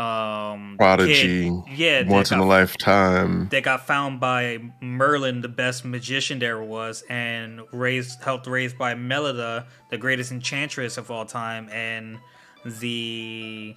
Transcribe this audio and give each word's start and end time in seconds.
um 0.00 0.76
Prodigy. 0.78 1.50
kid- 1.66 1.76
yeah, 1.78 2.02
Once 2.08 2.30
that 2.30 2.36
in 2.36 2.40
a 2.40 2.46
lifetime. 2.46 3.48
that 3.50 3.62
got 3.62 3.86
found 3.86 4.18
by 4.20 4.58
Merlin, 4.80 5.40
the 5.42 5.48
best 5.48 5.84
magician 5.84 6.38
there 6.38 6.62
was, 6.62 7.02
and 7.10 7.60
raised 7.72 8.22
helped 8.22 8.46
raised 8.46 8.78
by 8.78 8.94
Melida, 8.94 9.66
the 9.90 9.98
greatest 9.98 10.32
enchantress 10.32 10.96
of 10.96 11.10
all 11.10 11.24
time, 11.26 11.68
and 11.70 12.18
the 12.64 13.76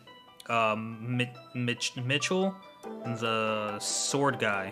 um 0.50 1.18
Mi- 1.18 1.32
Mitch- 1.56 1.96
Mitchell, 1.98 2.56
the 3.06 3.78
sword 3.80 4.40
guy. 4.40 4.72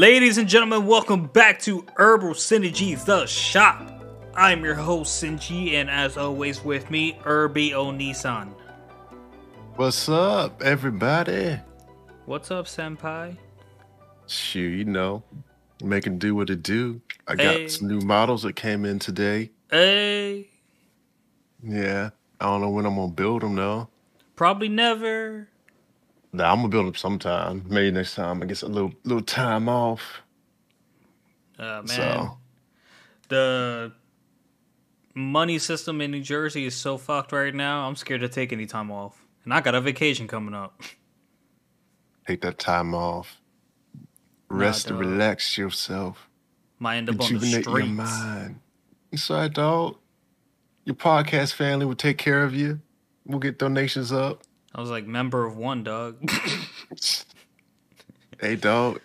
Ladies 0.00 0.38
and 0.38 0.48
gentlemen, 0.48 0.86
welcome 0.86 1.26
back 1.26 1.58
to 1.60 1.84
Herbal 1.96 2.30
Synergy, 2.30 2.96
the 3.04 3.26
shop. 3.26 4.02
I'm 4.34 4.64
your 4.64 4.74
host, 4.74 5.22
Sinji, 5.22 5.74
and 5.74 5.90
as 5.90 6.16
always 6.16 6.64
with 6.64 6.90
me, 6.90 7.18
Irby 7.26 7.72
Onisan. 7.72 8.54
What's 9.76 10.08
up, 10.08 10.62
everybody? 10.62 11.58
What's 12.24 12.50
up, 12.50 12.64
Senpai? 12.64 13.36
Shoot, 14.26 14.78
you 14.78 14.84
know, 14.86 15.22
making 15.84 16.18
do 16.18 16.34
what 16.34 16.48
it 16.48 16.62
do. 16.62 17.02
I 17.28 17.34
got 17.34 17.54
Hey. 17.56 17.68
some 17.68 17.86
new 17.86 18.00
models 18.00 18.44
that 18.44 18.56
came 18.56 18.86
in 18.86 19.00
today. 19.00 19.50
Hey, 19.70 20.46
Yeah, 21.62 22.08
I 22.40 22.46
don't 22.46 22.62
know 22.62 22.70
when 22.70 22.86
I'm 22.86 22.94
gonna 22.96 23.12
build 23.12 23.42
them 23.42 23.54
though. 23.56 23.90
probably 24.34 24.70
never. 24.70 25.48
Nah, 26.32 26.50
I'm 26.50 26.58
gonna 26.58 26.68
build 26.68 26.86
them 26.86 26.94
sometime. 26.94 27.64
Maybe 27.68 27.90
next 27.90 28.14
time 28.14 28.42
I 28.42 28.46
get 28.46 28.62
a 28.62 28.66
little 28.68 28.92
little 29.04 29.22
time 29.22 29.68
off. 29.68 30.22
Uh, 31.58 31.82
man, 31.82 31.86
So 31.86 32.38
the 33.28 33.92
money 35.14 35.58
system 35.58 36.00
in 36.00 36.10
New 36.10 36.22
Jersey 36.22 36.64
is 36.66 36.74
so 36.74 36.96
fucked 36.96 37.32
right 37.32 37.54
now. 37.54 37.86
I'm 37.86 37.96
scared 37.96 38.20
to 38.22 38.28
take 38.28 38.52
any 38.52 38.66
time 38.66 38.90
off, 38.90 39.20
and 39.44 39.52
I 39.52 39.60
got 39.60 39.74
a 39.74 39.80
vacation 39.80 40.26
coming 40.28 40.54
up. 40.54 40.80
take 42.26 42.40
that 42.42 42.58
time 42.58 42.94
off. 42.94 43.40
Rest 44.48 44.90
and 44.90 44.98
relax 44.98 45.56
yourself. 45.58 46.28
Might 46.78 46.96
end 46.98 47.08
up 47.10 47.20
on 47.20 47.28
the 47.28 47.34
Rejuvenate 47.38 47.66
your 47.66 47.76
streets. 47.80 47.88
mind. 47.96 48.60
It's 49.12 49.30
all 49.30 49.36
right, 49.38 49.52
dog. 49.52 49.96
Your 50.84 50.94
podcast 50.96 51.52
family 51.54 51.84
will 51.86 51.94
take 51.94 52.18
care 52.18 52.42
of 52.42 52.54
you. 52.54 52.80
We'll 53.26 53.38
get 53.38 53.58
donations 53.58 54.12
up. 54.12 54.42
I 54.74 54.80
was 54.80 54.90
like 54.90 55.06
member 55.06 55.44
of 55.46 55.56
one, 55.56 55.82
dog. 55.82 56.16
Hey, 58.40 58.56
dog. 58.56 59.00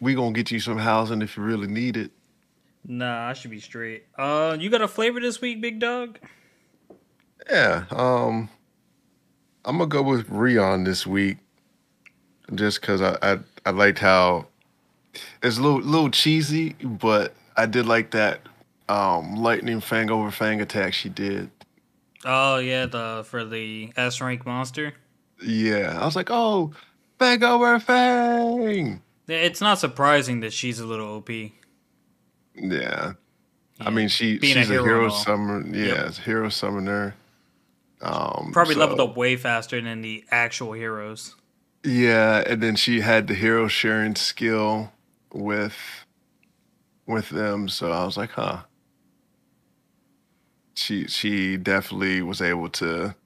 We 0.00 0.14
gonna 0.14 0.32
get 0.32 0.50
you 0.50 0.58
some 0.58 0.78
housing 0.78 1.20
if 1.20 1.36
you 1.36 1.42
really 1.42 1.66
need 1.66 1.98
it. 1.98 2.12
nah, 2.82 3.28
I 3.28 3.34
should 3.34 3.50
be 3.50 3.60
straight. 3.60 4.06
Uh, 4.16 4.56
you 4.58 4.70
got 4.70 4.80
a 4.80 4.88
flavor 4.88 5.20
this 5.20 5.40
week, 5.42 5.60
big 5.60 5.80
dog? 5.80 6.18
Yeah. 7.50 7.84
Um, 7.90 8.48
I'm 9.66 9.76
gonna 9.76 9.86
go 9.86 10.02
with 10.02 10.30
Rion 10.30 10.84
this 10.84 11.06
week, 11.06 11.36
just 12.54 12.80
because 12.80 13.02
I, 13.02 13.18
I 13.20 13.38
I 13.66 13.70
liked 13.70 13.98
how 13.98 14.46
it's 15.42 15.58
a 15.58 15.60
little 15.62 15.80
little 15.82 16.10
cheesy, 16.10 16.70
but 16.82 17.34
I 17.54 17.66
did 17.66 17.84
like 17.84 18.12
that 18.12 18.40
um 18.88 19.36
lightning 19.36 19.80
fang 19.82 20.10
over 20.10 20.30
fang 20.30 20.62
attack 20.62 20.94
she 20.94 21.10
did. 21.10 21.50
Oh 22.24 22.58
yeah, 22.58 22.86
the 22.86 23.24
for 23.28 23.44
the 23.44 23.92
S 23.96 24.20
rank 24.20 24.44
monster. 24.46 24.94
Yeah, 25.42 25.96
I 26.00 26.04
was 26.04 26.16
like, 26.16 26.30
oh, 26.30 26.72
fang 27.18 27.44
over 27.44 27.78
fang. 27.78 29.02
Yeah, 29.28 29.36
It's 29.36 29.60
not 29.60 29.78
surprising 29.78 30.40
that 30.40 30.52
she's 30.52 30.80
a 30.80 30.86
little 30.86 31.06
OP. 31.16 31.30
Yeah. 32.54 33.12
I 33.80 33.90
mean, 33.90 34.08
she 34.08 34.38
Being 34.38 34.54
she's 34.56 34.68
a 34.70 34.72
hero 34.72 34.84
hero, 34.84 35.08
summoner. 35.10 35.76
Yeah, 35.76 36.04
Yep. 36.06 36.14
hero 36.24 36.48
summoner. 36.48 37.14
Um, 38.00 38.50
Probably 38.52 38.74
so- 38.74 38.80
leveled 38.80 39.00
up 39.00 39.16
way 39.16 39.36
faster 39.36 39.80
than 39.80 40.02
the 40.02 40.24
actual 40.30 40.72
heroes. 40.72 41.36
Yeah, 41.84 42.42
and 42.46 42.60
then 42.60 42.74
she 42.74 43.00
had 43.00 43.28
the 43.28 43.34
hero 43.34 43.68
sharing 43.68 44.16
skill 44.16 44.90
with 45.32 45.76
with 47.06 47.28
them, 47.30 47.68
so 47.68 47.90
I 47.92 48.04
was 48.04 48.16
like, 48.16 48.30
huh. 48.30 48.62
She 50.78 51.08
she 51.08 51.56
definitely 51.56 52.22
was 52.22 52.40
able 52.40 52.68
to 52.70 53.16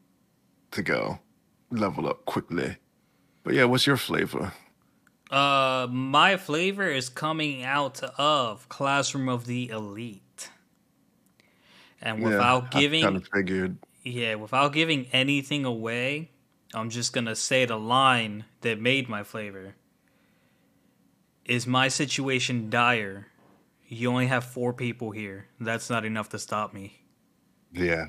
to 0.70 0.82
go 0.82 1.20
level 1.70 2.08
up 2.08 2.24
quickly. 2.24 2.76
But 3.44 3.54
yeah, 3.54 3.64
what's 3.64 3.86
your 3.86 3.98
flavor? 3.98 4.54
Uh, 5.30 5.86
my 5.90 6.36
flavor 6.38 6.88
is 6.88 7.08
coming 7.08 7.62
out 7.62 8.02
of 8.18 8.68
Classroom 8.70 9.28
of 9.28 9.44
the 9.44 9.68
Elite, 9.68 10.48
and 12.00 12.22
without 12.22 12.70
giving 12.70 13.02
kind 13.02 13.16
of 13.16 13.28
figured. 13.28 13.76
Yeah, 14.02 14.36
without 14.36 14.72
giving 14.72 15.06
anything 15.12 15.66
away, 15.66 16.30
I'm 16.72 16.88
just 16.88 17.12
gonna 17.12 17.36
say 17.36 17.66
the 17.66 17.78
line 17.78 18.46
that 18.62 18.80
made 18.80 19.10
my 19.10 19.24
flavor. 19.24 19.74
Is 21.44 21.66
my 21.66 21.88
situation 21.88 22.70
dire? 22.70 23.26
You 23.86 24.10
only 24.10 24.28
have 24.28 24.44
four 24.44 24.72
people 24.72 25.10
here. 25.10 25.48
That's 25.60 25.90
not 25.90 26.06
enough 26.06 26.30
to 26.30 26.38
stop 26.38 26.72
me. 26.72 27.01
Yeah, 27.72 28.06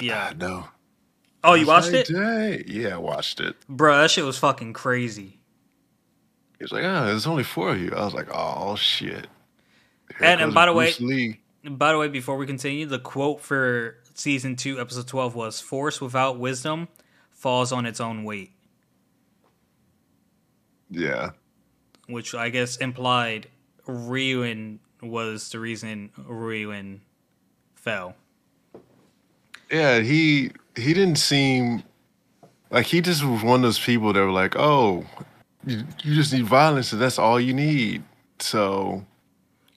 Yeah. 0.00 0.30
I 0.30 0.34
know. 0.34 0.68
Oh, 1.44 1.54
you 1.54 1.66
watched 1.66 1.92
it? 1.92 2.08
Dang. 2.08 2.64
Yeah, 2.66 2.94
I 2.94 2.98
watched 2.98 3.38
it. 3.40 3.56
Bruh, 3.70 4.02
that 4.02 4.10
shit 4.10 4.24
was 4.24 4.38
fucking 4.38 4.72
crazy. 4.72 5.38
He 6.58 6.64
was 6.64 6.72
like, 6.72 6.82
"Ah, 6.84 7.04
there's 7.06 7.26
only 7.28 7.44
four 7.44 7.70
of 7.70 7.80
you." 7.80 7.92
I 7.96 8.04
was 8.04 8.14
like, 8.14 8.28
"Oh 8.32 8.74
shit!" 8.74 9.28
Here 10.18 10.26
And- 10.28 10.40
and 10.40 10.54
by 10.54 10.66
the 10.66 10.72
way- 10.72 10.92
Lee. 10.98 11.40
By 11.64 11.92
the 11.92 11.98
way, 11.98 12.08
before 12.08 12.36
we 12.36 12.46
continue, 12.46 12.86
the 12.86 12.98
quote 12.98 13.40
for 13.40 13.98
season 14.14 14.56
two, 14.56 14.80
episode 14.80 15.06
12 15.06 15.34
was 15.36 15.60
Force 15.60 16.00
without 16.00 16.38
wisdom 16.38 16.88
falls 17.30 17.70
on 17.72 17.86
its 17.86 18.00
own 18.00 18.24
weight, 18.24 18.52
yeah, 20.90 21.30
which 22.08 22.34
I 22.34 22.48
guess 22.48 22.76
implied 22.78 23.48
Ryuen 23.86 24.78
was 25.02 25.50
the 25.50 25.60
reason 25.60 26.10
Ryuen 26.18 27.00
fell. 27.74 28.16
Yeah. 29.70 30.00
He 30.00 30.52
he 30.76 30.94
didn't 30.94 31.16
seem 31.16 31.82
like 32.70 32.86
he 32.86 33.00
just 33.00 33.24
was 33.24 33.42
one 33.42 33.56
of 33.56 33.62
those 33.62 33.78
people 33.78 34.12
that 34.12 34.20
were 34.20 34.30
like, 34.30 34.54
"Oh, 34.56 35.04
you, 35.66 35.84
you 36.02 36.14
just 36.14 36.32
need 36.32 36.44
violence, 36.44 36.92
and 36.92 37.00
that's 37.00 37.18
all 37.18 37.40
you 37.40 37.52
need." 37.54 38.02
So, 38.40 39.04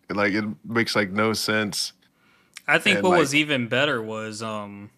like, 0.09 0.33
it 0.33 0.45
makes 0.65 0.95
like 0.95 1.09
no 1.11 1.33
sense. 1.33 1.93
I 2.67 2.77
think 2.77 2.97
And, 2.97 3.03
what 3.03 3.11
like- 3.11 3.19
was 3.21 3.35
even 3.35 3.67
better 3.67 4.01
was 4.01 4.41
um 4.43 4.91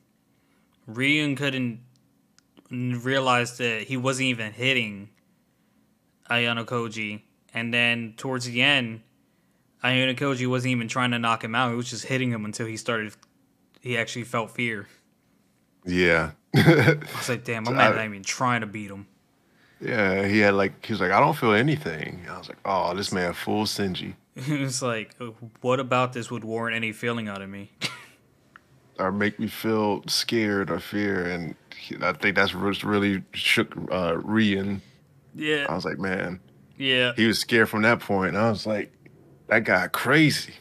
Ryuen 0.89 1.37
couldn't 1.37 1.79
realize 2.69 3.57
that 3.57 3.83
he 3.83 3.95
wasn't 3.97 4.25
even 4.27 4.51
hitting 4.53 5.09
Ayanokoji. 6.29 7.21
And 7.53 7.73
then 7.73 8.13
towards 8.17 8.45
the 8.45 8.61
end, 8.61 9.01
Ayanokoji 9.83 10.47
wasn't 10.47 10.71
even 10.71 10.87
trying 10.87 11.11
to 11.11 11.19
knock 11.19 11.43
him 11.43 11.55
out. 11.55 11.69
He 11.69 11.75
was 11.75 11.89
just 11.89 12.05
hitting 12.05 12.31
him 12.31 12.45
until 12.45 12.65
he 12.65 12.77
started 12.77 13.13
he 13.83 13.97
actually 13.97 14.23
felt 14.23 14.49
fear. 14.49 14.87
Yeah, 15.85 16.31
I 16.55 16.97
was 17.17 17.29
like, 17.29 17.43
damn, 17.45 17.67
I'm 17.67 17.75
not 17.75 18.03
even 18.03 18.23
trying 18.23 18.61
to 18.61 18.67
beat 18.67 18.89
him. 18.89 19.05
yeah. 19.81 20.25
He 20.25 20.39
had 20.39 20.53
like 20.53 20.83
he 20.85 20.93
was 20.93 21.01
like, 21.01 21.11
"I 21.11 21.19
don't 21.19 21.35
feel 21.35 21.51
anything." 21.51 22.25
I 22.29 22.37
was 22.37 22.47
like, 22.47 22.59
"Oh, 22.63 22.95
this 22.95 23.11
man 23.11 23.33
full 23.33 23.65
Sinji." 23.65 24.13
It's 24.35 24.81
like, 24.81 25.15
what 25.61 25.79
about 25.79 26.13
this 26.13 26.31
would 26.31 26.43
warrant 26.43 26.75
any 26.75 26.91
feeling 26.91 27.27
out 27.27 27.41
of 27.41 27.49
me? 27.49 27.71
or 28.99 29.11
make 29.11 29.39
me 29.39 29.47
feel 29.47 30.03
scared 30.07 30.71
or 30.71 30.79
fear. 30.79 31.25
And 31.25 31.55
I 32.01 32.13
think 32.13 32.35
that's 32.35 32.55
what 32.55 32.83
really 32.83 33.23
shook 33.33 33.75
uh, 33.91 34.13
Ryuen. 34.13 34.81
Yeah, 35.35 35.65
I 35.67 35.75
was 35.75 35.85
like, 35.85 35.99
man, 35.99 36.39
yeah. 36.77 37.13
he 37.15 37.25
was 37.25 37.39
scared 37.39 37.69
from 37.69 37.81
that 37.81 37.99
point. 37.99 38.35
I 38.35 38.49
was 38.49 38.65
like, 38.65 38.91
that 39.47 39.63
guy 39.63 39.87
crazy. 39.87 40.53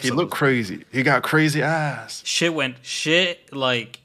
He 0.00 0.10
looked 0.10 0.32
crazy. 0.32 0.84
He 0.92 1.02
got 1.02 1.22
crazy 1.22 1.62
eyes. 1.62 2.22
shit 2.24 2.52
went 2.52 2.76
shit 2.82 3.54
like 3.54 4.00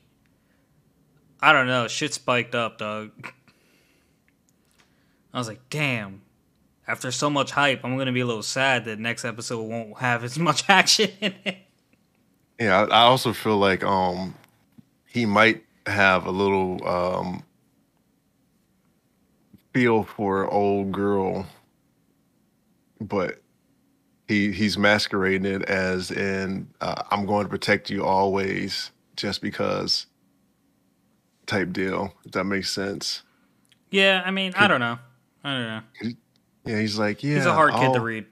I 1.41 1.53
don't 1.53 1.67
know, 1.67 1.87
shit 1.87 2.13
spiked 2.13 2.53
up, 2.53 2.79
dog. 2.79 3.11
I 5.33 5.37
was 5.37 5.47
like, 5.47 5.61
damn. 5.69 6.21
After 6.87 7.11
so 7.11 7.29
much 7.29 7.51
hype, 7.51 7.85
I'm 7.85 7.97
gonna 7.97 8.11
be 8.11 8.21
a 8.21 8.25
little 8.25 8.43
sad 8.43 8.85
that 8.85 8.99
next 8.99 9.23
episode 9.23 9.61
won't 9.61 9.97
have 9.99 10.23
as 10.23 10.39
much 10.39 10.63
action 10.69 11.11
in 11.21 11.35
it. 11.45 11.57
Yeah, 12.59 12.81
I, 12.81 12.85
I 12.85 13.01
also 13.01 13.31
feel 13.31 13.57
like 13.57 13.83
um 13.83 14.35
he 15.05 15.25
might 15.25 15.63
have 15.85 16.25
a 16.25 16.31
little 16.31 16.85
um 16.87 17.43
feel 19.73 20.03
for 20.03 20.49
old 20.49 20.91
girl, 20.91 21.47
but 22.99 23.41
he 24.29 24.51
he's 24.51 24.77
masquerading 24.77 25.51
it 25.51 25.63
as 25.63 26.11
in 26.11 26.69
uh, 26.81 27.01
I'm 27.09 27.25
going 27.25 27.45
to 27.45 27.49
protect 27.49 27.89
you 27.89 28.05
always, 28.05 28.91
just 29.15 29.41
because 29.41 30.05
type 31.47 31.73
deal. 31.73 32.13
If 32.23 32.33
that 32.33 32.43
makes 32.43 32.71
sense. 32.71 33.23
Yeah, 33.89 34.21
I 34.23 34.29
mean, 34.29 34.53
I 34.55 34.67
don't 34.67 34.79
know. 34.79 34.99
I 35.43 35.51
don't 35.51 35.63
know. 35.63 36.11
Yeah, 36.63 36.79
he's 36.79 36.99
like, 36.99 37.23
yeah, 37.23 37.35
He's 37.35 37.47
a 37.47 37.53
hard 37.53 37.73
kid 37.73 37.91
to 37.93 38.01
read. 38.01 38.27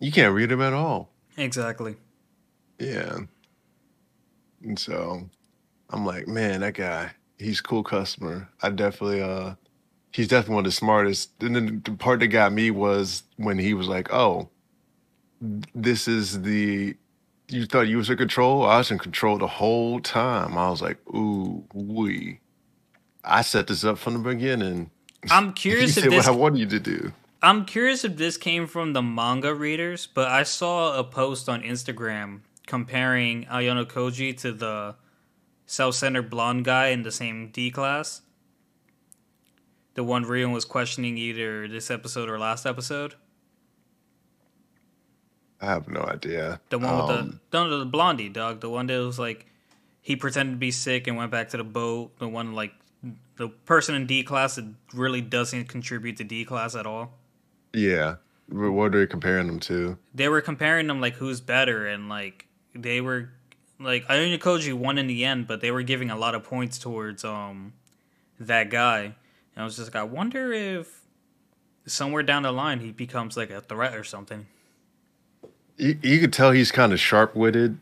You 0.00 0.10
can't 0.10 0.34
read 0.34 0.50
him 0.50 0.62
at 0.62 0.72
all. 0.72 1.10
Exactly. 1.36 1.96
Yeah. 2.78 3.18
And 4.62 4.78
so 4.78 5.28
I'm 5.90 6.06
like, 6.06 6.26
man, 6.26 6.60
that 6.60 6.74
guy, 6.74 7.10
he's 7.38 7.60
a 7.60 7.62
cool 7.62 7.82
customer. 7.84 8.48
I 8.62 8.70
definitely 8.70 9.20
uh 9.20 9.56
he's 10.12 10.28
definitely 10.28 10.54
one 10.54 10.64
of 10.64 10.72
the 10.72 10.76
smartest. 10.76 11.42
And 11.42 11.54
then 11.54 11.82
the 11.84 11.92
part 11.92 12.20
that 12.20 12.28
got 12.28 12.54
me 12.54 12.70
was 12.70 13.24
when 13.36 13.58
he 13.58 13.74
was 13.74 13.86
like, 13.86 14.10
Oh, 14.10 14.48
this 15.74 16.08
is 16.08 16.42
the 16.42 16.96
you 17.48 17.66
thought 17.66 17.88
you 17.88 17.98
was 17.98 18.10
in 18.10 18.16
control? 18.16 18.64
I 18.64 18.78
was 18.78 18.90
in 18.90 18.98
control 18.98 19.38
the 19.38 19.46
whole 19.46 20.00
time. 20.00 20.56
I 20.56 20.70
was 20.70 20.80
like, 20.80 20.98
ooh, 21.10 21.64
we. 21.72 22.40
I 23.22 23.42
set 23.42 23.66
this 23.66 23.84
up 23.84 23.98
from 23.98 24.14
the 24.14 24.18
beginning. 24.30 24.90
I'm 25.30 25.48
You 25.48 25.52
curious 25.52 25.96
if 25.96 26.04
did 26.04 26.12
this 26.12 26.26
what 26.26 26.34
I 26.34 26.36
wanted 26.36 26.58
you 26.60 26.66
to 26.66 26.80
do. 26.80 27.12
I'm 27.42 27.66
curious 27.66 28.04
if 28.04 28.16
this 28.16 28.38
came 28.38 28.66
from 28.66 28.94
the 28.94 29.02
manga 29.02 29.54
readers, 29.54 30.06
but 30.06 30.28
I 30.28 30.44
saw 30.44 30.98
a 30.98 31.04
post 31.04 31.48
on 31.48 31.62
Instagram 31.62 32.40
comparing 32.66 33.44
Ayanokoji 33.44 34.36
to 34.38 34.52
the 34.52 34.96
self-centered 35.66 36.30
blonde 36.30 36.64
guy 36.64 36.88
in 36.88 37.02
the 37.02 37.12
same 37.12 37.50
D 37.50 37.70
class. 37.70 38.22
The 39.94 40.04
one 40.04 40.24
Rion 40.24 40.52
was 40.52 40.64
questioning 40.64 41.18
either 41.18 41.68
this 41.68 41.90
episode 41.90 42.28
or 42.30 42.38
last 42.38 42.66
episode. 42.66 43.14
I 45.60 45.66
have 45.66 45.88
no 45.88 46.02
idea. 46.02 46.60
The 46.68 46.78
one 46.78 46.96
with 46.96 47.10
Um, 47.10 47.40
the 47.50 47.64
no, 47.68 47.78
the 47.78 47.84
blondie 47.86 48.28
dog. 48.28 48.60
The 48.60 48.68
one 48.70 48.86
that 48.86 48.98
was 48.98 49.18
like 49.18 49.46
he 50.00 50.16
pretended 50.16 50.52
to 50.52 50.58
be 50.58 50.70
sick 50.70 51.06
and 51.06 51.16
went 51.16 51.30
back 51.30 51.48
to 51.50 51.56
the 51.56 51.64
boat. 51.64 52.18
The 52.18 52.28
one 52.28 52.52
like 52.54 52.74
the 53.36 53.48
person 53.48 53.94
in 53.94 54.06
D 54.06 54.22
class 54.22 54.56
that 54.56 54.66
really 54.92 55.20
doesn't 55.20 55.68
contribute 55.68 56.16
to 56.18 56.24
D 56.24 56.44
class 56.44 56.74
at 56.74 56.86
all. 56.86 57.14
Yeah. 57.72 58.16
What 58.48 58.94
are 58.94 59.00
you 59.00 59.06
comparing 59.06 59.46
them 59.46 59.60
to? 59.60 59.96
they 60.14 60.28
were 60.28 60.42
comparing 60.42 60.86
them 60.86 61.00
like 61.00 61.14
who's 61.14 61.40
better 61.40 61.86
and 61.86 62.08
like 62.10 62.46
they 62.74 63.00
were 63.00 63.30
like 63.80 64.06
Ayanokoji 64.06 64.74
won 64.74 64.98
in 64.98 65.06
the 65.06 65.24
end, 65.24 65.46
but 65.46 65.60
they 65.60 65.70
were 65.70 65.82
giving 65.82 66.10
a 66.10 66.16
lot 66.16 66.34
of 66.34 66.44
points 66.44 66.78
towards 66.78 67.24
um 67.24 67.72
that 68.38 68.68
guy. 68.68 69.00
And 69.56 69.62
I 69.62 69.64
was 69.64 69.76
just 69.76 69.94
like, 69.94 70.00
I 70.00 70.04
wonder 70.04 70.52
if 70.52 71.00
somewhere 71.86 72.22
down 72.22 72.42
the 72.42 72.52
line 72.52 72.80
he 72.80 72.90
becomes 72.92 73.36
like 73.36 73.50
a 73.50 73.60
threat 73.60 73.94
or 73.94 74.04
something. 74.04 74.46
You, 75.76 75.98
you 76.02 76.20
could 76.20 76.32
tell 76.32 76.52
he's 76.52 76.70
kind 76.72 76.92
of 76.92 77.00
sharp 77.00 77.34
witted 77.34 77.78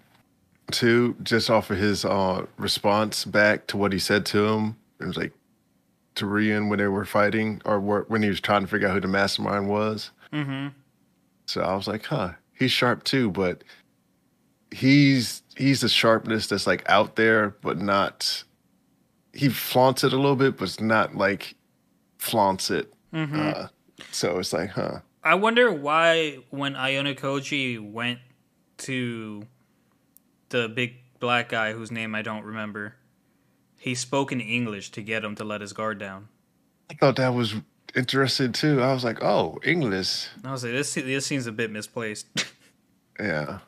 too, 0.71 1.17
just 1.23 1.51
off 1.51 1.71
of 1.71 1.79
his 1.79 2.05
uh, 2.05 2.47
response 2.57 3.25
back 3.25 3.67
to 3.69 3.77
what 3.77 3.93
he 3.93 3.99
said 3.99 4.25
to 4.27 4.47
him. 4.47 4.77
It 5.01 5.07
was 5.07 5.17
like 5.17 5.33
to 6.15 6.27
Ryuen 6.27 6.69
when 6.69 6.79
they 6.79 6.87
were 6.87 7.05
fighting, 7.05 7.61
or 7.65 7.81
wh- 7.81 8.11
when 8.11 8.23
he 8.23 8.29
was 8.29 8.41
trying 8.41 8.63
to 8.63 8.67
figure 8.67 8.89
out 8.89 8.95
who 8.95 9.01
the 9.01 9.09
mastermind 9.09 9.69
was. 9.69 10.11
Mm-hmm. 10.33 10.69
So 11.47 11.63
I 11.63 11.75
was 11.75 11.87
like, 11.89 12.07
huh, 12.07 12.33
he's 12.55 12.71
sharp 12.71 13.05
too, 13.05 13.31
but 13.31 13.65
he's 14.71 15.43
he's 15.57 15.81
the 15.83 15.89
sharpness 15.89 16.47
that's 16.47 16.67
like 16.67 16.89
out 16.89 17.17
there, 17.17 17.51
but 17.61 17.79
not. 17.79 18.45
He 19.35 19.49
flaunts 19.49 20.05
it 20.05 20.13
a 20.13 20.17
little 20.17 20.37
bit, 20.37 20.59
but 20.59 20.65
it's 20.65 20.81
not 20.81 21.15
like 21.15 21.55
flaunts 22.19 22.71
it. 22.71 22.93
Mm-hmm. 23.15 23.41
Uh, 23.41 23.67
so 24.11 24.39
it's 24.39 24.53
like, 24.53 24.71
huh. 24.71 25.01
I 25.25 25.35
wonder 25.37 25.73
why 25.73 26.39
when 26.51 26.75
Ayanokoji 26.75 27.79
went 27.93 28.19
to 28.79 29.47
the 30.49 30.69
big 30.69 30.97
black 31.21 31.49
guy 31.49 31.73
whose 31.73 31.91
name 31.91 32.15
I 32.15 32.23
don't 32.23 32.45
remember, 32.45 32.97
he 33.79 33.95
spoke 33.95 34.33
in 34.33 34.41
English 34.41 34.91
to 34.93 35.03
get 35.03 35.25
him 35.25 35.35
to 35.37 35.45
let 35.45 35.61
his 35.61 35.73
guard 35.73 35.99
down. 35.99 36.29
I 36.91 36.95
thought 36.95 37.17
that 37.17 37.35
was 37.35 37.55
interesting 37.95 38.53
too. 38.53 38.83
I 38.83 38.93
was 38.93 39.05
like, 39.05 39.23
oh, 39.23 39.59
English. 39.65 40.29
I 40.45 40.51
was 40.51 40.65
like, 40.65 40.73
this 40.73 40.95
this 40.95 41.27
seems 41.27 41.47
a 41.47 41.53
bit 41.53 41.71
misplaced. 41.71 42.27
Yeah. 43.21 43.59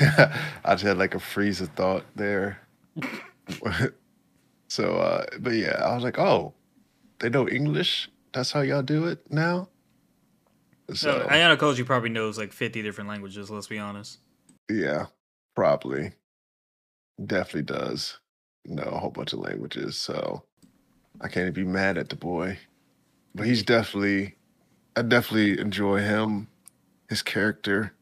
I 0.00 0.74
just 0.74 0.84
had 0.84 0.96
like 0.96 1.14
a 1.14 1.20
freeze 1.20 1.60
of 1.60 1.68
thought 1.70 2.04
there. 2.14 2.60
so, 4.68 4.96
uh, 4.96 5.26
but 5.40 5.54
yeah, 5.54 5.82
I 5.84 5.94
was 5.94 6.04
like, 6.04 6.18
oh, 6.18 6.54
they 7.18 7.28
know 7.28 7.48
English. 7.48 8.08
That's 8.32 8.52
how 8.52 8.60
y'all 8.62 8.82
do 8.82 9.06
it 9.06 9.30
now. 9.30 9.68
So, 10.90 10.94
So 10.94 11.26
Ayanokoji 11.28 11.84
probably 11.86 12.10
knows 12.10 12.36
like 12.38 12.52
50 12.52 12.82
different 12.82 13.08
languages, 13.08 13.50
let's 13.50 13.66
be 13.66 13.78
honest. 13.78 14.18
yeah, 14.70 15.06
probably. 15.54 16.12
Definitely 17.24 17.62
does 17.62 18.18
know 18.66 18.82
a 18.82 18.98
whole 18.98 19.10
bunch 19.10 19.32
of 19.32 19.38
languages. 19.38 19.96
So 19.96 20.42
I 21.20 21.28
can't 21.28 21.48
even 21.48 21.52
be 21.52 21.64
mad 21.64 21.96
at 21.96 22.08
the 22.08 22.16
boy. 22.16 22.58
But 23.34 23.46
he's 23.46 23.62
definitely, 23.62 24.36
I 24.96 25.02
definitely 25.02 25.58
enjoy 25.60 25.98
him, 26.00 26.48
his 27.08 27.22
character. 27.22 27.92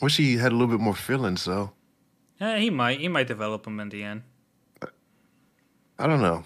Wish 0.00 0.16
he 0.16 0.36
had 0.36 0.52
a 0.52 0.54
little 0.54 0.68
bit 0.76 0.80
more 0.80 0.94
feelings 0.94 1.44
though. 1.44 1.72
Yeah, 2.40 2.56
he 2.58 2.70
might. 2.70 3.00
He 3.00 3.08
might 3.08 3.26
develop 3.26 3.64
them 3.64 3.80
in 3.80 3.88
the 3.88 4.02
end. 4.04 4.22
I 5.98 6.06
don't 6.06 6.22
know. 6.22 6.44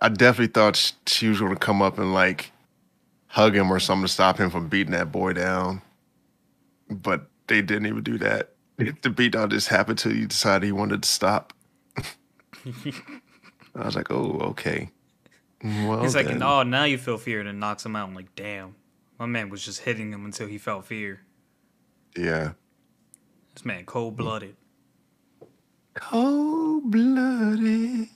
I 0.00 0.08
definitely 0.08 0.52
thought 0.52 0.92
she 1.06 1.28
was 1.28 1.38
going 1.38 1.52
to 1.52 1.58
come 1.58 1.80
up 1.82 1.98
and 1.98 2.12
like 2.12 2.50
hug 3.30 3.54
him 3.56 3.72
or 3.72 3.78
something 3.80 4.06
to 4.06 4.12
stop 4.12 4.38
him 4.38 4.50
from 4.50 4.68
beating 4.68 4.92
that 4.92 5.10
boy 5.12 5.32
down. 5.32 5.82
But 6.90 7.28
they 7.46 7.62
didn't 7.62 7.86
even 7.86 8.02
do 8.02 8.18
that. 8.18 8.50
The 8.76 8.92
beatdown 9.10 9.50
just 9.50 9.68
happened 9.68 9.98
till 9.98 10.14
you 10.14 10.26
decided 10.26 10.64
he 10.66 10.72
wanted 10.72 11.02
to 11.02 11.08
stop. 11.08 11.52
I 12.66 13.84
was 13.84 13.94
like, 13.94 14.10
oh, 14.10 14.38
okay. 14.50 14.90
Well, 15.62 16.02
He's 16.02 16.14
like, 16.16 16.26
then. 16.26 16.42
oh, 16.42 16.62
now 16.62 16.84
you 16.84 16.96
feel 16.98 17.18
fear, 17.18 17.40
and 17.40 17.48
it 17.48 17.52
knocks 17.52 17.84
him 17.84 17.94
out. 17.94 18.08
I'm 18.08 18.14
like, 18.14 18.34
damn. 18.34 18.74
My 19.18 19.26
man 19.26 19.50
was 19.50 19.62
just 19.64 19.80
hitting 19.80 20.10
him 20.12 20.24
until 20.24 20.46
he 20.46 20.56
felt 20.58 20.86
fear. 20.86 21.20
yeah. 22.16 22.52
This 23.54 23.64
man 23.64 23.84
cold 23.84 24.16
blooded. 24.16 24.56
Cold 25.94 26.90
blooded. 26.90 28.08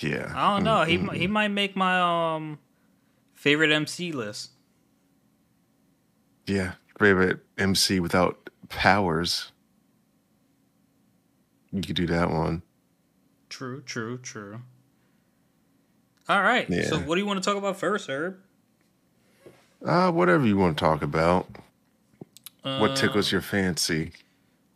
Yeah. 0.00 0.32
I 0.36 0.54
don't 0.54 0.64
know. 0.64 0.84
He 0.84 0.98
Mm, 0.98 1.12
mi- 1.12 1.18
he 1.18 1.26
might 1.26 1.48
make 1.48 1.74
my 1.74 2.34
um 2.36 2.58
favorite 3.44 3.70
MC 3.70 4.10
list. 4.10 4.52
Yeah. 6.46 6.72
Favorite 6.98 7.40
MC 7.58 8.00
without 8.00 8.48
powers. 8.70 9.52
You 11.70 11.82
could 11.82 11.94
do 11.96 12.06
that 12.06 12.30
one. 12.30 12.62
True, 13.50 13.82
true, 13.82 14.16
true. 14.16 14.62
All 16.26 16.40
right. 16.40 16.66
Yeah. 16.70 16.84
So, 16.84 16.98
what 17.00 17.16
do 17.16 17.20
you 17.20 17.26
want 17.26 17.42
to 17.42 17.46
talk 17.46 17.58
about 17.58 17.76
first, 17.76 18.08
Herb? 18.08 18.38
Uh, 19.84 20.10
whatever 20.10 20.46
you 20.46 20.56
want 20.56 20.78
to 20.78 20.82
talk 20.82 21.02
about. 21.02 21.46
What 22.62 22.92
Uh, 22.92 22.96
tickles 22.96 23.30
your 23.30 23.42
fancy? 23.42 24.12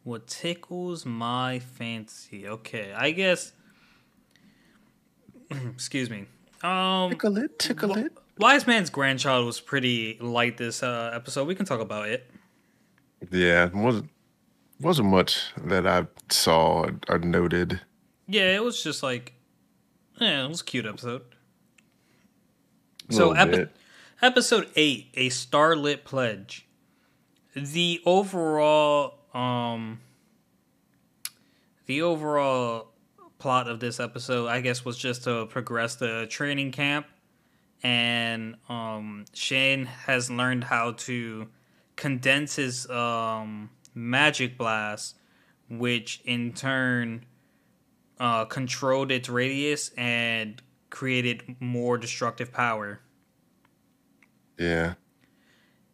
What 0.04 0.26
tickles 0.26 1.06
my 1.06 1.58
fancy? 1.58 2.46
Okay, 2.46 2.92
I 2.92 3.12
guess. 3.12 3.52
Excuse 5.50 6.10
me. 6.10 6.26
Um, 6.62 7.08
Tickle 7.10 7.38
it, 7.38 7.58
tickle 7.58 7.94
Wh- 7.94 7.98
it. 8.00 8.12
Wise 8.38 8.66
Man's 8.66 8.90
grandchild 8.90 9.46
was 9.46 9.60
pretty 9.60 10.16
light 10.20 10.56
this 10.56 10.82
uh, 10.82 11.10
episode. 11.12 11.46
We 11.46 11.54
can 11.54 11.66
talk 11.66 11.80
about 11.80 12.08
it. 12.08 12.30
Yeah, 13.30 13.66
it 13.66 13.74
wasn't 13.74 14.10
wasn't 14.80 15.08
much 15.08 15.52
that 15.56 15.86
I 15.86 16.06
saw 16.30 16.88
or, 17.08 17.18
noted. 17.18 17.80
Yeah, 18.26 18.54
it 18.54 18.62
was 18.62 18.82
just 18.82 19.02
like, 19.02 19.32
yeah, 20.20 20.44
it 20.44 20.48
was 20.48 20.60
a 20.60 20.64
cute 20.64 20.86
episode. 20.86 21.22
So, 23.10 23.32
epi- 23.32 23.68
episode 24.20 24.68
eight, 24.76 25.08
a 25.14 25.30
starlit 25.30 26.04
pledge. 26.04 26.66
The 27.56 28.00
overall, 28.04 29.14
um, 29.32 30.00
the 31.86 32.02
overall 32.02 32.88
plot 33.38 33.68
of 33.68 33.80
this 33.80 33.98
episode, 33.98 34.46
I 34.48 34.60
guess, 34.60 34.84
was 34.84 34.98
just 34.98 35.24
to 35.24 35.46
progress 35.46 35.96
the 35.96 36.26
training 36.28 36.72
camp, 36.72 37.06
and 37.82 38.56
um, 38.68 39.24
Shane 39.32 39.86
has 39.86 40.30
learned 40.30 40.64
how 40.64 40.92
to 40.92 41.48
condense 41.96 42.56
his 42.56 42.88
um 42.90 43.70
magic 43.94 44.56
blast, 44.56 45.16
which 45.68 46.20
in 46.24 46.52
turn 46.52 47.24
uh, 48.20 48.44
controlled 48.44 49.10
its 49.10 49.28
radius 49.28 49.90
and 49.96 50.62
created 50.90 51.56
more 51.60 51.98
destructive 51.98 52.52
power. 52.52 53.00
Yeah. 54.58 54.94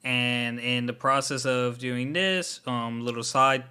And 0.03 0.61
in 0.61 0.87
the 0.87 0.93
process 0.93 1.47
of 1.47 1.79
doing 1.79 2.13
this, 2.13 2.61
um, 2.67 3.01
little 3.01 3.23
side, 3.23 3.65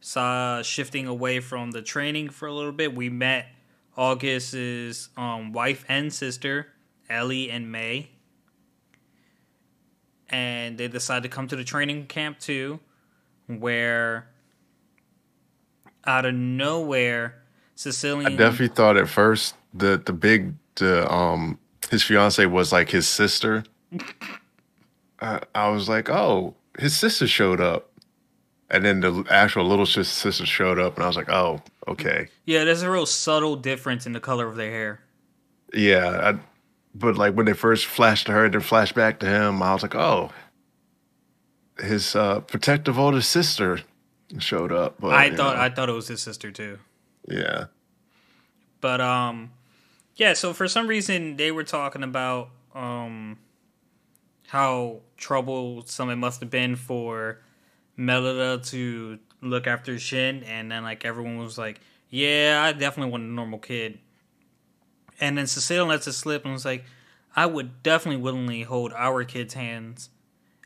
side 0.00 0.64
shifting 0.64 1.06
away 1.06 1.40
from 1.40 1.70
the 1.70 1.82
training 1.82 2.30
for 2.30 2.48
a 2.48 2.52
little 2.52 2.72
bit, 2.72 2.94
we 2.94 3.10
met 3.10 3.46
August's 3.96 5.10
um, 5.16 5.52
wife 5.52 5.84
and 5.88 6.12
sister, 6.12 6.68
Ellie 7.10 7.50
and 7.50 7.70
May. 7.70 8.10
And 10.30 10.76
they 10.76 10.88
decided 10.88 11.22
to 11.22 11.28
come 11.34 11.48
to 11.48 11.56
the 11.56 11.64
training 11.64 12.06
camp 12.06 12.38
too, 12.38 12.80
where 13.46 14.28
out 16.04 16.24
of 16.26 16.34
nowhere, 16.34 17.42
Sicilian. 17.74 18.32
I 18.32 18.36
definitely 18.36 18.68
thought 18.68 18.96
at 18.96 19.08
first 19.08 19.54
the 19.72 20.02
the 20.04 20.12
big 20.12 20.54
the 20.74 21.10
um 21.10 21.58
his 21.90 22.02
fiance 22.02 22.44
was 22.44 22.72
like 22.72 22.90
his 22.90 23.08
sister. 23.08 23.64
I, 25.20 25.40
I 25.54 25.68
was 25.70 25.88
like, 25.88 26.10
oh, 26.10 26.54
his 26.78 26.94
sister 26.96 27.26
showed 27.26 27.60
up, 27.60 27.90
and 28.70 28.84
then 28.84 29.00
the 29.00 29.24
actual 29.30 29.64
little 29.64 29.86
sister 29.86 30.44
showed 30.44 30.78
up, 30.78 30.96
and 30.96 31.04
I 31.04 31.06
was 31.06 31.16
like, 31.16 31.30
oh, 31.30 31.62
okay, 31.88 32.28
Yeah, 32.44 32.64
there's 32.64 32.82
a 32.82 32.90
real 32.90 33.06
subtle 33.06 33.56
difference 33.56 34.06
in 34.06 34.12
the 34.12 34.20
color 34.20 34.46
of 34.46 34.56
their 34.56 34.70
hair. 34.70 35.00
yeah. 35.72 36.36
But 36.98 37.16
like 37.16 37.34
when 37.34 37.46
they 37.46 37.52
first 37.52 37.86
flashed 37.86 38.26
to 38.26 38.32
her, 38.32 38.48
then 38.48 38.60
flashed 38.60 38.94
back 38.94 39.20
to 39.20 39.26
him, 39.26 39.62
I 39.62 39.72
was 39.72 39.82
like, 39.82 39.94
oh, 39.94 40.30
his 41.78 42.16
uh, 42.16 42.40
protective 42.40 42.98
older 42.98 43.20
sister 43.22 43.80
showed 44.38 44.72
up. 44.72 44.96
But 45.00 45.12
I 45.14 45.30
thought 45.30 45.56
know, 45.56 45.62
I 45.62 45.68
thought 45.70 45.88
it 45.88 45.92
was 45.92 46.08
his 46.08 46.20
sister 46.22 46.50
too. 46.50 46.78
yeah, 47.28 47.66
But 48.80 49.00
um 49.00 49.52
yeah, 50.16 50.32
so 50.32 50.52
for 50.52 50.66
some 50.66 50.88
reason 50.88 51.36
they 51.36 51.52
were 51.52 51.64
talking 51.64 52.02
about 52.02 52.50
um 52.74 53.38
how 54.48 55.00
troublesome 55.16 56.10
it 56.10 56.16
must 56.16 56.40
have 56.40 56.50
been 56.50 56.74
for 56.74 57.38
Melida 57.98 58.66
to 58.70 59.18
look 59.40 59.66
after 59.66 59.98
Shin 59.98 60.42
and 60.44 60.70
then 60.72 60.82
like 60.82 61.04
everyone 61.04 61.38
was 61.38 61.58
like, 61.58 61.80
Yeah, 62.10 62.62
I 62.64 62.72
definitely 62.72 63.12
want 63.12 63.22
a 63.24 63.26
normal 63.26 63.58
kid. 63.58 63.98
And 65.20 65.36
then 65.36 65.46
Cecile 65.46 65.86
lets 65.86 66.06
it 66.06 66.12
slip 66.12 66.44
and 66.44 66.52
was 66.52 66.64
like, 66.64 66.84
I 67.34 67.46
would 67.46 67.82
definitely 67.82 68.20
willingly 68.22 68.62
hold 68.62 68.92
our 68.94 69.24
kids' 69.24 69.54
hands. 69.54 70.10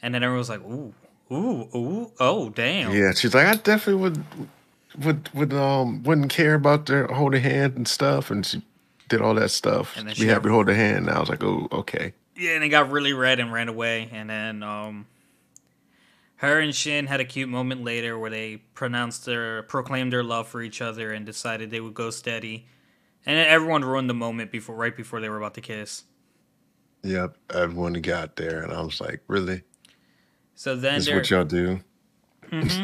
And 0.03 0.15
then 0.15 0.23
everyone 0.23 0.39
was 0.39 0.49
like, 0.49 0.63
Ooh, 0.63 0.95
ooh, 1.31 1.69
ooh, 1.75 2.13
oh 2.21 2.51
damn. 2.51 2.93
yeah. 2.93 3.13
She's 3.13 3.35
like, 3.35 3.47
I 3.47 3.55
definitely 3.55 4.03
would 4.03 4.25
would 5.03 5.31
would 5.35 5.53
um 5.55 6.03
wouldn't 6.03 6.31
care 6.31 6.55
about 6.55 6.87
their 6.87 7.07
holding 7.07 7.43
hand 7.43 7.77
and 7.77 7.89
stuff, 7.89 8.31
and 8.31 8.45
she 8.45 8.63
did 9.09 9.21
all 9.23 9.35
that 9.35 9.51
stuff. 9.51 9.97
And 9.97 10.07
then 10.09 10.15
Be 10.15 10.23
she 10.23 10.27
happy 10.27 10.43
got- 10.45 10.49
to 10.49 10.55
hold 10.55 10.69
her 10.69 10.75
hand. 10.75 11.09
And 11.09 11.11
I 11.11 11.21
was 11.21 11.29
like, 11.29 11.43
oh, 11.43 11.69
okay. 11.73 12.13
Yeah, 12.37 12.53
and 12.53 12.65
it 12.65 12.71
got 12.71 12.91
really 12.91 13.13
red 13.13 13.41
and 13.41 13.53
ran 13.53 13.69
away. 13.69 14.09
And 14.13 14.29
then 14.31 14.63
um, 14.63 15.07
her 16.37 16.59
and 16.61 16.75
Shin 16.75 17.07
had 17.07 17.21
a 17.21 17.25
cute 17.25 17.49
moment 17.49 17.85
later 17.85 18.19
where 18.19 18.31
they 18.31 18.57
pronounced 18.75 19.25
their 19.27 19.63
proclaimed 19.63 20.13
their 20.13 20.25
love 20.25 20.49
for 20.49 20.63
each 20.63 20.81
other 20.81 21.13
and 21.13 21.25
decided 21.27 21.71
they 21.71 21.81
would 21.81 21.95
go 21.95 22.11
steady. 22.11 22.67
And 23.25 23.39
everyone 23.39 23.85
ruined 23.85 24.11
the 24.11 24.15
moment 24.15 24.51
before 24.51 24.75
right 24.75 24.97
before 24.97 25.21
they 25.21 25.29
were 25.29 25.37
about 25.37 25.55
to 25.55 25.61
kiss. 25.61 26.05
Yep, 27.05 27.37
everyone 27.53 27.95
got 27.95 28.37
there, 28.37 28.63
and 28.63 28.73
I 28.73 28.81
was 28.81 29.01
like, 29.01 29.23
really? 29.27 29.63
So 30.55 30.77
then 30.77 30.97
This 30.97 31.11
what 31.11 31.31
y'all 31.31 31.45
do? 31.45 31.81
Mm-hmm. 32.51 32.83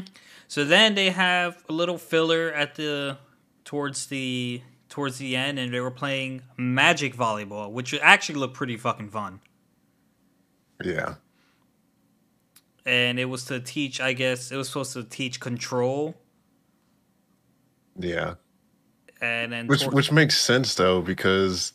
so 0.49 0.65
then 0.65 0.95
they 0.95 1.11
have 1.11 1.63
a 1.69 1.73
little 1.73 1.99
filler 1.99 2.51
at 2.53 2.75
the 2.77 3.19
towards 3.65 4.07
the 4.07 4.63
towards 4.89 5.19
the 5.19 5.37
end, 5.37 5.59
and 5.59 5.73
they 5.73 5.81
were 5.81 5.91
playing 5.91 6.43
magic 6.57 7.15
volleyball, 7.15 7.71
which 7.71 7.95
actually 8.01 8.39
looked 8.39 8.55
pretty 8.55 8.77
fucking 8.77 9.11
fun. 9.11 9.41
Yeah. 10.83 11.15
And 12.87 13.21
it 13.21 13.27
was 13.27 13.45
to 13.47 13.61
teach, 13.61 14.01
I 14.01 14.15
guess, 14.15 14.51
it 14.51 14.57
was 14.57 14.69
supposed 14.69 14.95
to 14.95 15.05
teach 15.05 15.41
control. 15.41 16.15
Yeah. 17.99 18.35
And 19.21 19.53
then 19.53 19.67
Which 19.67 19.81
toward- 19.83 19.95
which 19.95 20.13
makes 20.13 20.37
sense 20.39 20.75
though, 20.75 21.01
because 21.03 21.73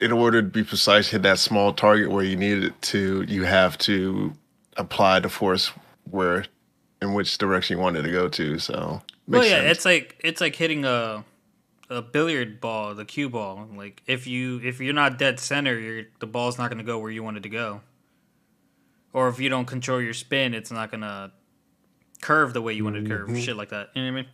in 0.00 0.12
order 0.12 0.40
to 0.42 0.48
be 0.48 0.62
precise, 0.64 1.08
hit 1.08 1.22
that 1.22 1.38
small 1.38 1.72
target 1.72 2.10
where 2.10 2.24
you 2.24 2.36
need 2.36 2.62
it 2.64 2.80
to, 2.82 3.22
you 3.28 3.44
have 3.44 3.76
to 3.78 4.32
apply 4.76 5.20
the 5.20 5.28
force 5.28 5.72
where 6.04 6.44
in 7.02 7.14
which 7.14 7.36
direction 7.38 7.76
you 7.76 7.82
want 7.82 7.96
it 7.96 8.02
to 8.02 8.10
go 8.10 8.28
to. 8.28 8.58
So 8.58 9.02
Well, 9.26 9.44
yeah, 9.44 9.60
sense. 9.60 9.76
it's 9.78 9.84
like 9.84 10.16
it's 10.24 10.40
like 10.40 10.54
hitting 10.56 10.84
a 10.84 11.24
a 11.90 12.02
billiard 12.02 12.60
ball, 12.60 12.94
the 12.94 13.04
cue 13.04 13.28
ball. 13.28 13.68
Like 13.74 14.02
if 14.06 14.26
you 14.26 14.60
if 14.62 14.80
you're 14.80 14.94
not 14.94 15.18
dead 15.18 15.38
center, 15.40 15.78
you're, 15.78 16.04
the 16.20 16.26
ball's 16.26 16.58
not 16.58 16.70
going 16.70 16.78
to 16.78 16.84
go 16.84 16.98
where 16.98 17.10
you 17.10 17.22
want 17.22 17.36
it 17.36 17.42
to 17.44 17.48
go. 17.48 17.80
Or 19.12 19.28
if 19.28 19.40
you 19.40 19.48
don't 19.48 19.64
control 19.66 20.00
your 20.00 20.12
spin, 20.14 20.54
it's 20.54 20.70
not 20.70 20.90
going 20.90 21.00
to 21.00 21.32
curve 22.20 22.52
the 22.52 22.60
way 22.62 22.74
you 22.74 22.84
want 22.84 22.96
it 22.96 23.02
to 23.02 23.08
curve. 23.08 23.28
Mhm. 23.28 23.42
Shit 23.42 23.56
like 23.56 23.70
that. 23.70 23.88
You 23.94 24.02
know 24.02 24.12
what 24.12 24.18
I 24.18 24.22
mean? 24.22 24.30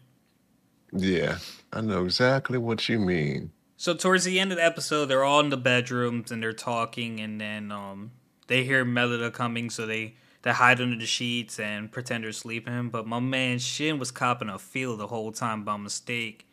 Yeah, 0.95 1.39
I 1.73 1.81
know 1.81 2.05
exactly 2.05 2.59
what 2.59 2.89
you 2.89 2.99
mean. 2.99 3.51
So 3.77 3.95
towards 3.95 4.25
the 4.25 4.39
end 4.39 4.53
of 4.53 4.59
the 4.59 4.65
episode, 4.65 5.07
they're 5.07 5.25
all 5.25 5.41
in 5.41 5.51
the 5.51 5.57
bedrooms 5.57 6.31
and 6.31 6.43
they're 6.43 6.53
talking, 6.53 7.21
and 7.21 7.41
then 7.41 7.73
um, 7.73 8.13
they 8.47 8.65
hear 8.65 8.85
Melida 8.85 9.33
coming, 9.33 9.69
so 9.71 9.85
they 9.87 10.15
they 10.43 10.53
hide 10.53 10.81
under 10.81 10.97
the 10.97 11.07
sheets 11.07 11.59
and 11.59 11.91
pretend 11.91 12.25
they're 12.25 12.33
sleeping. 12.33 12.91
But 12.91 13.07
my 13.07 13.21
man 13.21 13.59
Shin 13.59 13.99
was 13.99 14.11
copping 14.11 14.49
a 14.49 14.59
feel 14.59 14.97
the 14.97 15.09
whole 15.09 15.33
time 15.33 15.65
by 15.65 15.77
mistake, 15.77 16.47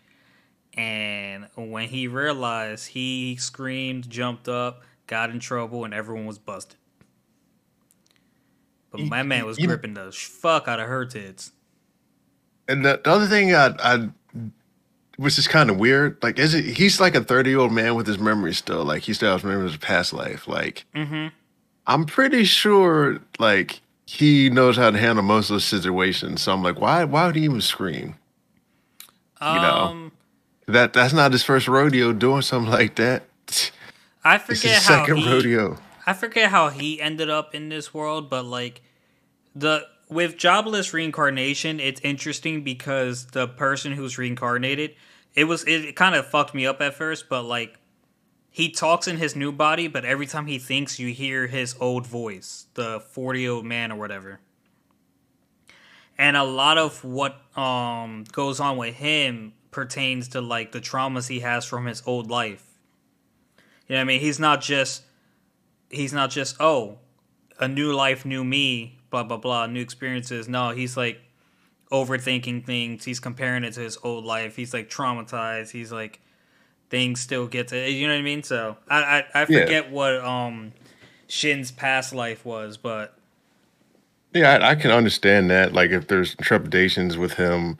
and 0.74 1.48
when 1.56 1.90
he 1.90 2.08
realized, 2.08 2.90
he 2.90 3.36
screamed, 3.36 4.10
jumped 4.10 4.50
up, 4.50 4.82
got 5.08 5.30
in 5.30 5.40
trouble, 5.40 5.86
and 5.86 5.94
everyone 5.94 6.26
was 6.26 6.40
busted. 6.40 6.78
But 8.92 9.02
my 9.02 9.24
man 9.24 9.46
was 9.46 9.58
gripping 9.58 9.94
the 9.94 10.12
fuck 10.12 10.68
out 10.68 10.80
of 10.80 10.88
her 10.88 11.06
tits. 11.06 11.52
And 12.68 12.86
the, 12.86 13.00
the 13.04 13.10
other 13.10 13.28
thing 13.28 13.56
I, 13.56 13.74
I 13.80 14.10
which 15.22 15.38
is 15.38 15.48
kind 15.48 15.70
of 15.70 15.78
weird, 15.78 16.18
like 16.24 16.40
is 16.40 16.56
it 16.56 16.66
he's 16.66 17.00
like 17.00 17.14
a 17.14 17.24
30 17.24 17.52
year 17.52 17.60
old 17.60 17.72
man 17.72 17.94
with 17.96 18.08
his 18.08 18.18
memories 18.18 18.58
still. 18.58 18.84
Like 18.84 19.04
he 19.04 19.14
still 19.14 19.32
has 19.32 19.44
memories 19.44 19.76
of 19.76 19.82
past 19.82 20.14
life. 20.14 20.48
Like 20.48 20.86
Mm-hmm. 20.96 21.28
I'm 21.86 22.06
pretty 22.06 22.44
sure 22.44 23.20
like 23.40 23.82
he 24.06 24.50
knows 24.50 24.78
how 24.78 24.90
to 24.92 24.98
handle 24.98 25.24
most 25.24 25.50
of 25.50 25.56
those 25.56 25.66
situations. 25.66 26.42
So 26.42 26.52
I'm 26.54 26.64
like, 26.64 26.80
why 26.82 27.04
why 27.04 27.28
would 27.28 27.36
he 27.36 27.44
even 27.44 27.62
scream? 27.62 28.16
You 29.42 29.48
know. 29.62 29.78
Um, 29.90 30.12
That 30.68 30.94
that's 30.94 31.14
not 31.14 31.32
his 31.32 31.44
first 31.44 31.68
rodeo 31.68 32.14
doing 32.14 32.42
something 32.42 32.72
like 32.80 32.96
that. 32.96 33.24
I 34.24 34.38
forget 34.38 34.82
how 34.82 35.06
second 35.06 35.18
he, 35.18 35.32
rodeo. 35.32 35.78
I 36.06 36.14
forget 36.14 36.50
how 36.50 36.70
he 36.70 37.00
ended 37.02 37.30
up 37.30 37.54
in 37.54 37.70
this 37.70 37.94
world, 37.94 38.30
but 38.30 38.46
like 38.46 38.82
the 39.56 39.86
with 40.10 40.38
jobless 40.38 40.94
reincarnation, 40.94 41.80
it's 41.80 42.02
interesting 42.02 42.64
because 42.64 43.28
the 43.28 43.48
person 43.48 43.94
who's 43.94 44.18
reincarnated, 44.18 44.94
it 45.36 45.46
was 45.46 45.64
it 45.66 45.96
kind 45.96 46.16
of 46.16 46.28
fucked 46.28 46.54
me 46.54 46.66
up 46.66 46.82
at 46.82 46.94
first, 46.94 47.30
but 47.30 47.44
like 47.44 47.78
he 48.50 48.70
talks 48.70 49.08
in 49.08 49.18
his 49.18 49.36
new 49.36 49.52
body, 49.52 49.88
but 49.88 50.04
every 50.04 50.26
time 50.26 50.46
he 50.46 50.60
thinks, 50.60 51.00
you 51.00 51.14
hear 51.14 51.48
his 51.48 51.76
old 51.80 52.06
voice, 52.06 52.66
the 52.74 53.00
forty 53.00 53.42
year 53.42 53.52
old 53.52 53.66
man 53.66 53.92
or 53.92 53.98
whatever. 53.98 54.40
And 56.18 56.38
a 56.38 56.44
lot 56.44 56.78
of 56.78 57.04
what 57.04 57.42
um 57.58 58.26
goes 58.32 58.60
on 58.60 58.78
with 58.78 58.96
him 58.96 59.54
pertains 59.72 60.28
to 60.30 60.42
like 60.42 60.74
the 60.74 60.82
traumas 60.82 61.30
he 61.30 61.40
has 61.40 61.66
from 61.66 61.86
his 61.86 62.04
old 62.06 62.30
life. 62.30 62.66
You 63.88 63.96
know 63.96 64.00
what 64.00 64.02
I 64.02 64.06
mean? 64.06 64.20
He's 64.20 64.40
not 64.40 64.62
just 64.62 65.04
he's 65.90 66.14
not 66.14 66.30
just 66.30 66.56
oh 66.60 66.98
a 67.60 67.68
new 67.68 67.94
life 67.94 68.26
new 68.26 68.44
me 68.44 69.00
blah 69.10 69.24
blah 69.24 69.38
blah 69.38 69.68
new 69.68 69.82
experiences 69.82 70.48
no 70.48 70.70
he's 70.72 70.96
like 70.98 71.20
overthinking 71.92 72.66
things 72.66 73.06
he's 73.06 73.20
comparing 73.20 73.64
it 73.64 73.74
to 73.74 73.82
his 73.82 73.98
old 74.04 74.26
life 74.26 74.56
he's 74.56 74.74
like 74.74 74.90
traumatized 74.90 75.72
he's 75.72 75.92
like 75.92 76.20
things 76.90 77.20
still 77.20 77.48
get 77.48 77.68
to 77.70 77.90
you 77.90 78.08
know 78.08 78.14
what 78.14 78.20
i 78.20 78.24
mean 78.24 78.44
so 78.44 78.78
i 78.90 79.24
i, 79.34 79.42
I 79.42 79.46
Yeah. 79.48 79.60
forget 79.62 79.92
what 79.92 80.16
um 80.24 80.74
shin's 81.28 81.72
past 81.72 82.14
life 82.14 82.46
was 82.46 82.78
but 82.78 83.18
Yeah, 84.34 84.52
I, 84.58 84.72
I 84.72 84.76
can 84.76 84.92
understand 84.92 85.50
that. 85.52 85.74
Like 85.74 85.92
if 85.92 86.08
there's 86.08 86.36
trepidations 86.36 87.18
with 87.18 87.34
him 87.34 87.78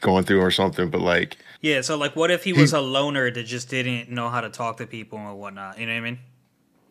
going 0.00 0.24
through 0.24 0.40
or 0.40 0.50
something, 0.50 0.90
but 0.90 1.00
like 1.00 1.36
yeah 1.60 1.80
so 1.80 1.96
like 1.96 2.16
what 2.16 2.30
if 2.30 2.44
he 2.44 2.52
was 2.52 2.72
a 2.72 2.80
loner 2.80 3.30
that 3.30 3.44
just 3.44 3.68
didn't 3.68 4.10
know 4.10 4.28
how 4.28 4.40
to 4.40 4.50
talk 4.50 4.76
to 4.78 4.86
people 4.86 5.18
and 5.18 5.38
whatnot 5.38 5.78
you 5.78 5.86
know 5.86 5.92
what 5.92 5.98
i 5.98 6.00
mean 6.00 6.18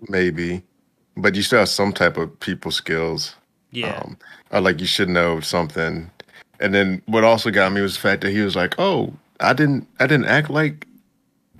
maybe, 0.10 0.64
but 1.18 1.36
you 1.36 1.42
still 1.42 1.60
have 1.60 1.70
some 1.70 1.94
type 1.94 2.18
of 2.18 2.40
people 2.40 2.72
skills. 2.72 3.36
yeah 3.72 4.04
Um, 4.04 4.18
or 4.52 4.62
like 4.62 4.80
you 4.80 4.86
should 4.88 5.10
know 5.10 5.40
something. 5.40 6.10
And 6.60 6.74
then 6.74 7.02
what 7.06 7.24
also 7.24 7.52
got 7.52 7.72
me 7.72 7.82
was 7.82 7.96
the 7.96 8.02
fact 8.02 8.22
that 8.22 8.32
he 8.32 8.42
was 8.42 8.56
like, 8.56 8.76
"Oh, 8.80 9.14
I 9.40 9.54
didn't, 9.54 9.88
I 10.00 10.08
didn't 10.08 10.28
act 10.28 10.50
like, 10.50 10.88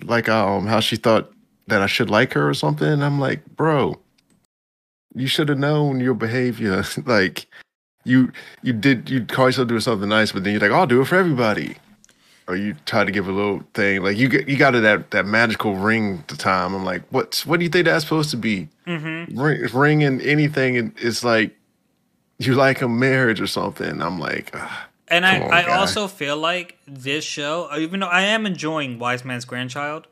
like 0.02 0.30
um 0.30 0.68
how 0.68 0.80
she 0.80 0.96
thought 0.96 1.32
that 1.68 1.82
I 1.82 1.88
should 1.88 2.10
like 2.10 2.34
her 2.34 2.48
or 2.48 2.54
something." 2.54 2.88
And 2.88 3.04
I'm 3.04 3.20
like, 3.20 3.46
"Bro, 3.56 4.00
you 5.16 5.28
should 5.28 5.50
have 5.50 5.60
known 5.60 6.00
your 6.00 6.14
behavior. 6.14 6.84
like, 7.06 7.48
you 8.06 8.32
you 8.62 8.74
did 8.74 9.10
you 9.10 9.26
call 9.26 9.48
yourself 9.48 9.68
doing 9.68 9.82
something 9.82 10.10
nice, 10.10 10.32
but 10.32 10.44
then 10.44 10.54
you're 10.54 10.62
like, 10.62 10.72
I'll 10.72 10.88
do 10.88 11.02
it 11.02 11.06
for 11.06 11.16
everybody." 11.16 11.78
Or 12.46 12.58
you 12.58 12.76
try 12.86 13.06
to 13.06 13.12
give 13.12 13.30
a 13.30 13.32
little 13.32 13.64
thing 13.74 14.04
like 14.04 14.18
you 14.18 14.28
get 14.28 14.50
you 14.50 14.58
got 14.58 14.76
it 14.76 14.82
that 14.82 15.12
that 15.12 15.26
magical 15.26 15.76
ring 15.76 16.20
at 16.20 16.28
the 16.28 16.36
time. 16.36 16.76
I'm 16.76 16.84
like, 16.84 17.02
what 17.10 17.42
what 17.46 17.58
do 17.58 17.64
you 17.64 17.70
think 17.70 17.86
that's 17.86 18.04
supposed 18.04 18.32
to 18.32 18.38
be? 18.38 18.68
mm-hmm. 18.88 19.40
ring, 19.40 19.68
ringing 19.74 20.22
anything 20.22 20.78
and 20.78 20.94
it's 20.98 21.24
like 21.24 21.56
you 22.40 22.56
like 22.56 22.82
a 22.82 22.88
marriage 22.88 23.40
or 23.42 23.48
something. 23.48 24.02
I'm 24.02 24.20
like, 24.20 24.52
ah, 24.54 24.88
And 25.08 25.26
I, 25.26 25.40
on, 25.40 25.52
I 25.52 25.64
guy. 25.64 25.78
also 25.78 26.08
feel 26.08 26.38
like 26.38 26.78
this 26.88 27.24
show, 27.24 27.70
even 27.78 28.00
though 28.00 28.08
I 28.08 28.22
am 28.22 28.46
enjoying 28.46 29.00
Wise 29.00 29.24
Man's 29.24 29.46
Grandchild, 29.46 30.08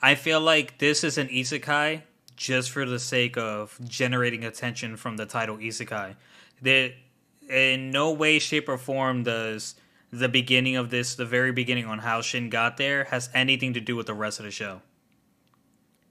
I 0.00 0.14
feel 0.14 0.40
like 0.40 0.78
this 0.78 1.04
is 1.04 1.18
an 1.18 1.28
isekai 1.28 2.02
just 2.36 2.70
for 2.70 2.84
the 2.84 2.98
sake 2.98 3.36
of 3.36 3.78
generating 3.84 4.44
attention 4.44 4.96
from 4.96 5.16
the 5.16 5.26
title 5.26 5.56
isekai. 5.58 6.16
That 6.62 6.94
in 7.48 7.90
no 7.90 8.10
way, 8.12 8.38
shape, 8.38 8.68
or 8.68 8.78
form 8.78 9.22
does 9.22 9.74
the 10.12 10.28
beginning 10.28 10.76
of 10.76 10.90
this, 10.90 11.14
the 11.14 11.24
very 11.24 11.52
beginning 11.52 11.86
on 11.86 12.00
how 12.00 12.20
Shin 12.20 12.50
got 12.50 12.76
there, 12.76 13.04
has 13.04 13.30
anything 13.34 13.72
to 13.74 13.80
do 13.80 13.96
with 13.96 14.06
the 14.06 14.14
rest 14.14 14.38
of 14.38 14.44
the 14.44 14.50
show. 14.50 14.82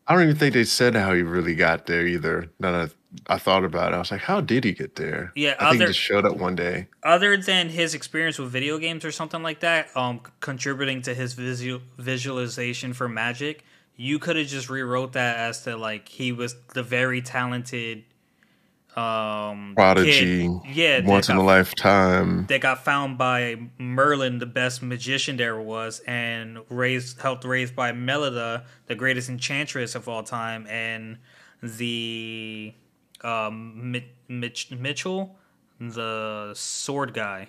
I 0.08 0.14
don't 0.14 0.24
even 0.24 0.36
think 0.36 0.54
they 0.54 0.64
said 0.64 0.96
how 0.96 1.14
he 1.14 1.22
really 1.22 1.56
got 1.56 1.86
there 1.86 2.06
either. 2.06 2.50
Now 2.60 2.72
that 2.72 2.92
I 3.28 3.38
thought 3.38 3.66
about 3.66 3.92
it, 3.92 3.96
I 3.96 4.00
was 4.00 4.10
like, 4.12 4.22
how 4.22 4.40
did 4.42 4.64
he 4.64 4.72
get 4.72 4.96
there? 4.96 5.34
Yeah, 5.36 5.52
I 5.52 5.54
think 5.54 5.62
other- 5.62 5.78
he 5.80 5.86
just 5.88 6.00
showed 6.00 6.26
up 6.26 6.38
one 6.38 6.56
day. 6.56 6.88
Other 7.04 7.36
than 7.38 7.70
his 7.70 7.94
experience 7.94 8.40
with 8.40 8.50
video 8.52 8.78
games 8.78 9.04
or 9.04 9.12
something 9.12 9.44
like 9.44 9.60
that, 9.62 9.96
um, 9.98 10.22
contributing 10.40 11.02
to 11.04 11.14
his 11.14 11.34
visual 11.34 11.82
visualization 11.98 12.94
for 12.94 13.10
magic, 13.10 13.64
you 13.98 14.18
could 14.18 14.36
have 14.38 14.48
just 14.48 14.70
rewrote 14.70 15.14
that 15.14 15.38
as 15.38 15.64
to 15.64 15.76
like 15.76 16.08
he 16.08 16.32
was 16.32 16.56
the 16.74 16.84
very 16.84 17.22
talented, 17.22 18.04
um, 18.96 19.74
Prodigy, 19.76 20.48
kid. 20.64 20.76
Yeah, 20.76 21.06
once 21.06 21.30
in 21.30 21.38
a 21.38 21.44
lifetime. 21.44 22.46
that 22.48 22.62
got 22.62 22.84
found 22.84 23.18
by 23.18 23.58
Merlin, 23.78 24.40
the 24.40 24.46
best 24.46 24.82
magician 24.82 25.38
there 25.38 25.60
was, 25.60 26.00
and 26.08 26.60
raised 26.70 27.20
helped 27.22 27.44
raised 27.46 27.76
by 27.76 27.92
Melida, 27.92 28.64
the 28.88 28.96
greatest 28.96 29.30
enchantress 29.30 29.96
of 29.96 30.08
all 30.10 30.24
time, 30.24 30.66
and 30.68 31.18
the 31.62 32.74
um, 33.24 33.96
Mitch, 34.28 34.72
Mitchell, 34.72 35.36
the 35.80 36.52
sword 36.54 37.14
guy, 37.14 37.48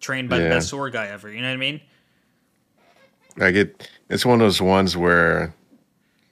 trained 0.00 0.28
by 0.28 0.38
the 0.38 0.48
best 0.48 0.68
sword 0.68 0.92
guy 0.92 1.06
ever. 1.06 1.30
You 1.30 1.40
know 1.40 1.48
what 1.48 1.54
I 1.54 1.58
mean? 1.58 1.80
Like 3.36 3.54
it, 3.54 3.88
it's 4.08 4.24
one 4.24 4.40
of 4.40 4.46
those 4.46 4.62
ones 4.62 4.96
where 4.96 5.54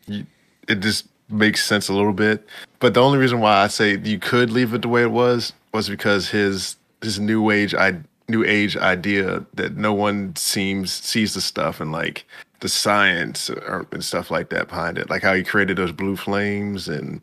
you, 0.06 0.26
it 0.68 0.80
just 0.80 1.06
makes 1.28 1.64
sense 1.64 1.88
a 1.88 1.92
little 1.92 2.12
bit. 2.12 2.47
But 2.78 2.94
the 2.94 3.02
only 3.02 3.18
reason 3.18 3.40
why 3.40 3.62
I 3.62 3.66
say 3.68 3.99
you 3.99 4.18
could 4.18 4.50
leave 4.50 4.75
it 4.75 4.83
the 4.83 4.88
way 4.88 5.02
it 5.02 5.11
was 5.11 5.52
was 5.73 5.88
because 5.88 6.28
his 6.28 6.76
his 7.02 7.21
new 7.21 7.50
age 7.50 7.75
I 7.75 8.00
new 8.28 8.44
age 8.44 8.76
idea 8.76 9.44
that 9.54 9.76
no 9.76 9.92
one 9.92 10.35
seems 10.37 10.92
sees 10.92 11.35
the 11.35 11.40
stuff 11.40 11.80
and 11.80 11.92
like 11.92 12.26
the 12.61 12.68
science 12.68 13.50
or, 13.50 13.87
and 13.92 14.02
stuff 14.02 14.30
like 14.30 14.49
that 14.49 14.68
behind 14.68 14.97
it, 14.97 15.11
like 15.11 15.23
how 15.23 15.35
he 15.35 15.42
created 15.42 15.76
those 15.76 15.92
blue 15.92 16.16
flames 16.16 16.88
and 16.88 17.21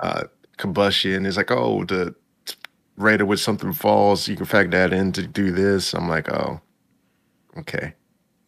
uh, 0.00 0.24
combustion. 0.60 1.26
It's 1.26 1.36
like 1.36 1.50
oh 1.50 1.84
the 1.84 2.14
rate 2.96 3.20
at 3.20 3.26
which 3.26 3.40
something 3.40 3.72
falls, 3.72 4.28
you 4.28 4.36
can 4.36 4.46
factor 4.46 4.70
that 4.70 4.92
in 4.92 5.12
to 5.12 5.26
do 5.26 5.50
this. 5.50 5.94
I'm 5.94 6.08
like 6.08 6.30
oh 6.30 6.60
okay, 7.58 7.94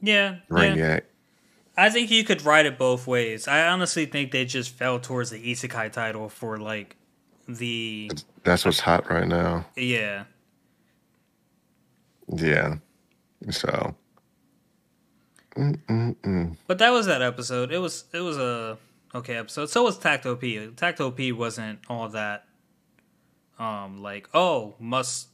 Yeah, 0.01 0.37
yeah. 0.51 1.01
I 1.77 1.89
think 1.89 2.11
you 2.11 2.23
could 2.23 2.45
write 2.45 2.67
it 2.67 2.77
both 2.79 3.07
ways. 3.07 3.49
I 3.49 3.67
honestly 3.67 4.05
think 4.07 4.31
they 4.31 4.45
just 4.45 4.71
fell 4.71 5.01
towards 5.01 5.31
the 5.31 5.43
isekai 5.43 5.91
title 5.91 6.29
for 6.29 6.59
like 6.59 6.97
the 7.49 8.11
That's 8.45 8.65
what's 8.65 8.81
hot 8.81 9.11
right 9.11 9.27
now. 9.27 9.67
yeah. 9.77 10.25
Yeah. 12.29 12.77
So. 13.51 13.95
Mm-mm-mm. 15.57 16.57
But 16.67 16.79
that 16.79 16.91
was 16.91 17.07
that 17.07 17.21
episode. 17.21 17.73
It 17.73 17.79
was 17.79 18.05
it 18.13 18.21
was 18.21 18.39
a 18.39 18.79
okay 19.15 19.37
episode. 19.37 19.71
So 19.71 19.83
was 19.83 19.99
Takt 19.99 20.27
Op. 20.27 20.43
Takt 20.77 21.01
Op 21.01 21.19
wasn't 21.33 21.81
all 21.89 22.09
that 22.11 22.47
um 23.59 24.03
like, 24.03 24.29
oh, 24.35 24.75
must 24.79 25.29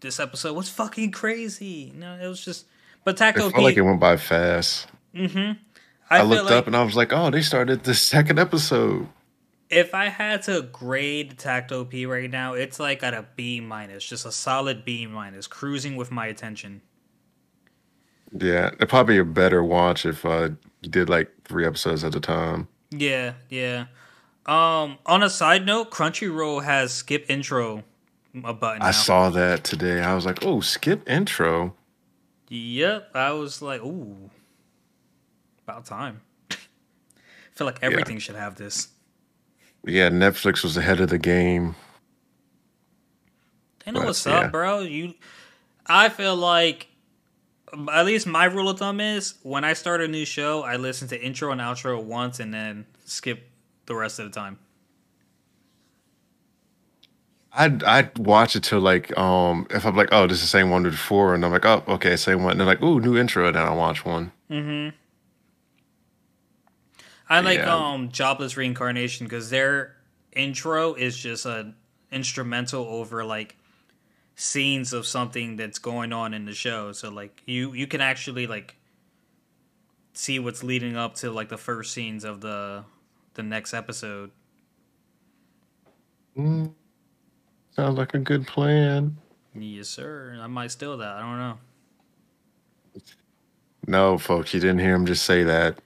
this 0.00 0.20
episode 0.20 0.54
was 0.54 0.68
fucking 0.68 1.12
crazy. 1.12 1.92
No, 1.96 2.18
it 2.20 2.26
was 2.26 2.44
just 2.44 2.66
but 3.04 3.20
It 3.20 3.22
Tacto 3.22 3.40
felt 3.40 3.54
P 3.54 3.60
like 3.62 3.76
it 3.76 3.82
went 3.82 4.00
by 4.00 4.16
fast. 4.16 4.88
I, 5.14 6.18
I, 6.18 6.22
looked 6.22 6.44
like 6.44 6.54
up 6.54 6.66
and 6.66 6.76
I 6.76 6.82
was 6.82 6.94
like, 6.94 7.12
oh, 7.12 7.30
they 7.30 7.42
started 7.42 7.84
the 7.84 7.94
second 7.94 8.38
episode. 8.38 9.08
if 9.72 9.94
I 9.94 10.08
had 10.08 10.42
to 10.42 10.62
grade 10.70 11.38
Takt 11.38 11.72
Op 11.72 11.92
right 12.06 12.30
now, 12.30 12.52
it's 12.52 12.78
like 12.78 13.02
at 13.02 13.14
a 13.14 13.24
B 13.34 13.60
minus, 13.60 14.04
just 14.04 14.26
a 14.26 14.32
solid 14.32 14.84
B 14.84 15.06
minus, 15.06 15.46
cruising 15.46 15.96
with 15.96 16.10
my 16.10 16.26
attention. 16.26 16.82
Yeah. 18.38 18.68
It'd 18.74 18.90
probably 18.90 19.14
be 19.14 19.20
a 19.20 19.24
better 19.24 19.64
watch 19.64 20.04
if 20.04 20.26
uh, 20.26 20.50
you 20.82 20.90
did 20.90 21.08
like 21.08 21.30
three 21.44 21.66
episodes 21.66 22.04
at 22.04 22.14
a 22.14 22.20
time. 22.20 22.68
Yeah, 22.92 23.34
yeah. 23.48 23.86
Um, 24.46 24.98
on 25.06 25.22
a 25.22 25.30
side 25.30 25.64
note, 25.64 25.90
Crunchyroll 25.90 26.64
has 26.64 26.92
skip 26.92 27.26
intro 27.28 27.84
a 28.44 28.52
button. 28.52 28.80
Now. 28.80 28.86
I 28.86 28.90
saw 28.90 29.30
that 29.30 29.64
today. 29.64 30.00
I 30.00 30.14
was 30.14 30.26
like, 30.26 30.44
oh, 30.44 30.60
skip 30.60 31.08
intro. 31.08 31.74
Yep, 32.48 33.10
I 33.14 33.32
was 33.32 33.62
like, 33.62 33.82
ooh, 33.82 34.30
about 35.66 35.86
time. 35.86 36.20
I 36.50 36.56
feel 37.52 37.66
like 37.66 37.78
everything 37.82 38.18
should 38.18 38.36
have 38.36 38.56
this. 38.56 38.88
Yeah, 39.84 40.10
Netflix 40.10 40.62
was 40.62 40.76
ahead 40.76 41.00
of 41.00 41.08
the 41.08 41.18
game. 41.18 41.74
They 43.84 43.92
know 43.92 44.00
But, 44.00 44.06
what's 44.08 44.26
yeah. 44.26 44.40
up, 44.40 44.52
bro. 44.52 44.80
You, 44.80 45.14
I 45.86 46.08
feel 46.08 46.36
like, 46.36 46.88
at 47.92 48.04
least 48.04 48.26
my 48.26 48.44
rule 48.44 48.68
of 48.68 48.78
thumb 48.78 49.00
is 49.00 49.34
when 49.42 49.64
I 49.64 49.72
start 49.72 50.00
a 50.00 50.08
new 50.08 50.24
show, 50.24 50.62
I 50.62 50.76
listen 50.76 51.08
to 51.08 51.20
intro 51.20 51.52
and 51.52 51.60
outro 51.60 52.02
once 52.02 52.40
and 52.40 52.52
then 52.52 52.86
skip 53.04 53.48
the 53.86 53.94
rest 53.94 54.18
of 54.18 54.24
the 54.30 54.38
time. 54.38 54.58
I'd 57.54 57.84
I'd 57.84 58.16
watch 58.18 58.56
it 58.56 58.62
till 58.62 58.80
like 58.80 59.16
um 59.18 59.66
if 59.70 59.84
I'm 59.84 59.94
like 59.94 60.08
oh 60.10 60.26
this 60.26 60.38
is 60.38 60.42
the 60.44 60.48
same 60.48 60.70
one 60.70 60.84
before 60.84 61.34
and 61.34 61.44
I'm 61.44 61.52
like 61.52 61.66
oh 61.66 61.82
okay 61.86 62.16
same 62.16 62.42
one 62.42 62.52
and 62.52 62.60
they're 62.60 62.66
like 62.66 62.82
ooh 62.82 62.98
new 62.98 63.16
intro 63.16 63.46
and 63.46 63.56
then 63.56 63.62
I 63.66 63.74
watch 63.74 64.04
one 64.06 64.32
Mhm. 64.50 64.94
I 67.28 67.40
like 67.40 67.58
Yeah. 67.58 67.74
um 67.74 68.10
Jobless 68.10 68.56
Reincarnation 68.56 69.26
because 69.26 69.50
their 69.50 69.96
intro 70.34 70.94
is 70.94 71.16
just 71.16 71.44
a 71.44 71.74
instrumental 72.10 72.86
over 72.86 73.22
like 73.22 73.56
scenes 74.34 74.92
of 74.92 75.06
something 75.06 75.56
that's 75.56 75.78
going 75.78 76.12
on 76.12 76.34
in 76.34 76.44
the 76.44 76.54
show. 76.54 76.92
So 76.92 77.10
like 77.10 77.42
you 77.46 77.72
you 77.72 77.86
can 77.86 78.00
actually 78.00 78.46
like 78.46 78.76
see 80.12 80.38
what's 80.38 80.62
leading 80.62 80.96
up 80.96 81.14
to 81.16 81.30
like 81.30 81.48
the 81.48 81.58
first 81.58 81.92
scenes 81.92 82.24
of 82.24 82.40
the 82.40 82.84
the 83.34 83.42
next 83.42 83.74
episode. 83.74 84.30
Mm, 86.36 86.72
sounds 87.70 87.98
like 87.98 88.14
a 88.14 88.18
good 88.18 88.46
plan. 88.46 89.16
Yes, 89.54 89.88
sir. 89.88 90.38
I 90.40 90.46
might 90.46 90.70
steal 90.70 90.96
that. 90.96 91.16
I 91.16 91.20
don't 91.20 91.38
know. 91.38 91.58
No, 93.86 94.16
folks, 94.16 94.54
you 94.54 94.60
didn't 94.60 94.78
hear 94.78 94.94
him 94.94 95.06
just 95.06 95.24
say 95.24 95.42
that. 95.42 95.78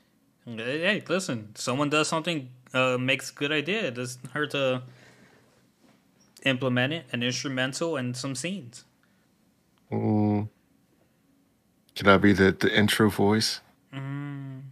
Hey, 0.45 0.81
hey, 0.81 1.03
listen. 1.09 1.49
Someone 1.57 1.89
does 1.89 2.09
something, 2.09 2.51
uh, 2.73 2.99
makes 2.99 3.31
a 3.31 3.35
good 3.35 3.51
idea. 3.51 3.89
It 3.89 3.95
doesn't 3.95 4.31
hurt 4.31 4.51
to 4.53 4.83
implement 6.47 6.93
it, 6.93 7.07
an 7.13 7.23
instrumental, 7.23 7.97
and 7.97 8.17
some 8.17 8.35
scenes. 8.35 8.85
Mm. 9.93 10.49
Can 11.95 12.09
I 12.09 12.17
be 12.19 12.33
the, 12.33 12.53
the 12.53 12.75
intro 12.77 13.09
voice? 13.11 13.61
Well, 13.93 14.63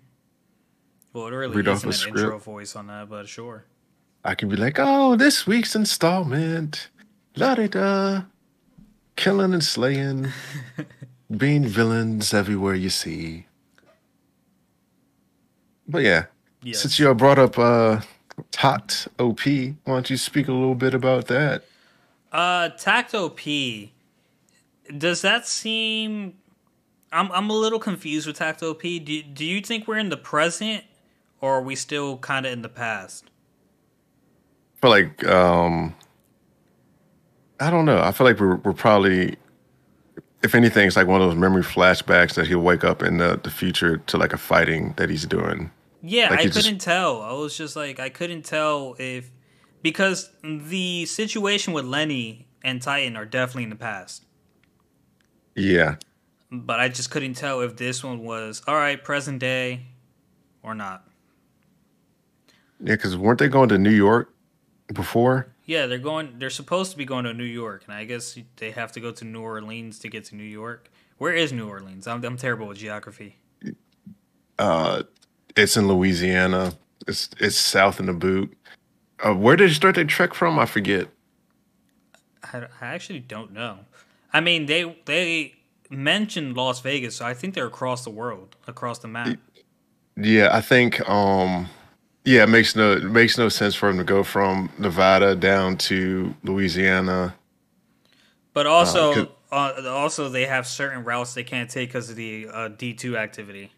it 1.28 1.30
really 1.30 1.56
Read 1.56 1.68
isn't 1.68 1.86
an 1.88 1.92
script. 1.92 2.18
intro 2.18 2.38
voice 2.38 2.76
on 2.76 2.88
that, 2.88 3.08
but 3.08 3.28
sure. 3.28 3.64
I 4.24 4.34
can 4.34 4.48
be 4.48 4.56
like, 4.56 4.76
oh, 4.78 5.16
this 5.16 5.46
week's 5.46 5.76
installment, 5.76 6.88
la 7.36 7.54
di 7.54 7.68
da, 7.68 8.22
killing 9.16 9.52
and 9.52 9.62
slaying, 9.62 10.28
being 11.36 11.64
villains 11.66 12.32
everywhere 12.34 12.74
you 12.74 12.90
see. 12.90 13.46
But 15.86 16.02
yeah, 16.02 16.24
Yes. 16.62 16.80
since 16.80 16.98
you 16.98 17.12
brought 17.14 17.38
up 17.38 17.58
uh, 17.58 18.00
Takt 18.50 19.08
Op, 19.18 19.40
why 19.40 19.74
don't 19.86 20.10
you 20.10 20.16
speak 20.16 20.48
a 20.48 20.52
little 20.52 20.74
bit 20.74 20.94
about 20.94 21.26
that? 21.26 21.64
Uh, 22.32 22.68
Takt 22.70 23.14
Op. 23.14 23.38
Does 24.98 25.22
that 25.22 25.46
seem? 25.46 26.34
I'm 27.12 27.30
I'm 27.30 27.48
a 27.48 27.54
little 27.54 27.78
confused 27.78 28.26
with 28.26 28.36
Takt 28.38 28.62
Op. 28.62 28.82
Do 28.82 29.22
Do 29.22 29.44
you 29.44 29.60
think 29.60 29.86
we're 29.86 29.98
in 29.98 30.08
the 30.08 30.16
present, 30.16 30.84
or 31.40 31.54
are 31.58 31.62
we 31.62 31.76
still 31.76 32.18
kind 32.18 32.44
of 32.44 32.52
in 32.52 32.62
the 32.62 32.68
past? 32.68 33.30
I 34.76 34.80
feel 34.80 34.90
like 34.90 35.24
um, 35.26 35.94
I 37.60 37.70
don't 37.70 37.84
know. 37.84 38.00
I 38.00 38.10
feel 38.10 38.26
like 38.26 38.40
we're 38.40 38.56
we're 38.56 38.72
probably, 38.72 39.36
if 40.42 40.54
anything, 40.54 40.86
it's 40.86 40.96
like 40.96 41.06
one 41.06 41.22
of 41.22 41.28
those 41.28 41.38
memory 41.38 41.62
flashbacks 41.62 42.34
that 42.34 42.48
he'll 42.48 42.58
wake 42.58 42.84
up 42.84 43.02
in 43.02 43.18
the, 43.18 43.40
the 43.42 43.50
future 43.50 43.98
to 43.98 44.18
like 44.18 44.32
a 44.32 44.38
fighting 44.38 44.92
that 44.96 45.08
he's 45.08 45.24
doing. 45.24 45.70
Yeah, 46.06 46.28
Like 46.30 46.40
I 46.40 46.48
couldn't 46.50 46.80
tell. 46.80 47.22
I 47.22 47.32
was 47.32 47.56
just 47.56 47.76
like, 47.76 47.98
I 47.98 48.10
couldn't 48.10 48.42
tell 48.44 48.94
if 48.98 49.30
because 49.82 50.30
the 50.42 51.06
situation 51.06 51.72
with 51.72 51.86
Lenny 51.86 52.46
and 52.62 52.82
Titan 52.82 53.16
are 53.16 53.24
definitely 53.24 53.64
in 53.64 53.70
the 53.70 53.76
past, 53.76 54.24
Yeah, 55.54 55.96
but 56.50 56.78
I 56.78 56.88
just 56.88 57.10
couldn't 57.10 57.34
tell 57.34 57.60
if 57.62 57.76
this 57.76 58.04
one 58.04 58.18
was 58.22 58.62
all 58.66 58.74
right, 58.74 59.02
present 59.02 59.38
day, 59.38 59.86
or 60.62 60.74
not. 60.74 61.06
yeah. 62.80 62.94
Because 62.94 63.16
weren't 63.16 63.38
they 63.38 63.48
going 63.48 63.70
to 63.70 63.78
New 63.78 63.90
York 63.90 64.34
before? 64.92 65.48
Yeah, 65.64 65.86
they're 65.86 65.96
going. 65.98 66.38
They're 66.38 66.50
supposed 66.50 66.90
to 66.92 66.98
be 66.98 67.06
going 67.06 67.24
to 67.24 67.32
New 67.32 67.44
York, 67.44 67.84
and 67.86 67.94
I 67.96 68.04
guess 68.04 68.38
they 68.56 68.72
have 68.72 68.92
to 68.92 69.00
go 69.00 69.10
to 69.12 69.24
New 69.24 69.40
Orleans 69.40 69.98
to 70.00 70.08
get 70.08 70.26
to 70.26 70.36
New 70.36 70.44
York. 70.44 70.90
Where 71.16 71.32
is 71.32 71.50
New 71.52 71.66
Orleans? 71.66 72.06
I'm, 72.06 72.22
I'm 72.22 72.36
terrible 72.36 72.66
with 72.66 72.76
geography. 72.78 73.38
Uh, 74.58 75.04
it's 75.56 75.76
in 75.76 75.88
Louisiana. 75.88 76.74
It's 77.06 77.28
it's 77.38 77.56
south 77.56 78.00
in 78.00 78.06
the 78.06 78.12
boot. 78.12 78.56
Uh, 79.24 79.34
where 79.34 79.56
did 79.56 79.70
they 79.70 79.74
start 79.74 79.94
their 79.94 80.04
trek 80.04 80.34
from? 80.34 80.58
I 80.58 80.66
forget. 80.66 81.08
I, 82.52 82.66
I 82.80 82.86
actually 82.86 83.20
don't 83.20 83.52
know. 83.52 83.78
I 84.32 84.40
mean, 84.40 84.66
they 84.66 84.96
they 85.04 85.54
mentioned 85.90 86.56
Las 86.56 86.80
Vegas, 86.80 87.16
so 87.16 87.24
I 87.24 87.34
think 87.34 87.54
they're 87.54 87.66
across 87.66 88.04
the 88.04 88.10
world, 88.10 88.56
across 88.66 88.98
the 88.98 89.08
map. 89.08 89.38
Yeah, 90.16 90.50
I 90.52 90.60
think 90.60 91.06
um 91.08 91.68
yeah, 92.24 92.44
it 92.44 92.48
makes 92.48 92.74
no 92.74 92.92
it 92.92 93.04
makes 93.04 93.36
no 93.36 93.48
sense 93.48 93.74
for 93.74 93.88
them 93.88 93.98
to 93.98 94.04
go 94.04 94.22
from 94.22 94.70
Nevada 94.78 95.36
down 95.36 95.76
to 95.78 96.34
Louisiana. 96.42 97.34
But 98.52 98.66
also, 98.66 99.14
could- 99.14 99.28
uh, 99.50 99.88
also 99.88 100.28
they 100.28 100.46
have 100.46 100.66
certain 100.66 101.04
routes 101.04 101.34
they 101.34 101.44
can't 101.44 101.68
take 101.68 101.90
because 101.90 102.10
of 102.10 102.16
the 102.16 102.48
uh, 102.52 102.68
D 102.68 102.94
two 102.94 103.16
activity. 103.16 103.72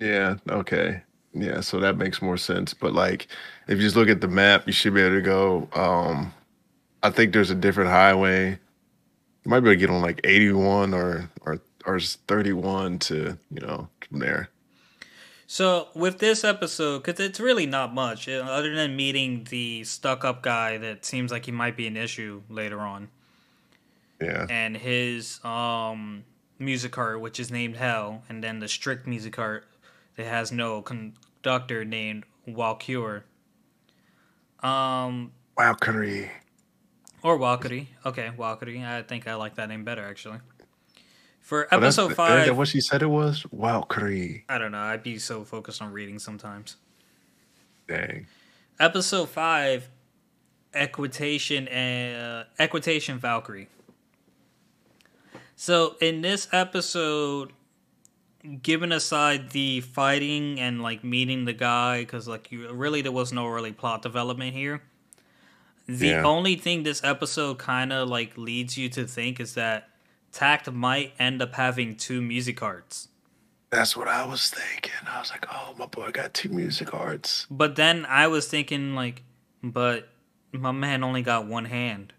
Yeah, 0.00 0.36
okay. 0.48 1.02
Yeah, 1.32 1.60
so 1.60 1.80
that 1.80 1.96
makes 1.98 2.22
more 2.22 2.36
sense. 2.38 2.72
But 2.74 2.92
like 2.94 3.28
if 3.68 3.76
you 3.78 3.82
just 3.84 3.96
look 3.96 4.08
at 4.08 4.20
the 4.20 4.28
map, 4.28 4.66
you 4.66 4.72
should 4.72 4.94
be 4.94 5.02
able 5.02 5.16
to 5.16 5.22
go 5.22 5.68
um 5.74 6.32
I 7.02 7.10
think 7.10 7.32
there's 7.32 7.50
a 7.50 7.54
different 7.54 7.90
highway. 7.90 8.50
You 9.44 9.50
might 9.50 9.60
be 9.60 9.70
able 9.70 9.74
to 9.74 9.80
get 9.80 9.90
on 9.90 10.02
like 10.02 10.20
81 10.24 10.94
or 10.94 11.30
or 11.42 11.60
or 11.84 12.00
31 12.00 12.98
to, 13.00 13.38
you 13.50 13.60
know, 13.60 13.88
from 14.08 14.18
there. 14.18 14.48
So 15.46 15.88
with 15.94 16.18
this 16.18 16.42
episode, 16.42 17.04
because 17.04 17.20
it's 17.24 17.38
really 17.38 17.66
not 17.66 17.94
much, 17.94 18.28
uh, 18.28 18.32
other 18.48 18.74
than 18.74 18.96
meeting 18.96 19.46
the 19.48 19.84
stuck 19.84 20.24
up 20.24 20.42
guy 20.42 20.76
that 20.78 21.04
seems 21.04 21.30
like 21.30 21.46
he 21.46 21.52
might 21.52 21.76
be 21.76 21.86
an 21.86 21.96
issue 21.96 22.42
later 22.48 22.80
on, 22.80 23.08
Yeah. 24.20 24.46
and 24.50 24.76
his 24.76 25.38
um 25.44 26.24
Musicart, 26.60 27.20
which 27.20 27.38
is 27.38 27.50
named 27.50 27.76
Hell, 27.76 28.24
and 28.28 28.42
then 28.42 28.58
the 28.60 28.66
strict 28.68 29.06
Musicart 29.06 29.62
that 30.16 30.26
has 30.26 30.52
no 30.52 30.82
conductor 30.82 31.84
named 31.84 32.24
Walcure. 32.48 33.22
Um, 34.62 35.32
Valkyrie. 35.58 36.30
or 37.22 37.38
Walkery. 37.38 37.88
Okay, 38.04 38.30
Walkery. 38.36 38.84
I 38.84 39.02
think 39.02 39.28
I 39.28 39.34
like 39.34 39.56
that 39.56 39.68
name 39.68 39.84
better 39.84 40.04
actually. 40.06 40.38
For 41.40 41.68
Oh, 41.72 41.76
episode 41.76 42.02
is 42.02 42.08
that 42.08 42.16
five, 42.16 42.56
what 42.56 42.66
she 42.68 42.80
said 42.80 43.02
it 43.02 43.06
was? 43.06 43.46
Valkyrie. 43.52 44.44
I 44.48 44.58
don't 44.58 44.72
know. 44.72 44.78
I'd 44.80 45.02
be 45.04 45.18
so 45.18 45.44
focused 45.44 45.80
on 45.80 45.92
reading 45.92 46.18
sometimes. 46.18 46.76
Dang. 47.86 48.26
Episode 48.80 49.28
five, 49.28 49.88
Equitation 50.74 51.68
and 51.68 52.20
uh, 52.20 52.44
Equitation 52.58 53.18
Valkyrie. 53.18 53.68
So 55.54 55.96
in 56.00 56.20
this 56.20 56.48
episode, 56.52 57.52
given 58.62 58.92
aside 58.92 59.50
the 59.50 59.80
fighting 59.80 60.60
and 60.60 60.82
like 60.82 61.02
meeting 61.04 61.44
the 61.44 61.52
guy, 61.52 62.00
because 62.00 62.26
like 62.28 62.50
you 62.52 62.70
really 62.72 63.02
there 63.02 63.12
was 63.12 63.32
no 63.32 63.46
really 63.46 63.72
plot 63.72 64.02
development 64.02 64.54
here. 64.54 64.82
The 65.86 66.08
Yeah. 66.08 66.22
only 66.24 66.56
thing 66.56 66.82
this 66.82 67.02
episode 67.04 67.58
kind 67.58 67.92
of 67.92 68.08
like 68.08 68.36
leads 68.36 68.76
you 68.76 68.88
to 68.90 69.06
think 69.06 69.38
is 69.40 69.54
that 69.54 69.88
Takt 70.32 70.70
might 70.70 71.14
end 71.18 71.40
up 71.40 71.54
having 71.54 71.96
two 71.96 72.20
music 72.20 72.62
arts 72.62 73.08
That's 73.70 73.96
what 73.96 74.06
I 74.08 74.24
was 74.26 74.48
thinking. 74.50 74.92
I 75.08 75.18
was 75.18 75.30
like, 75.30 75.46
oh, 75.52 75.74
my 75.78 75.86
boy 75.86 76.10
got 76.12 76.32
two 76.34 76.48
music 76.48 76.94
arts. 76.94 77.46
But 77.50 77.74
then 77.76 78.04
I 78.06 78.26
was 78.28 78.46
thinking 78.48 78.94
like, 78.94 79.22
but 79.62 80.08
my 80.52 80.72
man 80.72 81.02
only 81.04 81.22
got 81.22 81.46
one 81.46 81.64
hand. 81.66 82.12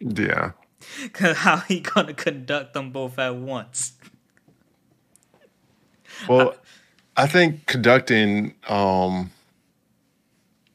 Yeah. 0.00 0.52
Cause 1.12 1.38
how 1.38 1.58
he 1.58 1.80
gonna 1.80 2.14
conduct 2.14 2.74
them 2.74 2.90
both 2.90 3.18
at 3.18 3.36
once? 3.36 3.92
Well, 6.28 6.54
I 7.16 7.26
think 7.26 7.66
conducting, 7.66 8.54
um, 8.68 9.30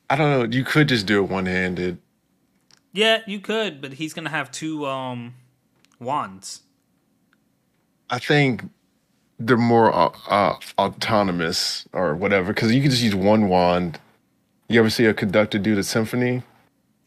I 0.10 0.16
don't 0.16 0.30
know, 0.30 0.58
you 0.58 0.64
could 0.64 0.90
just 0.90 1.06
do 1.06 1.24
it 1.24 1.30
one 1.30 1.46
handed. 1.46 1.98
Yeah, 2.94 3.22
you 3.26 3.40
could, 3.40 3.82
but 3.82 3.94
he's 3.94 4.14
gonna 4.14 4.30
have 4.30 4.52
two 4.52 4.86
um 4.86 5.36
wands. 6.00 6.62
I 8.10 8.20
think 8.20 8.64
they're 9.40 9.58
more 9.58 9.94
uh, 9.94 10.12
uh, 10.28 10.56
autonomous 10.78 11.88
or 11.94 12.16
whatever 12.16 12.54
because 12.54 12.74
you 12.74 12.82
can 12.82 12.92
just 12.92 13.04
use 13.04 13.16
one 13.16 13.50
wand. 13.50 14.00
You 14.70 14.80
ever 14.80 14.90
see 14.90 15.06
a 15.06 15.14
conductor 15.14 15.58
do 15.58 15.76
the 15.76 15.84
symphony? 15.84 16.44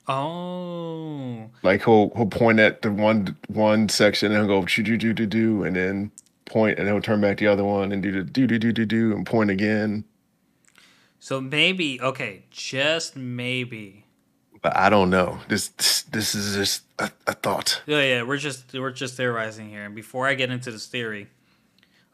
Oh, 0.09 1.51
Like 1.63 1.85
he'll 1.85 2.11
he'll 2.15 2.27
point 2.27 2.61
at 2.61 2.83
the 2.83 2.91
one 2.93 3.37
one 3.49 3.89
section 3.89 4.33
and 4.33 4.41
he'll 4.49 4.61
go 4.61 4.67
do 4.67 4.83
do 4.83 4.97
do 4.97 5.13
do 5.13 5.27
do 5.27 5.65
and 5.65 5.75
then 5.77 6.13
point 6.45 6.79
and 6.79 6.87
he'll 6.87 7.01
turn 7.01 7.21
back 7.21 7.39
the 7.39 7.49
other 7.49 7.65
one 7.65 7.91
and 7.93 8.03
do 8.03 8.13
the 8.13 8.23
do 8.23 8.47
do 8.47 8.59
do 8.59 8.73
do 8.73 8.87
do 8.87 9.13
and 9.13 9.27
point 9.27 9.51
again. 9.51 10.05
so 11.19 11.41
maybe 11.41 12.01
okay, 12.01 12.45
just 12.51 13.17
maybe. 13.17 14.05
But 14.63 14.77
I 14.77 14.89
don't 14.91 15.11
know. 15.11 15.41
This 15.49 15.69
this, 15.69 16.03
this 16.03 16.35
is 16.35 16.55
just 16.55 16.83
a, 16.99 17.11
a 17.27 17.35
thought. 17.35 17.83
Yeah, 17.87 18.03
yeah, 18.03 18.23
we're 18.23 18.37
just 18.37 18.73
we're 18.75 18.91
just 18.93 19.17
theorizing 19.17 19.69
here. 19.71 19.85
And 19.85 19.95
before 19.95 20.27
I 20.29 20.35
get 20.35 20.51
into 20.51 20.71
this 20.71 20.87
theory, 20.87 21.29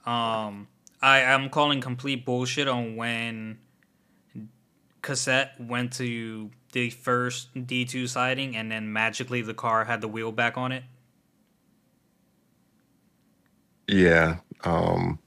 um, 0.07 0.69
I 1.03 1.19
I 1.19 1.33
am 1.33 1.51
calling 1.51 1.81
complete 1.81 2.25
bullshit 2.25 2.69
on 2.69 2.97
when 2.97 3.59
Cosette 5.03 5.61
went 5.61 5.93
to 5.95 6.51
the 6.73 6.91
first 6.91 7.49
D 7.67 7.85
two 7.85 8.07
sighting, 8.07 8.57
and 8.57 8.71
then 8.73 8.93
magically 8.93 9.43
the 9.43 9.55
car 9.55 9.85
had 9.85 10.01
the 10.01 10.09
wheel 10.09 10.33
back 10.33 10.57
on 10.59 10.73
it. 10.73 10.85
Yeah. 13.89 14.37
Um. 14.65 15.19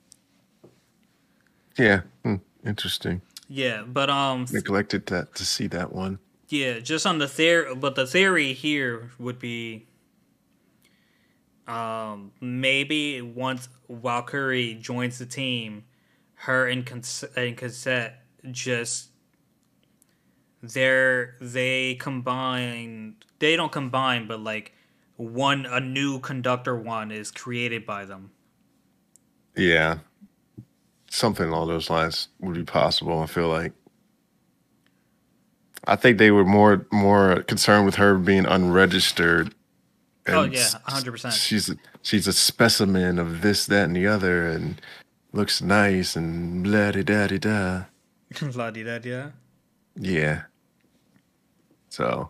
Yeah. 1.78 2.02
hmm, 2.24 2.36
Interesting. 2.66 3.22
Yeah, 3.48 3.84
but 3.84 4.10
um, 4.10 4.46
Neglected 4.52 5.06
that 5.08 5.36
to 5.36 5.46
see 5.46 5.68
that 5.68 5.94
one. 5.94 6.20
Yeah, 6.50 6.80
just 6.80 7.06
on 7.06 7.20
the 7.20 7.28
theory, 7.28 7.76
but 7.76 7.96
the 7.96 8.08
theory 8.08 8.54
here 8.54 9.12
would 9.20 9.38
be, 9.40 9.86
um, 11.68 12.32
maybe 12.42 13.22
once 13.22 13.68
Valkyrie 13.90 14.76
joins 14.76 15.20
the 15.20 15.26
team, 15.26 15.84
her 16.36 16.68
and 16.68 16.86
Cons- 16.86 17.26
and 17.36 17.56
Cosette 17.58 18.24
just 18.52 19.10
they're 20.74 21.36
they 21.42 21.96
combine. 21.96 23.16
They 23.40 23.56
don't 23.56 23.72
combine, 23.72 24.28
but 24.28 24.40
like 24.40 24.74
one 25.18 25.66
a 25.66 25.80
new 25.80 26.20
conductor 26.20 26.76
one 26.78 27.12
is 27.12 27.32
created 27.32 27.86
by 27.86 28.06
them. 28.06 28.32
Yeah. 29.56 30.00
Something 31.10 31.50
along 31.50 31.70
those 31.70 31.90
lines 31.90 32.28
would 32.40 32.56
be 32.56 32.64
possible, 32.64 33.20
I 33.20 33.26
feel 33.28 33.48
like. 33.48 33.74
I 35.88 35.96
think 35.96 36.18
they 36.18 36.32
were 36.32 36.46
more 36.46 36.88
more 36.92 37.44
concerned 37.44 37.86
with 37.86 37.96
her 37.96 38.18
being 38.18 38.46
unregistered. 38.46 39.54
Oh, 40.28 40.44
yeah, 40.44 40.60
s- 40.62 40.76
100%. 40.88 41.32
She's 41.34 41.70
a, 41.70 41.76
she's 42.02 42.26
a 42.28 42.34
specimen 42.34 43.20
of 43.20 43.42
this, 43.44 43.68
that, 43.68 43.86
and 43.86 43.96
the 43.96 44.08
other, 44.08 44.48
and 44.48 44.82
looks 45.34 45.62
nice 45.62 46.16
and 46.16 46.64
blah 46.64 46.90
da 46.92 47.04
da 47.04 47.28
da 47.28 47.38
da. 47.38 47.84
La 48.56 48.72
da 48.72 48.98
da. 48.98 49.28
Yeah. 49.96 50.42
So. 51.96 52.30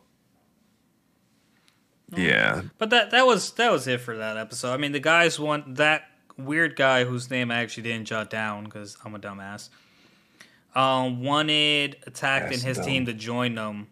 Yeah. 2.15 2.61
But 2.77 2.91
that 2.91 3.09
that 3.11 3.25
was 3.25 3.51
that 3.53 3.71
was 3.71 3.87
it 3.87 3.99
for 3.99 4.15
that 4.17 4.37
episode. 4.37 4.73
I 4.73 4.77
mean, 4.77 4.91
the 4.91 4.99
guys 4.99 5.39
want 5.39 5.75
that 5.77 6.03
weird 6.37 6.75
guy 6.75 7.03
whose 7.03 7.31
name 7.31 7.49
I 7.49 7.55
actually 7.55 7.83
didn't 7.83 8.05
jot 8.05 8.29
down 8.29 8.65
because 8.65 8.95
I'm 9.03 9.15
a 9.15 9.19
dumbass. 9.19 9.69
Um, 10.75 11.23
wanted 11.23 11.97
Takt 12.13 12.53
and 12.53 12.61
his 12.61 12.77
dumb. 12.77 12.85
team 12.85 13.05
to 13.07 13.13
join 13.13 13.55
them, 13.55 13.87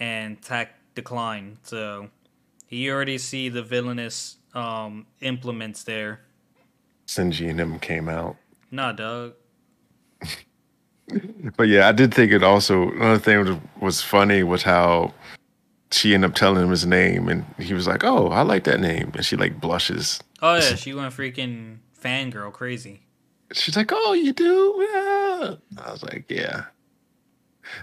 and 0.00 0.42
Takt 0.42 0.72
declined. 0.96 1.58
So 1.62 2.08
you 2.68 2.92
already 2.92 3.18
see 3.18 3.48
the 3.48 3.62
villainous 3.62 4.36
um 4.52 5.06
implements 5.20 5.84
there. 5.84 6.22
Sinji 7.06 7.48
and 7.48 7.60
him 7.60 7.78
came 7.78 8.08
out. 8.08 8.36
Nah, 8.72 8.90
Doug. 8.90 9.34
But 11.56 11.68
yeah, 11.68 11.88
I 11.88 11.92
did 11.92 12.14
think 12.14 12.32
it 12.32 12.42
also 12.42 12.90
another 12.90 13.18
thing 13.18 13.38
was, 13.38 13.58
was 13.80 14.02
funny 14.02 14.42
was 14.42 14.62
how 14.62 15.12
she 15.90 16.14
ended 16.14 16.30
up 16.30 16.36
telling 16.36 16.62
him 16.64 16.70
his 16.70 16.86
name 16.86 17.28
and 17.28 17.44
he 17.58 17.74
was 17.74 17.86
like, 17.86 18.04
"Oh, 18.04 18.28
I 18.28 18.42
like 18.42 18.64
that 18.64 18.80
name," 18.80 19.12
and 19.14 19.24
she 19.24 19.36
like 19.36 19.60
blushes. 19.60 20.20
Oh 20.42 20.54
yeah, 20.54 20.74
she 20.74 20.94
went 20.94 21.14
freaking 21.14 21.78
fangirl 22.00 22.52
crazy. 22.52 23.02
She's 23.52 23.76
like, 23.76 23.90
"Oh, 23.92 24.12
you 24.14 24.32
do?" 24.32 24.88
Yeah. 24.92 25.54
I 25.84 25.90
was 25.90 26.02
like, 26.02 26.24
"Yeah." 26.28 26.64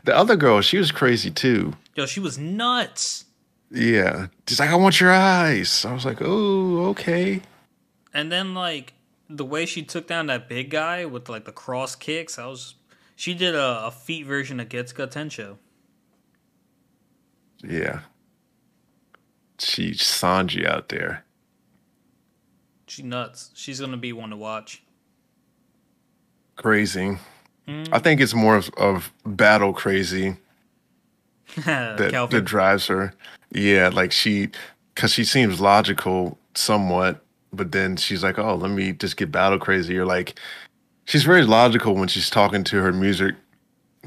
The 0.04 0.16
other 0.16 0.36
girl, 0.36 0.62
she 0.62 0.78
was 0.78 0.92
crazy 0.92 1.32
too. 1.32 1.74
Yo, 1.96 2.06
she 2.06 2.20
was 2.20 2.38
nuts. 2.38 3.26
Yeah, 3.70 4.28
she's 4.48 4.60
like, 4.60 4.70
"I 4.70 4.76
want 4.76 5.00
your 5.00 5.12
eyes." 5.12 5.86
I 5.86 5.94
was 5.94 6.06
like, 6.06 6.18
"Oh, 6.22 6.88
okay." 6.88 7.42
And 8.14 8.32
then 8.32 8.54
like 8.54 8.94
the 9.30 9.46
way 9.46 9.66
she 9.66 9.84
took 9.84 10.08
down 10.08 10.28
that 10.28 10.50
big 10.50 10.70
guy 10.70 11.06
with 11.06 11.30
like 11.30 11.46
the 11.46 11.52
cross 11.52 11.96
kicks, 11.96 12.38
I 12.38 12.48
was 12.48 12.76
she 13.22 13.36
did 13.36 13.54
a, 13.54 13.86
a 13.86 13.92
feet 13.92 14.26
version 14.26 14.60
of 14.60 14.68
Getsuga 14.68 15.06
Tensho. 15.06 15.58
Yeah. 17.64 18.00
She 19.60 19.92
Sanji 19.92 20.68
out 20.68 20.90
there. 20.90 21.24
She 22.88 23.04
nuts. 23.04 23.52
She's 23.54 23.80
gonna 23.80 23.98
be 23.98 24.12
one 24.12 24.32
to 24.32 24.36
watch. 24.36 24.82
Crazy. 26.56 27.20
Mm. 27.68 27.90
I 27.92 28.00
think 28.00 28.22
it's 28.22 28.34
more 28.34 28.56
of, 28.56 28.72
of 28.76 29.14
battle 29.24 29.72
crazy. 29.72 30.38
that, 31.58 32.10
Calvin. 32.10 32.40
that 32.40 32.46
drives 32.46 32.88
her. 32.88 33.14
Yeah, 33.52 33.90
like 33.90 34.12
she, 34.12 34.50
because 34.96 35.14
she 35.14 35.26
seems 35.26 35.62
logical 35.62 36.40
somewhat, 36.56 37.24
but 37.54 37.72
then 37.72 37.98
she's 37.98 38.24
like, 38.24 38.40
"Oh, 38.40 38.56
let 38.56 38.72
me 38.72 38.94
just 38.94 39.16
get 39.16 39.32
battle 39.32 39.60
crazy." 39.60 39.96
Or 39.96 40.08
like, 40.08 40.40
she's 41.12 41.24
very 41.24 41.44
logical 41.44 41.94
when 41.94 42.08
she's 42.08 42.30
talking 42.30 42.64
to 42.64 42.82
her 42.82 42.94
music 42.94 43.36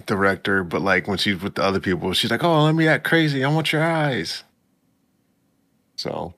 director, 0.07 0.65
but 0.65 0.81
like 0.81 1.07
when 1.07 1.19
she's 1.19 1.41
with 1.41 1.55
the 1.55 1.63
other 1.63 1.79
people, 1.79 2.11
she's 2.15 2.31
like, 2.31 2.43
"Oh, 2.43 2.65
let 2.65 2.75
me 2.75 2.89
act 2.89 3.05
crazy. 3.05 3.45
I 3.45 3.49
want 3.49 3.73
your 3.73 3.85
eyes." 3.85 4.43
So, 5.97 6.33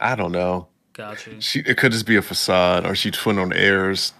I 0.00 0.16
don't 0.16 0.32
know. 0.32 0.66
Gotcha. 0.92 1.40
She 1.40 1.60
it 1.60 1.76
could 1.78 1.92
just 1.92 2.04
be 2.06 2.16
a 2.16 2.22
facade, 2.22 2.84
or 2.84 2.96
she's 2.96 3.16
putting 3.16 3.38
on 3.38 3.52
airs 3.52 4.12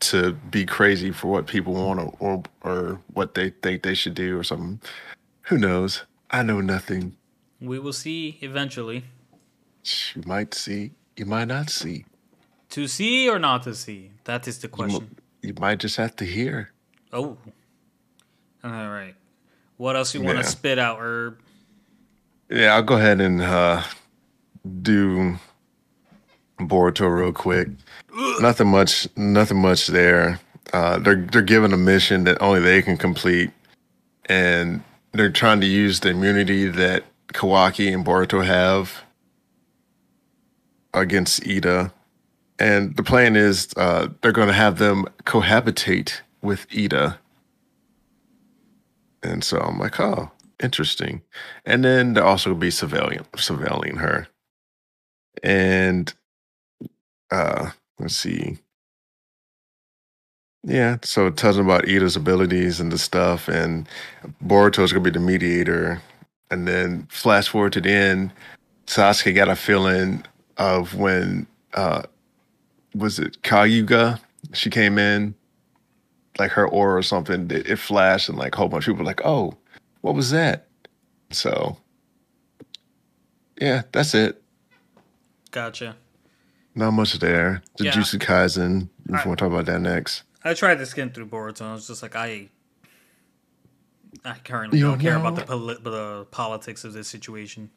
to 0.00 0.32
be 0.32 0.66
crazy 0.66 1.12
for 1.12 1.28
what 1.28 1.46
people 1.46 1.74
want, 1.74 2.00
or 2.00 2.16
or, 2.18 2.42
or 2.62 3.00
what 3.14 3.34
they 3.34 3.50
think 3.62 3.82
they 3.82 3.94
should 3.94 4.14
do, 4.14 4.36
or 4.36 4.42
something. 4.42 4.80
Who 5.42 5.56
knows? 5.56 6.02
I 6.32 6.42
know 6.42 6.60
nothing. 6.60 7.16
We 7.60 7.78
will 7.78 7.92
see 7.92 8.38
eventually. 8.40 9.04
You 10.14 10.22
might 10.26 10.52
see. 10.52 10.92
You 11.16 11.26
might 11.26 11.46
not 11.46 11.70
see. 11.70 12.06
To 12.72 12.88
see 12.88 13.28
or 13.28 13.38
not 13.38 13.62
to 13.64 13.74
see? 13.74 14.10
That 14.24 14.48
is 14.48 14.58
the 14.58 14.66
You, 14.66 14.72
question. 14.72 15.02
m- 15.02 15.16
you 15.42 15.54
might 15.60 15.78
just 15.78 15.96
have 15.96 16.16
to 16.16 16.24
hear. 16.24 16.70
Oh. 17.12 17.36
All 18.64 18.70
right. 18.70 19.14
What 19.76 19.96
else 19.96 20.14
you 20.14 20.22
want 20.22 20.38
to 20.38 20.44
Yeah. 20.44 20.48
spit 20.48 20.78
out, 20.78 20.98
Herb? 21.00 21.38
Yeah, 22.50 22.74
I'll 22.74 22.82
go 22.82 22.96
ahead 22.96 23.20
and 23.20 23.42
uh, 23.42 23.82
do 24.82 25.38
Boruto 26.58 27.14
real 27.14 27.32
quick. 27.32 27.68
nothing 28.40 28.68
much. 28.68 29.08
Nothing 29.16 29.58
much 29.60 29.86
there. 29.88 30.40
Uh, 30.72 30.98
they're 30.98 31.16
they're 31.30 31.42
given 31.42 31.72
a 31.72 31.76
mission 31.76 32.24
that 32.24 32.40
only 32.40 32.60
they 32.60 32.80
can 32.82 32.96
complete, 32.96 33.50
and 34.26 34.82
they're 35.12 35.30
trying 35.30 35.60
to 35.60 35.66
use 35.66 36.00
the 36.00 36.10
immunity 36.10 36.68
that 36.68 37.04
Kawaki 37.34 37.92
and 37.92 38.04
Boruto 38.04 38.44
have 38.46 39.02
against 40.94 41.42
Eida. 41.42 41.92
And 42.62 42.96
the 42.96 43.02
plan 43.02 43.34
is 43.34 43.68
uh, 43.76 44.06
they're 44.20 44.30
going 44.30 44.46
to 44.46 44.54
have 44.54 44.78
them 44.78 45.06
cohabitate 45.24 46.20
with 46.42 46.68
Eida. 46.68 47.18
And 49.24 49.42
so 49.42 49.58
I'm 49.58 49.80
like, 49.80 49.98
oh, 49.98 50.30
interesting. 50.62 51.22
And 51.64 51.84
then 51.84 52.14
they're 52.14 52.24
also 52.24 52.50
going 52.50 52.60
to 52.60 52.66
be 52.66 52.70
surveilling, 52.70 53.26
surveilling 53.32 53.98
her. 53.98 54.28
And 55.42 56.14
uh, 57.32 57.70
let's 57.98 58.14
see. 58.14 58.58
Yeah, 60.62 60.98
so 61.02 61.26
it 61.26 61.36
tells 61.36 61.56
them 61.56 61.66
about 61.66 61.86
Eida's 61.86 62.14
abilities 62.14 62.78
and 62.78 62.92
the 62.92 62.98
stuff, 62.98 63.48
and 63.48 63.88
Boruto's 64.44 64.92
gonna 64.92 65.02
be 65.02 65.10
the 65.10 65.18
mediator. 65.18 66.00
And 66.52 66.68
then 66.68 67.08
flash 67.10 67.48
forward 67.48 67.72
to 67.72 67.80
the 67.80 67.90
end, 67.90 68.32
Sasuke 68.86 69.34
got 69.34 69.48
a 69.48 69.56
feeling 69.56 70.24
of 70.58 70.94
when 70.94 71.48
uh 71.74 72.02
was 72.94 73.18
it 73.18 73.42
Kayuga? 73.42 74.20
She 74.52 74.70
came 74.70 74.98
in, 74.98 75.34
like 76.38 76.50
her 76.52 76.66
aura 76.68 76.98
or 76.98 77.02
something, 77.02 77.50
it, 77.50 77.66
it 77.68 77.76
flashed, 77.78 78.28
and 78.28 78.38
like 78.38 78.54
a 78.54 78.58
whole 78.58 78.68
bunch 78.68 78.86
of 78.86 78.92
people 78.94 79.04
were 79.04 79.10
like, 79.10 79.22
oh, 79.24 79.54
what 80.00 80.14
was 80.14 80.30
that? 80.30 80.66
So 81.30 81.76
yeah, 83.60 83.82
that's 83.92 84.14
it. 84.14 84.42
Gotcha. 85.50 85.96
Not 86.74 86.92
much 86.92 87.18
there. 87.18 87.62
The 87.76 87.84
Yeah. 87.84 87.92
Jutsu 87.92 88.18
Kaisen. 88.18 88.88
If 89.08 89.14
I- 89.14 89.22
you 89.22 89.28
want 89.28 89.38
to 89.38 89.44
talk 89.44 89.52
about 89.52 89.66
that 89.66 89.80
next. 89.80 90.22
I 90.44 90.54
tried 90.54 90.76
to 90.78 90.86
skim 90.86 91.10
through 91.10 91.26
boards, 91.26 91.60
and 91.60 91.70
I 91.70 91.72
was 91.74 91.86
just 91.86 92.02
like, 92.02 92.16
I, 92.16 92.48
I 94.24 94.34
currently 94.42 94.78
You 94.78 94.86
don't 94.86 94.94
don't 94.94 95.00
care 95.00 95.16
about 95.16 95.36
the, 95.36 95.42
poli- 95.44 95.78
the 95.80 96.26
politics 96.32 96.82
of 96.82 96.92
this 96.94 97.06
situation. 97.06 97.70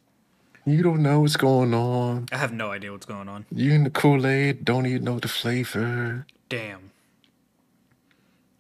You 0.65 0.81
don't 0.81 1.03
know 1.03 1.19
what's 1.21 1.37
going 1.37 1.73
on. 1.73 2.27
I 2.31 2.37
have 2.37 2.51
no 2.51 2.71
idea 2.71 2.91
what's 2.91 3.05
going 3.05 3.29
on. 3.29 3.45
You 3.51 3.71
in 3.73 3.83
the 3.83 3.89
Kool 3.91 4.25
Aid 4.25 4.65
don't 4.65 4.85
even 4.87 5.03
know 5.03 5.19
the 5.19 5.27
flavor. 5.27 6.25
Damn. 6.49 6.91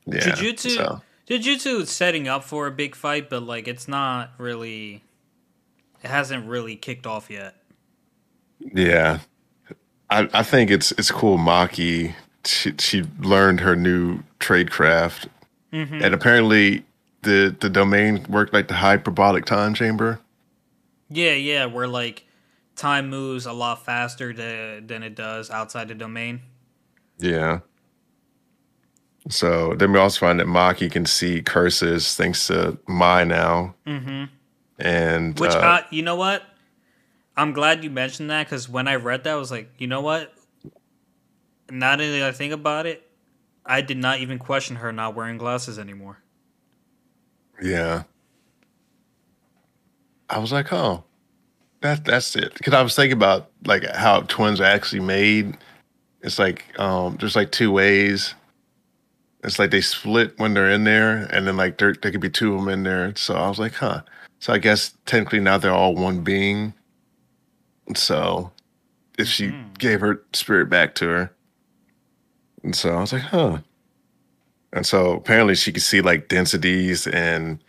Yeah. 0.05 0.19
Jujutsu, 0.19 0.75
so- 0.75 1.01
Jujutsu 1.27 1.81
is 1.81 1.89
setting 1.89 2.27
up 2.27 2.43
for 2.43 2.67
a 2.67 2.71
big 2.71 2.95
fight, 2.95 3.29
but 3.29 3.41
like 3.43 3.67
it's 3.67 3.87
not 3.87 4.31
really. 4.37 5.01
It 6.03 6.09
hasn't 6.11 6.47
really 6.47 6.75
kicked 6.75 7.07
off 7.07 7.29
yet. 7.31 7.55
yeah. 8.59 9.19
I, 10.07 10.29
I 10.33 10.43
think 10.43 10.69
it's 10.69 10.91
it's 10.93 11.09
cool. 11.09 11.39
Maki, 11.39 12.13
she, 12.43 12.73
she 12.77 13.03
learned 13.19 13.61
her 13.61 13.75
new 13.75 14.19
trade 14.39 14.69
craft, 14.69 15.27
Mm-hmm. 15.73 16.03
and 16.03 16.13
apparently 16.13 16.85
the 17.23 17.55
the 17.59 17.69
domain 17.71 18.23
worked 18.29 18.53
like 18.53 18.67
the 18.67 18.75
hyperbolic 18.75 19.45
time 19.45 19.73
chamber. 19.73 20.19
Yeah, 21.09 21.33
yeah, 21.33 21.65
where 21.65 21.87
like 21.87 22.25
time 22.75 23.09
moves 23.09 23.45
a 23.45 23.53
lot 23.53 23.85
faster 23.85 24.33
to, 24.33 24.83
than 24.85 25.03
it 25.03 25.15
does 25.15 25.49
outside 25.49 25.87
the 25.87 25.95
domain. 25.95 26.41
Yeah. 27.17 27.59
So 29.29 29.73
then 29.73 29.91
we 29.91 29.99
also 29.99 30.19
find 30.19 30.39
that 30.39 30.47
Maki 30.47 30.91
can 30.91 31.05
see 31.05 31.41
curses 31.41 32.15
thanks 32.15 32.47
to 32.47 32.77
Mai 32.87 33.23
now, 33.23 33.73
Mm-hmm. 33.87 34.25
and 34.77 35.39
Which, 35.39 35.51
uh, 35.51 35.59
uh, 35.59 35.81
you 35.89 36.03
know 36.03 36.15
what? 36.15 36.43
I'm 37.35 37.51
glad 37.51 37.83
you 37.83 37.89
mentioned 37.89 38.29
that 38.29 38.45
because 38.45 38.69
when 38.69 38.87
I 38.87 38.95
read 38.95 39.23
that, 39.23 39.33
I 39.33 39.35
was 39.35 39.51
like, 39.51 39.69
you 39.77 39.87
know 39.87 40.01
what? 40.01 40.33
Now 41.69 41.95
that 41.95 42.21
I 42.23 42.31
think 42.31 42.53
about 42.53 42.85
it, 42.85 43.09
I 43.65 43.81
did 43.81 43.97
not 43.97 44.19
even 44.19 44.37
question 44.37 44.77
her 44.77 44.91
not 44.91 45.15
wearing 45.15 45.37
glasses 45.37 45.79
anymore. 45.79 46.19
Yeah. 47.61 48.03
I 50.29 50.39
was 50.39 50.51
like, 50.51 50.71
oh, 50.73 51.03
that 51.81 52.05
that's 52.05 52.35
it. 52.35 52.53
Because 52.55 52.73
I 52.73 52.81
was 52.81 52.95
thinking 52.95 53.17
about 53.17 53.51
like 53.65 53.83
how 53.95 54.21
twins 54.21 54.59
are 54.59 54.65
actually 54.65 55.01
made. 55.01 55.57
It's 56.21 56.39
like 56.39 56.65
um, 56.79 57.17
there's 57.19 57.35
like 57.35 57.51
two 57.51 57.71
ways. 57.71 58.33
It's 59.43 59.59
like 59.59 59.69
they 59.69 59.81
split 59.81 60.33
when 60.39 60.55
they're 60.55 60.71
in 60.71 60.83
there, 60.85 61.27
and 61.31 61.45
then 61.47 61.57
like 61.57 61.77
there 61.77 61.93
there 62.01 62.11
could 62.11 62.21
be 62.21 62.29
two 62.29 62.53
of 62.55 62.59
them 62.61 62.69
in 62.69 62.83
there. 62.83 63.13
So 63.15 63.35
I 63.35 63.47
was 63.47 63.59
like, 63.59 63.73
huh. 63.73 64.01
So 64.39 64.53
I 64.53 64.57
guess 64.57 64.93
technically 65.05 65.39
now 65.39 65.57
they're 65.57 65.73
all 65.73 65.95
one 65.95 66.21
being. 66.21 66.73
So 67.95 68.51
if 69.17 69.27
she 69.27 69.49
Mhm. 69.49 69.77
gave 69.77 70.01
her 70.01 70.23
spirit 70.33 70.69
back 70.69 70.95
to 70.95 71.07
her, 71.07 71.31
and 72.63 72.75
so 72.75 72.95
I 72.95 73.01
was 73.01 73.13
like, 73.13 73.21
huh. 73.21 73.59
And 74.73 74.85
so 74.85 75.13
apparently 75.13 75.55
she 75.55 75.71
could 75.71 75.83
see 75.83 76.01
like 76.01 76.27
densities 76.27 77.07
and 77.07 77.63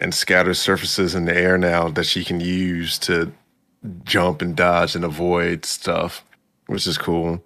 and 0.00 0.14
scatter 0.14 0.54
surfaces 0.54 1.14
in 1.14 1.24
the 1.24 1.36
air 1.36 1.56
now 1.56 1.88
that 1.88 2.04
she 2.04 2.24
can 2.24 2.40
use 2.40 2.98
to 2.98 3.32
jump 4.04 4.42
and 4.42 4.56
dodge 4.56 4.94
and 4.94 5.04
avoid 5.04 5.64
stuff, 5.64 6.24
which 6.66 6.86
is 6.86 6.98
cool. 6.98 7.42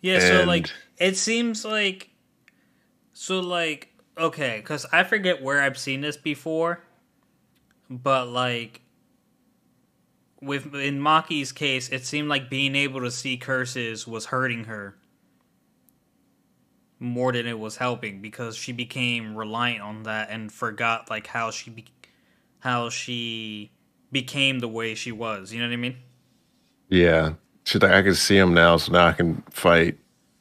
Yeah, 0.00 0.20
so 0.20 0.44
like 0.44 0.70
it 0.98 1.16
seems 1.16 1.64
like 1.64 2.10
so 3.12 3.40
like 3.40 3.88
okay, 4.16 4.62
cuz 4.62 4.86
I 4.92 5.04
forget 5.04 5.42
where 5.42 5.60
I've 5.60 5.78
seen 5.78 6.00
this 6.00 6.16
before, 6.16 6.80
but 7.90 8.28
like 8.28 8.82
with 10.40 10.74
in 10.74 11.00
Maki's 11.00 11.52
case, 11.52 11.88
it 11.88 12.04
seemed 12.04 12.28
like 12.28 12.50
being 12.50 12.74
able 12.74 13.00
to 13.00 13.10
see 13.10 13.36
curses 13.36 14.06
was 14.06 14.26
hurting 14.26 14.64
her 14.64 14.96
more 17.00 17.32
than 17.32 17.46
it 17.46 17.58
was 17.58 17.76
helping 17.76 18.20
because 18.20 18.56
she 18.56 18.72
became 18.72 19.34
reliant 19.34 19.82
on 19.82 20.02
that 20.04 20.30
and 20.30 20.52
forgot 20.52 21.10
like 21.10 21.26
how 21.26 21.50
she 21.50 21.70
be- 21.70 21.84
how 22.60 22.88
she 22.88 23.70
became 24.10 24.60
the 24.60 24.68
way 24.68 24.94
she 24.94 25.12
was. 25.12 25.52
You 25.52 25.60
know 25.60 25.66
what 25.66 25.74
I 25.74 25.76
mean? 25.76 25.96
Yeah. 26.88 27.34
She's 27.64 27.82
like, 27.82 27.92
I 27.92 28.02
can 28.02 28.14
see 28.14 28.36
him 28.36 28.54
now, 28.54 28.76
so 28.76 28.92
now 28.92 29.06
I 29.06 29.12
can 29.12 29.42
fight. 29.50 29.98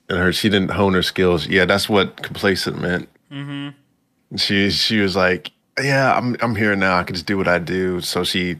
And 0.10 0.20
her, 0.20 0.32
she 0.34 0.50
didn't 0.50 0.72
hone 0.72 0.94
her 0.94 1.02
skills. 1.02 1.48
Yeah, 1.48 1.66
that's 1.66 1.90
what 1.90 2.22
complacent 2.22 2.82
meant. 2.82 3.10
Mm-hmm. 3.32 4.38
She 4.38 4.70
she 4.70 5.00
was 5.00 5.16
like, 5.16 5.52
yeah, 5.82 6.16
I'm 6.16 6.36
I'm 6.42 6.56
here 6.56 6.76
now. 6.76 6.98
I 6.98 7.04
can 7.04 7.16
just 7.16 7.26
do 7.26 7.38
what 7.38 7.48
I 7.48 7.60
do. 7.60 8.02
So 8.02 8.24
she 8.24 8.58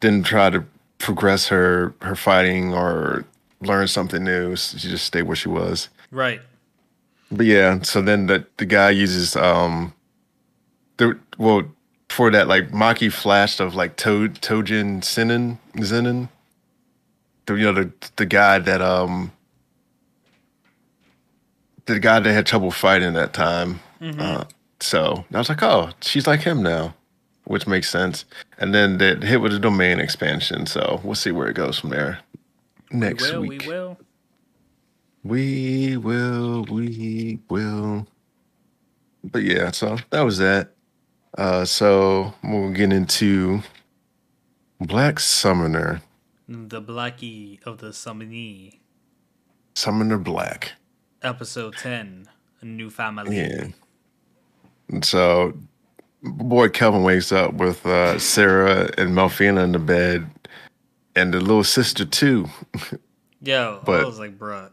didn't 0.00 0.24
try 0.24 0.50
to 0.50 0.64
progress 0.98 1.48
her 1.48 1.94
her 2.00 2.16
fighting 2.16 2.72
or 2.72 3.24
learn 3.60 3.88
something 3.88 4.24
new. 4.24 4.56
She 4.56 4.88
just 4.88 5.04
stayed 5.04 5.22
where 5.22 5.36
she 5.36 5.48
was. 5.48 5.88
Right. 6.10 6.40
But 7.30 7.46
yeah, 7.46 7.82
so 7.82 8.02
then 8.02 8.26
the 8.26 8.46
the 8.56 8.66
guy 8.66 8.90
uses 8.90 9.36
um 9.36 9.92
the 10.96 11.18
well 11.38 11.62
for 12.08 12.30
that 12.30 12.48
like 12.48 12.70
Maki 12.70 13.12
flashed 13.12 13.60
of 13.60 13.74
like 13.74 13.96
to, 13.96 14.28
Tojin 14.28 15.00
Zenin 15.00 15.58
Zenin. 15.76 16.28
The 17.46 17.54
you 17.54 17.64
know 17.64 17.72
the 17.72 17.92
the 18.16 18.26
guy 18.26 18.58
that 18.58 18.80
um 18.80 19.32
the 21.86 21.98
guy 22.00 22.20
that 22.20 22.32
had 22.32 22.46
trouble 22.46 22.70
fighting 22.70 23.14
that 23.14 23.32
time. 23.32 23.80
Uh, 24.00 24.44
so 24.80 25.24
I 25.32 25.38
was 25.38 25.48
like, 25.48 25.62
oh, 25.62 25.90
she's 26.00 26.26
like 26.26 26.42
him 26.42 26.62
now, 26.62 26.94
which 27.44 27.66
makes 27.66 27.88
sense. 27.88 28.24
And 28.58 28.74
then 28.74 28.98
that 28.98 29.22
hit 29.22 29.40
with 29.40 29.52
the 29.52 29.58
domain 29.58 29.98
expansion. 30.00 30.66
So 30.66 31.00
we'll 31.02 31.14
see 31.14 31.30
where 31.32 31.48
it 31.48 31.54
goes 31.54 31.78
from 31.78 31.90
there. 31.90 32.18
Next 32.90 33.30
we 33.30 33.32
will, 33.32 33.40
week. 33.46 33.62
we 33.62 33.68
will. 33.68 33.98
We 35.30 35.96
will, 35.96 36.64
we 36.70 37.40
will. 37.50 38.06
But 39.24 39.42
yeah, 39.42 39.72
so 39.72 39.96
that 40.10 40.20
was 40.20 40.38
that. 40.38 40.70
Uh, 41.36 41.64
so 41.64 42.32
we'll 42.44 42.70
get 42.70 42.92
into 42.92 43.62
Black 44.80 45.18
Summoner. 45.18 46.00
The 46.48 46.80
Blackie 46.80 47.58
of 47.66 47.78
the 47.78 47.92
Summoning. 47.92 48.78
Summoner 49.74 50.16
Black. 50.18 50.74
Episode 51.22 51.74
10 51.76 52.28
A 52.60 52.64
New 52.64 52.88
Family. 52.88 53.36
Yeah. 53.36 53.66
And 54.88 55.04
so, 55.04 55.58
boy 56.22 56.68
Kelvin 56.68 57.02
wakes 57.02 57.32
up 57.32 57.54
with 57.54 57.84
uh, 57.84 58.16
Sarah 58.20 58.88
and 58.96 59.10
Melfina 59.10 59.64
in 59.64 59.72
the 59.72 59.80
bed, 59.80 60.30
and 61.16 61.34
the 61.34 61.40
little 61.40 61.64
sister 61.64 62.04
too. 62.04 62.46
Yo, 63.42 63.80
But- 63.84 64.02
I 64.02 64.04
was 64.04 64.20
like, 64.20 64.38
bruh. 64.38 64.70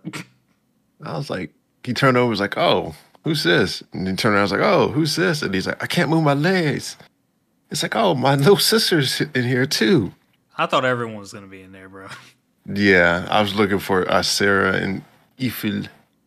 I 1.08 1.18
was 1.18 1.30
like, 1.30 1.54
he 1.84 1.94
turned 1.94 2.18
over, 2.18 2.30
was 2.30 2.40
like, 2.40 2.58
"Oh, 2.58 2.96
who's 3.24 3.44
this?" 3.44 3.84
And 3.92 4.08
he 4.08 4.16
turned 4.16 4.36
around, 4.36 4.40
I 4.40 4.44
was 4.44 4.52
like, 4.52 4.62
"Oh, 4.62 4.88
who's 4.90 5.16
this?" 5.16 5.42
And 5.42 5.54
he's 5.54 5.68
like, 5.68 5.82
"I 5.84 5.88
can't 5.88 6.10
move 6.10 6.24
my 6.24 6.34
legs." 6.34 6.98
It's 7.70 7.84
like, 7.84 7.96
"Oh, 7.96 8.16
my 8.16 8.36
little 8.36 8.58
sister's 8.58 9.22
in 9.22 9.44
here 9.44 9.66
too." 9.66 10.14
I 10.58 10.66
thought 10.66 10.86
everyone 10.86 11.18
was 11.18 11.32
going 11.32 11.44
to 11.44 11.50
be 11.50 11.62
in 11.62 11.72
there, 11.72 11.90
bro. 11.90 12.08
Yeah, 12.72 13.28
I 13.30 13.42
was 13.42 13.56
looking 13.56 13.80
for 13.80 14.10
uh, 14.10 14.22
Sera 14.22 14.74
and 14.74 15.04
Efil. 15.40 15.84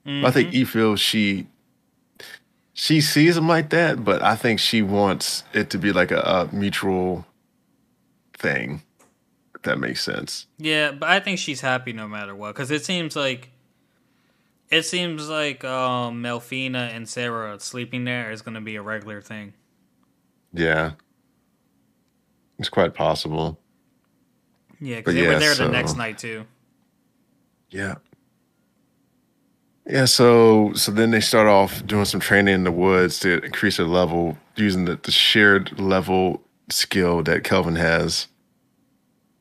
I 0.06 0.30
think 0.30 0.54
Efil, 0.54 0.96
she 0.96 1.46
she 2.74 3.00
sees 3.00 3.36
him 3.36 3.48
like 3.48 3.70
that, 3.70 4.04
but 4.04 4.22
I 4.22 4.36
think 4.36 4.60
she 4.60 4.82
wants 4.82 5.42
it 5.52 5.70
to 5.70 5.78
be 5.78 5.92
like 5.92 6.10
a, 6.10 6.20
a 6.20 6.54
mutual 6.54 7.26
thing. 8.36 8.82
If 9.54 9.62
that 9.62 9.78
makes 9.78 10.04
sense. 10.04 10.46
Yeah, 10.58 10.92
but 10.92 11.08
I 11.08 11.20
think 11.20 11.38
she's 11.38 11.62
happy 11.62 11.92
no 11.92 12.06
matter 12.06 12.34
what 12.36 12.54
because 12.54 12.70
it 12.70 12.84
seems 12.84 13.16
like 13.16 13.50
it 14.70 14.82
seems 14.82 15.28
like 15.28 15.64
um, 15.64 16.22
Melfina 16.22 16.94
and 16.94 17.08
Sera 17.08 17.58
sleeping 17.60 18.04
there 18.04 18.30
is 18.30 18.42
going 18.42 18.54
to 18.54 18.60
be 18.60 18.76
a 18.76 18.82
regular 18.82 19.20
thing. 19.20 19.52
Yeah, 20.52 20.92
it's 22.58 22.68
quite 22.68 22.94
possible. 22.94 23.58
Yeah, 24.80 24.96
because 24.96 25.14
they 25.14 25.26
were 25.26 25.32
yeah, 25.32 25.38
there 25.38 25.54
the 25.54 25.68
next 25.68 25.96
night 25.96 26.18
too. 26.18 26.44
Yeah. 27.70 27.96
Yeah, 29.88 30.06
so 30.06 30.72
so 30.74 30.90
then 30.90 31.12
they 31.12 31.20
start 31.20 31.46
off 31.46 31.86
doing 31.86 32.06
some 32.06 32.20
training 32.20 32.54
in 32.54 32.64
the 32.64 32.72
woods 32.72 33.20
to 33.20 33.38
increase 33.44 33.76
their 33.76 33.86
level 33.86 34.36
using 34.56 34.84
the, 34.84 34.96
the 34.96 35.12
shared 35.12 35.78
level 35.78 36.42
skill 36.70 37.22
that 37.22 37.44
Kelvin 37.44 37.76
has. 37.76 38.26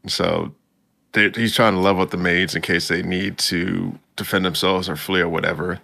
So 0.07 0.53
they, 1.13 1.31
he's 1.31 1.55
trying 1.55 1.73
to 1.73 1.79
level 1.79 2.03
up 2.03 2.11
the 2.11 2.17
maids 2.17 2.53
in 2.55 2.61
case 2.61 2.87
they 2.87 3.01
need 3.01 3.39
to 3.39 3.97
defend 4.15 4.45
themselves 4.45 4.89
or 4.89 4.95
flee 4.95 5.21
or 5.21 5.29
whatever. 5.29 5.79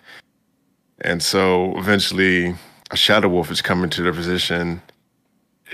And 1.02 1.22
so 1.22 1.78
eventually 1.78 2.56
a 2.92 2.98
shadow 2.98 3.30
wolf 3.30 3.52
is 3.52 3.62
coming 3.62 3.90
to 3.92 4.02
their 4.02 4.14
position 4.14 4.82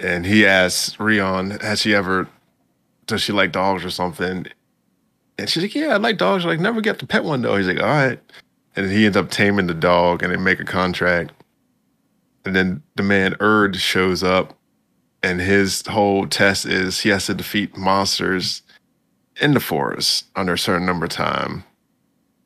and 0.02 0.26
he 0.26 0.46
asks 0.46 1.00
Rion, 1.00 1.52
has 1.60 1.82
she 1.82 1.96
ever 1.96 2.28
does 3.08 3.22
she 3.22 3.32
like 3.32 3.52
dogs 3.52 3.84
or 3.84 3.90
something? 3.90 4.46
And 5.38 5.50
she's 5.50 5.64
like, 5.64 5.76
Yeah, 5.76 5.94
I 5.94 5.98
like 5.98 6.18
dogs. 6.18 6.46
Like, 6.46 6.60
never 6.60 6.82
get 6.82 7.00
to 7.00 7.08
pet 7.08 7.24
one 7.24 7.42
though. 7.42 7.56
He's 7.56 7.68
like, 7.68 7.80
All 7.80 7.88
right. 7.88 8.20
And 8.76 8.92
he 8.92 9.06
ends 9.06 9.18
up 9.18 9.32
taming 9.32 9.68
the 9.68 9.74
dog 9.74 10.22
and 10.22 10.32
they 10.32 10.38
make 10.38 10.60
a 10.60 10.66
contract. 10.66 11.32
And 12.46 12.56
then 12.56 12.84
the 12.96 13.04
man 13.04 13.36
Erd 13.40 13.76
shows 13.78 14.24
up 14.24 14.58
and 15.24 15.42
his 15.42 15.86
whole 15.88 16.28
test 16.28 16.66
is 16.66 17.00
he 17.00 17.10
has 17.10 17.26
to 17.26 17.34
defeat 17.34 17.76
monsters 17.76 18.62
in 19.42 19.54
the 19.54 19.60
forest 19.60 20.26
under 20.36 20.54
a 20.54 20.60
certain 20.60 20.86
number 20.86 21.06
of 21.06 21.12
time. 21.12 21.64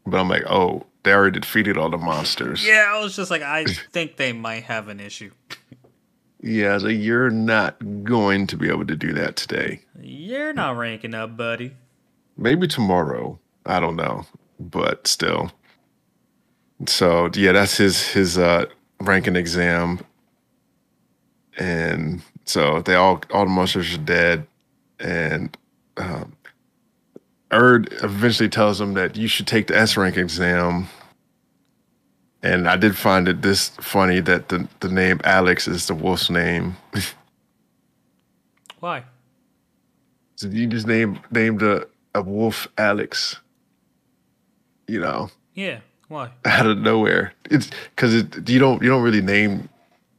But 0.06 0.20
I'm 0.20 0.30
like, 0.30 0.44
oh, 0.50 0.86
they 1.04 1.14
already 1.14 1.40
defeated 1.40 1.78
all 1.78 1.90
the 1.90 1.98
monsters. 1.98 2.66
Yeah, 2.66 2.92
I 2.94 3.02
was 3.02 3.16
just 3.16 3.32
like, 3.32 3.42
I 3.42 3.66
think 3.92 4.18
they 4.18 4.34
might 4.34 4.64
have 4.64 4.88
an 4.88 5.00
issue. 5.00 5.32
Yeah, 6.44 6.78
so 6.80 6.88
you're 6.88 7.30
not 7.30 8.04
going 8.04 8.48
to 8.48 8.58
be 8.58 8.68
able 8.68 8.86
to 8.88 8.96
do 8.96 9.14
that 9.14 9.36
today. 9.36 9.82
You're 10.02 10.54
not 10.54 10.76
ranking 10.76 11.14
up, 11.14 11.38
buddy. 11.38 11.76
Maybe 12.36 12.68
tomorrow. 12.68 13.40
I 13.66 13.80
don't 13.80 13.96
know, 13.96 14.26
but 14.60 15.06
still. 15.06 15.52
So 16.88 17.30
yeah, 17.36 17.52
that's 17.52 17.78
his 17.78 18.08
his 18.08 18.40
uh, 18.40 18.66
ranking 19.00 19.36
exam, 19.36 20.00
and 21.60 22.24
so 22.46 22.82
they 22.82 22.96
all 22.96 23.22
all 23.32 23.46
the 23.46 23.52
monsters 23.52 23.94
are 23.94 24.00
dead, 24.00 24.48
and 25.00 25.56
um, 25.98 26.36
Erd 27.52 27.90
eventually 28.04 28.50
tells 28.50 28.80
him 28.80 28.94
that 28.94 29.16
you 29.16 29.28
should 29.28 29.48
take 29.48 29.68
the 29.68 29.78
S 29.78 29.98
rank 29.98 30.18
exam. 30.18 30.88
And 32.44 32.68
I 32.68 32.76
did 32.76 32.98
find 32.98 33.28
it 33.28 33.42
this 33.42 33.70
funny 33.82 34.20
that 34.22 34.50
the, 34.50 34.68
the 34.80 34.90
name 34.90 35.22
Alex 35.24 35.68
is 35.68 35.88
the 35.88 35.94
wolf's 35.94 36.30
name. 36.30 36.76
Why? 38.80 39.04
So 40.36 40.48
you 40.48 40.66
just 40.66 40.88
name 40.88 41.20
named 41.30 41.62
a, 41.62 41.86
a 42.16 42.22
wolf 42.24 42.68
Alex. 42.78 43.38
You 44.88 45.00
know, 45.00 45.30
Yeah, 45.54 45.82
why? 46.08 46.32
out 46.46 46.66
of 46.66 46.80
nowhere. 46.80 47.34
It's 47.46 47.70
because 47.96 48.16
it, 48.16 48.50
you 48.50 48.58
don't 48.58 48.82
you 48.82 48.90
don't 48.90 49.04
really 49.04 49.22
name 49.22 49.70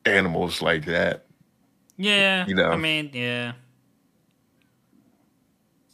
animals 0.07 0.63
like 0.63 0.85
that. 0.87 1.25
Yeah, 1.97 2.47
You 2.47 2.55
know. 2.55 2.71
I 2.71 2.77
mean, 2.77 3.11
yeah. 3.13 3.53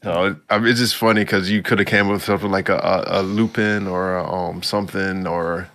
So 0.02 0.36
I 0.48 0.58
mean, 0.58 0.68
it's 0.68 0.80
just 0.80 0.96
funny 0.96 1.22
because 1.22 1.50
you 1.50 1.62
could 1.62 1.78
have 1.80 1.88
came 1.88 2.06
up 2.06 2.12
with 2.12 2.22
something 2.24 2.50
like 2.50 2.68
a, 2.68 2.76
a, 2.78 3.20
a 3.20 3.22
lupin 3.22 3.86
or 3.86 4.16
a, 4.16 4.32
um 4.32 4.62
something 4.62 5.26
or 5.26 5.68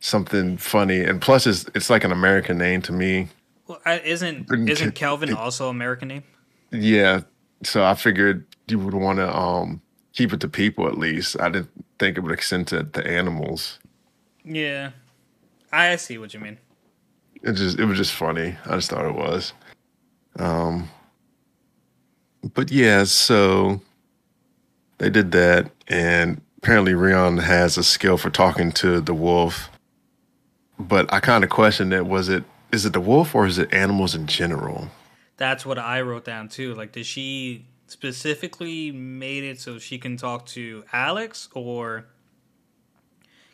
something 0.00 0.56
funny. 0.56 1.02
And 1.02 1.20
plus, 1.20 1.46
it's 1.46 1.66
it's 1.74 1.90
like 1.90 2.04
an 2.04 2.12
American 2.12 2.58
name 2.58 2.82
to 2.82 2.92
me. 2.92 3.28
Well, 3.66 3.80
I, 3.84 3.98
isn't 4.00 4.46
isn't 4.68 4.94
Kelvin 4.94 5.32
also 5.34 5.68
American 5.68 6.08
name? 6.08 6.22
Yeah. 6.70 7.22
So 7.64 7.84
I 7.84 7.94
figured 7.94 8.46
you 8.68 8.78
would 8.78 8.94
want 8.94 9.18
to 9.18 9.36
um 9.36 9.80
keep 10.12 10.32
it 10.32 10.40
to 10.40 10.48
people 10.48 10.86
at 10.86 10.96
least. 10.98 11.38
I 11.40 11.48
didn't 11.48 11.70
think 11.98 12.16
it 12.16 12.20
would 12.20 12.32
extend 12.32 12.68
to 12.68 12.82
the 12.84 13.04
animals. 13.06 13.78
Yeah, 14.44 14.90
I 15.72 15.96
see 15.96 16.18
what 16.18 16.34
you 16.34 16.40
mean. 16.40 16.58
it 17.42 17.54
just 17.54 17.78
it 17.78 17.84
was 17.86 17.98
just 17.98 18.12
funny. 18.12 18.56
I 18.66 18.76
just 18.76 18.90
thought 18.90 19.06
it 19.06 19.14
was. 19.14 19.54
Um 20.38 20.88
but 22.52 22.70
yeah, 22.70 23.04
so 23.04 23.80
they 24.98 25.10
did 25.10 25.32
that 25.32 25.70
and 25.88 26.40
apparently 26.58 26.94
Rion 26.94 27.38
has 27.38 27.76
a 27.76 27.84
skill 27.84 28.16
for 28.16 28.30
talking 28.30 28.72
to 28.72 29.00
the 29.00 29.14
wolf. 29.14 29.70
But 30.78 31.12
I 31.12 31.20
kind 31.20 31.44
of 31.44 31.50
questioned 31.50 31.92
it 31.92 32.06
was 32.06 32.28
it 32.28 32.44
is 32.72 32.84
it 32.84 32.92
the 32.92 33.00
wolf 33.00 33.34
or 33.34 33.46
is 33.46 33.58
it 33.58 33.72
animals 33.72 34.14
in 34.14 34.26
general? 34.26 34.90
That's 35.36 35.66
what 35.66 35.78
I 35.78 36.00
wrote 36.00 36.24
down 36.24 36.48
too. 36.48 36.74
Like, 36.74 36.92
did 36.92 37.06
she 37.06 37.66
specifically 37.86 38.90
made 38.90 39.44
it 39.44 39.60
so 39.60 39.78
she 39.78 39.98
can 39.98 40.16
talk 40.16 40.46
to 40.46 40.84
Alex, 40.92 41.48
or 41.54 42.06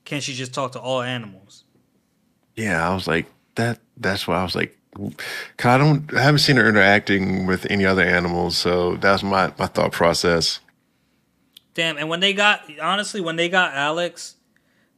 can 0.04 0.20
she 0.20 0.34
just 0.34 0.54
talk 0.54 0.72
to 0.72 0.80
all 0.80 1.02
animals? 1.02 1.64
Yeah, 2.54 2.88
I 2.88 2.94
was 2.94 3.06
like 3.06 3.26
that 3.56 3.80
that's 3.96 4.26
why 4.26 4.40
I 4.40 4.42
was 4.42 4.54
like 4.54 4.78
I 4.96 5.78
don't 5.78 6.12
I 6.14 6.22
haven't 6.22 6.40
seen 6.40 6.56
her 6.56 6.68
interacting 6.68 7.46
with 7.46 7.66
any 7.70 7.86
other 7.86 8.02
animals, 8.02 8.56
so 8.56 8.96
that's 8.96 9.22
my 9.22 9.52
my 9.58 9.66
thought 9.66 9.92
process. 9.92 10.60
Damn! 11.74 11.96
And 11.96 12.08
when 12.08 12.20
they 12.20 12.32
got 12.32 12.62
honestly, 12.80 13.20
when 13.20 13.36
they 13.36 13.48
got 13.48 13.74
Alex, 13.74 14.36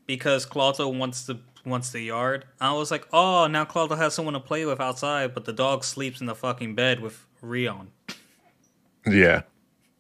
because 0.07 0.47
Claudio 0.47 0.89
wants 0.89 1.27
the 1.27 1.39
wants 1.65 1.91
the 1.91 2.01
yard, 2.01 2.47
I 2.61 2.73
was 2.73 2.91
like, 2.91 3.07
oh, 3.13 3.47
now 3.47 3.65
Claudio 3.65 3.97
has 3.97 4.15
someone 4.15 4.35
to 4.35 4.41
play 4.41 4.65
with 4.65 4.81
outside, 4.81 5.35
but 5.35 5.45
the 5.45 5.53
dog 5.53 5.85
sleeps 5.85 6.21
in 6.21 6.27
the 6.27 6.35
fucking 6.35 6.75
bed 6.75 7.01
with 7.01 7.25
Rion. 7.41 7.89
Yeah. 9.07 9.43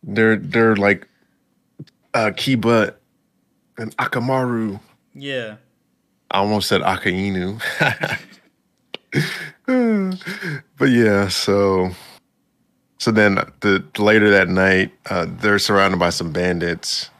They're 0.02 0.36
they're 0.36 0.76
like 0.76 1.06
uh 2.14 2.30
Kiba 2.30 2.94
and 3.78 3.96
Akamaru. 3.98 4.80
Yeah. 5.14 5.56
I 6.30 6.38
almost 6.38 6.68
said 6.68 6.80
Akainu. 6.80 7.60
but 10.78 10.90
yeah, 10.90 11.28
so 11.28 11.90
so 12.98 13.10
then 13.10 13.34
the 13.60 13.84
later 13.98 14.30
that 14.30 14.48
night, 14.48 14.92
uh, 15.10 15.26
they're 15.28 15.58
surrounded 15.58 15.98
by 15.98 16.10
some 16.10 16.32
bandits. 16.32 17.10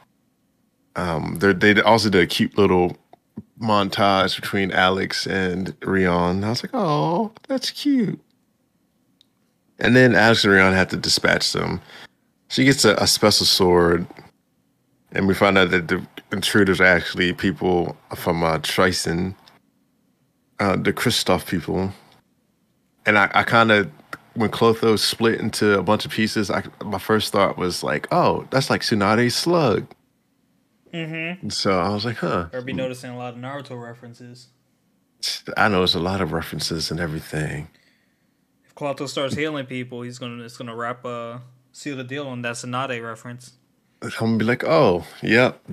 Um, 0.95 1.35
they 1.39 1.53
they 1.53 1.81
also 1.81 2.09
did 2.09 2.23
a 2.23 2.27
cute 2.27 2.57
little 2.57 2.97
montage 3.61 4.39
between 4.39 4.71
Alex 4.71 5.27
and 5.27 5.75
Rion. 5.83 6.43
I 6.43 6.49
was 6.49 6.63
like, 6.63 6.71
oh, 6.73 7.31
that's 7.47 7.71
cute. 7.71 8.19
And 9.79 9.95
then 9.95 10.15
Alex 10.15 10.43
and 10.43 10.53
Rion 10.53 10.73
have 10.73 10.89
to 10.89 10.97
dispatch 10.97 11.51
them. 11.51 11.81
She 12.49 12.63
gets 12.63 12.85
a, 12.85 12.95
a 12.95 13.07
special 13.07 13.45
sword, 13.45 14.05
and 15.11 15.27
we 15.27 15.33
find 15.33 15.57
out 15.57 15.71
that 15.71 15.87
the 15.87 16.05
intruders 16.31 16.79
are 16.79 16.85
actually 16.85 17.33
people 17.33 17.97
from 18.15 18.43
uh, 18.43 18.59
Trycen, 18.59 19.35
uh, 20.59 20.75
the 20.75 20.93
Kristoff 20.93 21.47
people. 21.47 21.91
And 23.05 23.17
I, 23.17 23.29
I 23.33 23.43
kind 23.43 23.71
of, 23.71 23.91
when 24.33 24.49
Clotho 24.49 24.97
split 24.97 25.39
into 25.39 25.77
a 25.77 25.83
bunch 25.83 26.05
of 26.05 26.11
pieces, 26.11 26.49
I, 26.49 26.63
my 26.83 26.99
first 26.99 27.31
thought 27.31 27.57
was 27.57 27.83
like, 27.83 28.07
oh, 28.11 28.47
that's 28.49 28.69
like 28.69 28.81
Tsunade's 28.81 29.35
slug. 29.35 29.87
Mm-hmm. 30.93 31.49
So 31.49 31.79
I 31.79 31.89
was 31.89 32.05
like, 32.05 32.17
huh. 32.17 32.47
Or 32.53 32.61
be 32.61 32.73
noticing 32.73 33.11
a 33.11 33.17
lot 33.17 33.33
of 33.33 33.39
Naruto 33.39 33.81
references. 33.81 34.47
I 35.57 35.67
know 35.67 35.79
there's 35.79 35.95
a 35.95 35.99
lot 35.99 36.21
of 36.21 36.33
references 36.33 36.91
and 36.91 36.99
everything. 36.99 37.69
If 38.65 38.75
Clotho 38.75 39.07
starts 39.07 39.35
healing 39.35 39.65
people, 39.65 40.01
he's 40.01 40.19
gonna 40.19 40.43
it's 40.43 40.57
gonna 40.57 40.75
wrap 40.75 41.05
uh 41.05 41.39
seal 41.71 41.95
the 41.95 42.03
deal 42.03 42.27
on 42.27 42.41
that 42.43 42.55
Tsunade 42.55 43.03
reference. 43.03 43.53
I'm 44.01 44.09
gonna 44.11 44.37
be 44.37 44.45
like, 44.45 44.63
oh, 44.65 45.05
yep, 45.21 45.65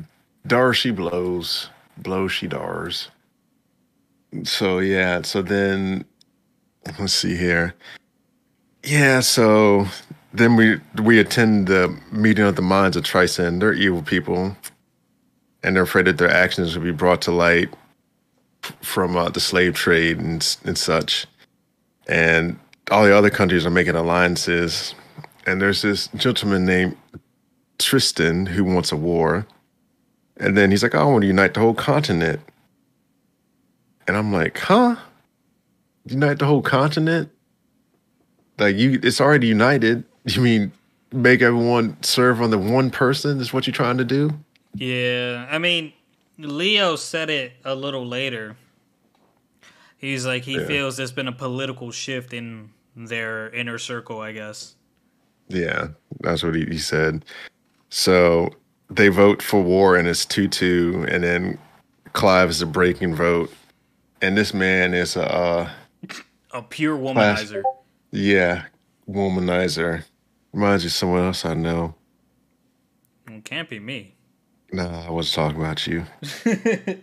dar 0.46 0.72
she 0.72 0.90
blows, 0.90 1.68
blow 1.96 2.28
she 2.28 2.46
dars. 2.46 3.08
So 4.44 4.78
yeah, 4.78 5.22
so 5.22 5.42
then 5.42 6.04
let's 6.98 7.12
see 7.12 7.36
here. 7.36 7.74
Yeah, 8.82 9.20
so 9.20 9.86
then 10.32 10.56
we 10.56 10.80
we 11.02 11.18
attend 11.18 11.66
the 11.66 11.96
meeting 12.12 12.44
of 12.44 12.56
the 12.56 12.62
minds 12.62 12.96
of 12.96 13.04
Trycen. 13.04 13.60
They're 13.60 13.72
evil 13.72 14.02
people, 14.02 14.56
and 15.62 15.76
they're 15.76 15.82
afraid 15.82 16.06
that 16.06 16.18
their 16.18 16.30
actions 16.30 16.76
will 16.76 16.84
be 16.84 16.92
brought 16.92 17.22
to 17.22 17.32
light 17.32 17.68
from 18.82 19.16
uh, 19.16 19.28
the 19.28 19.40
slave 19.40 19.74
trade 19.74 20.18
and 20.18 20.56
and 20.64 20.78
such. 20.78 21.26
And 22.08 22.58
all 22.90 23.04
the 23.04 23.16
other 23.16 23.30
countries 23.30 23.64
are 23.64 23.70
making 23.70 23.94
alliances. 23.94 24.94
And 25.46 25.60
there's 25.60 25.82
this 25.82 26.08
gentleman 26.08 26.66
named 26.66 26.96
Tristan 27.78 28.46
who 28.46 28.64
wants 28.64 28.92
a 28.92 28.96
war. 28.96 29.46
And 30.36 30.56
then 30.56 30.70
he's 30.70 30.82
like, 30.82 30.94
I 30.94 31.04
want 31.04 31.22
to 31.22 31.26
unite 31.28 31.54
the 31.54 31.60
whole 31.60 31.74
continent. 31.74 32.40
And 34.06 34.16
I'm 34.16 34.32
like, 34.32 34.58
huh? 34.58 34.96
Unite 36.07 36.38
the 36.38 36.46
whole 36.46 36.62
continent? 36.62 37.30
Like 38.59 38.76
you 38.76 38.98
it's 39.03 39.20
already 39.20 39.46
united. 39.46 40.05
You 40.26 40.42
mean 40.42 40.72
make 41.12 41.40
everyone 41.40 41.96
serve 42.03 42.42
under 42.42 42.59
one 42.59 42.90
person 42.90 43.40
is 43.40 43.55
what 43.55 43.66
you're 43.66 43.72
trying 43.72 43.96
to 43.96 44.05
do? 44.05 44.30
Yeah. 44.74 45.48
I 45.51 45.57
mean, 45.59 45.94
Leo 46.38 46.94
said 46.96 47.30
it 47.30 47.53
a 47.64 47.74
little 47.74 48.07
later. 48.07 48.55
He's 49.96 50.26
like 50.26 50.42
he 50.44 50.59
Yeah. 50.59 50.66
feels 50.66 50.98
there's 50.98 51.11
been 51.11 51.26
a 51.26 51.32
political 51.32 51.90
shift 51.90 52.34
in 52.34 52.70
their 52.94 53.48
inner 53.51 53.78
circle, 53.78 54.20
I 54.20 54.32
guess. 54.32 54.74
Yeah, 55.48 55.88
that's 56.20 56.42
what 56.42 56.55
he, 56.55 56.66
he 56.66 56.78
said. 56.78 57.24
So 57.88 58.51
they 58.90 59.09
vote 59.09 59.40
for 59.42 59.62
war 59.62 59.96
and 59.96 60.07
it's 60.07 60.26
2 60.26 60.48
2. 60.48 61.07
And 61.09 61.24
then 61.24 61.59
Clive 62.12 62.51
is 62.51 62.61
a 62.62 62.66
breaking 62.66 63.14
vote. 63.14 63.53
And 64.22 64.36
this 64.36 64.53
man 64.53 64.92
is 64.92 65.16
a, 65.16 65.34
uh, 65.34 65.70
A 66.53 66.62
pure 66.62 66.98
Class- 66.98 67.44
womanizer. 67.44 67.62
yeah, 68.11 68.64
womanizer. 69.09 70.05
Reminds 70.53 70.82
you 70.84 70.88
of 70.88 70.92
someone 70.92 71.24
else 71.24 71.44
I 71.44 71.55
know. 71.55 71.94
It 73.28 73.44
can't 73.44 73.68
be 73.68 73.78
me. 73.78 74.16
Nah, 74.72 75.07
I 75.07 75.11
wasn't 75.11 75.34
talking 75.34 75.61
about 75.61 75.86
you. 75.86 76.05
and 76.44 77.03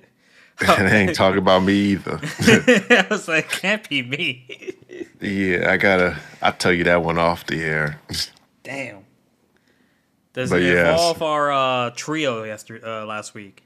I 0.68 0.96
ain't 0.96 1.16
talking 1.16 1.38
about 1.38 1.64
me 1.64 1.74
either. 1.74 2.20
I 2.40 3.08
was 3.10 3.28
like, 3.28 3.50
can't 3.50 3.88
be 3.88 4.02
me. 4.02 4.74
yeah, 5.22 5.72
I 5.72 5.78
gotta, 5.78 6.18
I'll 6.42 6.54
tell 6.54 6.74
you 6.74 6.84
that 6.86 7.04
one 7.04 7.18
off 7.18 7.46
the 7.46 7.64
air. 7.64 8.02
Damn. 8.64 9.06
Does 10.34 10.50
But 10.50 10.62
it 10.62 10.74
yes. 10.74 10.90
involve 10.90 11.22
our 11.22 11.52
uh, 11.52 11.92
trio 11.96 12.44
yesterday, 12.44 12.86
uh, 12.86 13.06
last 13.06 13.34
week? 13.34 13.64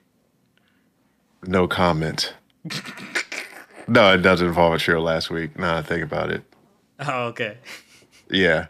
No 1.47 1.67
comment. 1.67 2.33
No, 3.87 4.13
it 4.13 4.19
doesn't 4.19 4.47
involve 4.47 4.73
a 4.73 4.77
trio 4.77 5.01
last 5.01 5.29
week. 5.29 5.57
Now 5.57 5.77
I 5.77 5.81
think 5.81 6.03
about 6.03 6.31
it. 6.31 6.43
Oh, 6.99 7.25
okay. 7.27 7.57
Yeah. 8.29 8.67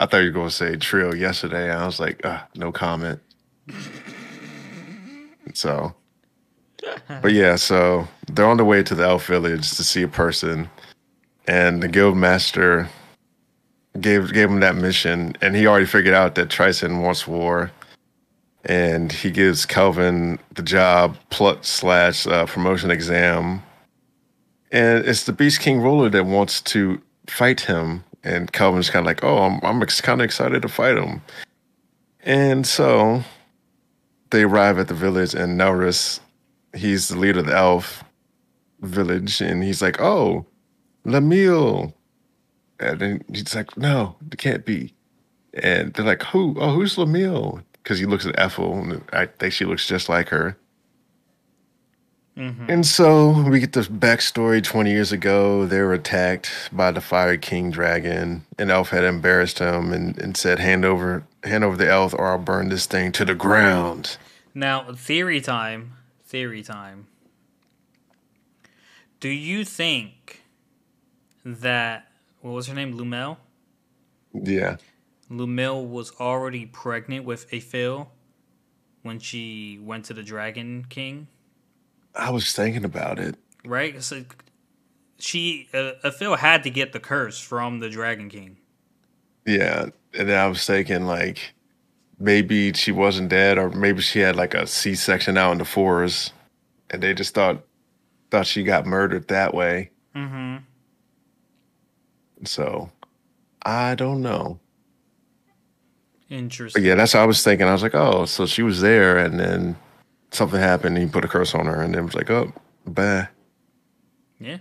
I 0.00 0.06
thought 0.06 0.18
you 0.18 0.26
were 0.26 0.32
going 0.32 0.48
to 0.48 0.54
say 0.54 0.76
Trill 0.76 1.14
yesterday. 1.14 1.70
I 1.70 1.84
was 1.84 2.00
like, 2.00 2.24
uh, 2.24 2.40
no 2.54 2.72
comment. 2.72 3.20
so, 5.52 5.94
but 7.22 7.32
yeah, 7.32 7.56
so 7.56 8.08
they're 8.32 8.46
on 8.46 8.56
the 8.56 8.64
way 8.64 8.82
to 8.82 8.94
the 8.94 9.04
elf 9.04 9.26
village 9.26 9.70
to 9.76 9.84
see 9.84 10.02
a 10.02 10.08
person, 10.08 10.70
and 11.46 11.82
the 11.82 11.88
guild 11.88 12.16
master 12.16 12.88
gave 14.00 14.32
gave 14.32 14.48
him 14.48 14.60
that 14.60 14.74
mission, 14.74 15.36
and 15.42 15.54
he 15.54 15.66
already 15.66 15.84
figured 15.84 16.14
out 16.14 16.34
that 16.36 16.48
Trycen 16.48 17.02
wants 17.02 17.26
war, 17.26 17.70
and 18.64 19.12
he 19.12 19.30
gives 19.30 19.66
Kelvin 19.66 20.38
the 20.54 20.62
job 20.62 21.16
plus 21.28 21.68
slash 21.68 22.26
uh, 22.26 22.46
promotion 22.46 22.90
exam, 22.90 23.62
and 24.70 25.04
it's 25.06 25.24
the 25.24 25.32
Beast 25.32 25.60
King 25.60 25.80
ruler 25.80 26.08
that 26.10 26.26
wants 26.26 26.60
to 26.62 27.00
fight 27.26 27.60
him, 27.60 28.04
and 28.22 28.52
Kelvin's 28.52 28.90
kind 28.90 29.04
of 29.04 29.06
like, 29.06 29.24
oh, 29.24 29.38
I'm 29.38 29.60
I'm 29.62 29.80
kind 29.80 30.20
of 30.20 30.24
excited 30.24 30.62
to 30.62 30.68
fight 30.68 30.96
him, 30.96 31.22
and 32.22 32.66
so 32.66 33.22
they 34.30 34.42
arrive 34.42 34.78
at 34.78 34.88
the 34.88 34.94
village, 34.94 35.34
and 35.34 35.60
Nelris, 35.60 36.20
he's 36.74 37.08
the 37.08 37.18
leader 37.18 37.40
of 37.40 37.46
the 37.46 37.56
elf 37.56 38.04
village, 38.80 39.40
and 39.40 39.62
he's 39.62 39.82
like, 39.82 40.00
oh, 40.00 40.46
Lemille. 41.04 41.92
And 42.78 42.98
then 42.98 43.24
he's 43.32 43.54
like, 43.54 43.76
no, 43.76 44.16
it 44.30 44.38
can't 44.38 44.64
be. 44.64 44.94
And 45.54 45.92
they're 45.92 46.04
like, 46.04 46.22
who? 46.22 46.56
Oh, 46.58 46.72
who's 46.72 46.96
Lemille? 46.96 47.62
Because 47.72 47.98
he 47.98 48.06
looks 48.06 48.26
at 48.26 48.38
Efil, 48.38 48.78
and 48.78 49.04
I 49.12 49.26
think 49.26 49.52
she 49.52 49.64
looks 49.64 49.86
just 49.86 50.08
like 50.08 50.28
her. 50.28 50.56
Hmm 52.40 52.70
And 52.70 52.86
so 52.86 53.42
we 53.42 53.60
get 53.60 53.74
the 53.74 53.82
backstory 53.82 54.64
20 54.64 54.90
years 54.90 55.12
ago. 55.12 55.66
They 55.66 55.80
were 55.80 55.92
attacked 55.92 56.70
by 56.72 56.90
the 56.90 57.02
Fire 57.02 57.36
King 57.36 57.70
dragon, 57.70 58.46
and 58.58 58.70
Elf 58.70 58.90
had 58.90 59.04
embarrassed 59.04 59.58
him 59.58 59.92
and, 59.92 60.16
and 60.18 60.36
said, 60.36 60.58
hand 60.58 60.86
over, 60.86 61.24
hand 61.44 61.64
over 61.64 61.76
the 61.76 61.88
elf 61.88 62.14
or 62.14 62.28
I'll 62.28 62.38
burn 62.38 62.70
this 62.70 62.86
thing 62.86 63.12
to 63.12 63.26
the 63.26 63.34
ground. 63.34 64.16
Now, 64.54 64.92
theory 64.94 65.42
time. 65.42 65.92
Theory 66.24 66.62
time. 66.62 67.08
Do 69.18 69.28
you 69.28 69.64
think 69.64 70.42
that 71.44 72.10
what 72.40 72.52
was 72.52 72.68
her 72.68 72.74
name? 72.74 72.96
Lumel. 72.96 73.36
Yeah. 74.32 74.76
Lumel 75.30 75.86
was 75.86 76.12
already 76.18 76.64
pregnant 76.64 77.26
with 77.26 77.52
Efil 77.52 78.10
when 79.02 79.18
she 79.18 79.78
went 79.82 80.06
to 80.06 80.14
the 80.14 80.22
Dragon 80.22 80.86
King, 80.88 81.28
I 82.20 82.30
was 82.30 82.52
thinking 82.52 82.84
about 82.84 83.18
it. 83.18 83.36
right? 83.64 84.02
So 84.02 84.24
she 85.18 85.68
uh, 85.74 85.92
Efil 86.04 86.36
had 86.36 86.62
to 86.64 86.70
get 86.70 86.92
the 86.92 87.00
curse 87.00 87.40
from 87.40 87.80
the 87.80 87.88
Dragon 87.90 88.28
King. 88.28 88.58
Yeah. 89.46 89.86
And 90.14 90.28
then 90.28 90.38
I 90.38 90.46
was 90.46 90.64
thinking, 90.66 91.06
like, 91.06 91.54
maybe 92.18 92.72
she 92.74 92.92
wasn't 92.92 93.28
dead, 93.30 93.58
or 93.58 93.70
maybe 93.70 94.02
she 94.02 94.18
had 94.20 94.36
like 94.36 94.54
a 94.54 94.66
C 94.66 94.94
section 94.94 95.36
out 95.38 95.52
in 95.52 95.58
the 95.58 95.64
forest, 95.64 96.32
and 96.90 97.02
they 97.02 97.14
just 97.14 97.34
thought 97.34 97.64
thought 98.30 98.46
she 98.46 98.62
got 98.62 98.86
murdered 98.86 99.28
that 99.28 99.54
way. 99.54 99.90
Mm-hmm. 100.14 100.58
So 102.44 102.90
I 103.62 103.94
don't 103.94 104.22
know. 104.22 104.58
But 106.28 106.36
Interesting. 106.36 106.84
yeah, 106.84 106.94
that's 106.94 107.14
what 107.14 107.22
I 107.22 107.26
was 107.26 107.42
thinking. 107.42 107.66
I 107.66 107.72
was 107.72 107.82
like, 107.82 107.94
oh, 107.94 108.24
so 108.24 108.46
she 108.46 108.62
was 108.62 108.80
there, 108.80 109.18
and 109.18 109.38
then 109.38 109.76
something 110.32 110.60
happened, 110.60 110.96
and 110.96 111.06
he 111.06 111.12
put 111.12 111.24
a 111.24 111.28
curse 111.28 111.54
on 111.54 111.66
her, 111.66 111.80
and 111.82 111.94
then 111.94 112.04
was 112.04 112.14
like, 112.14 112.30
oh, 112.30 112.52
bah. 112.86 113.26
Yeah. 114.38 114.58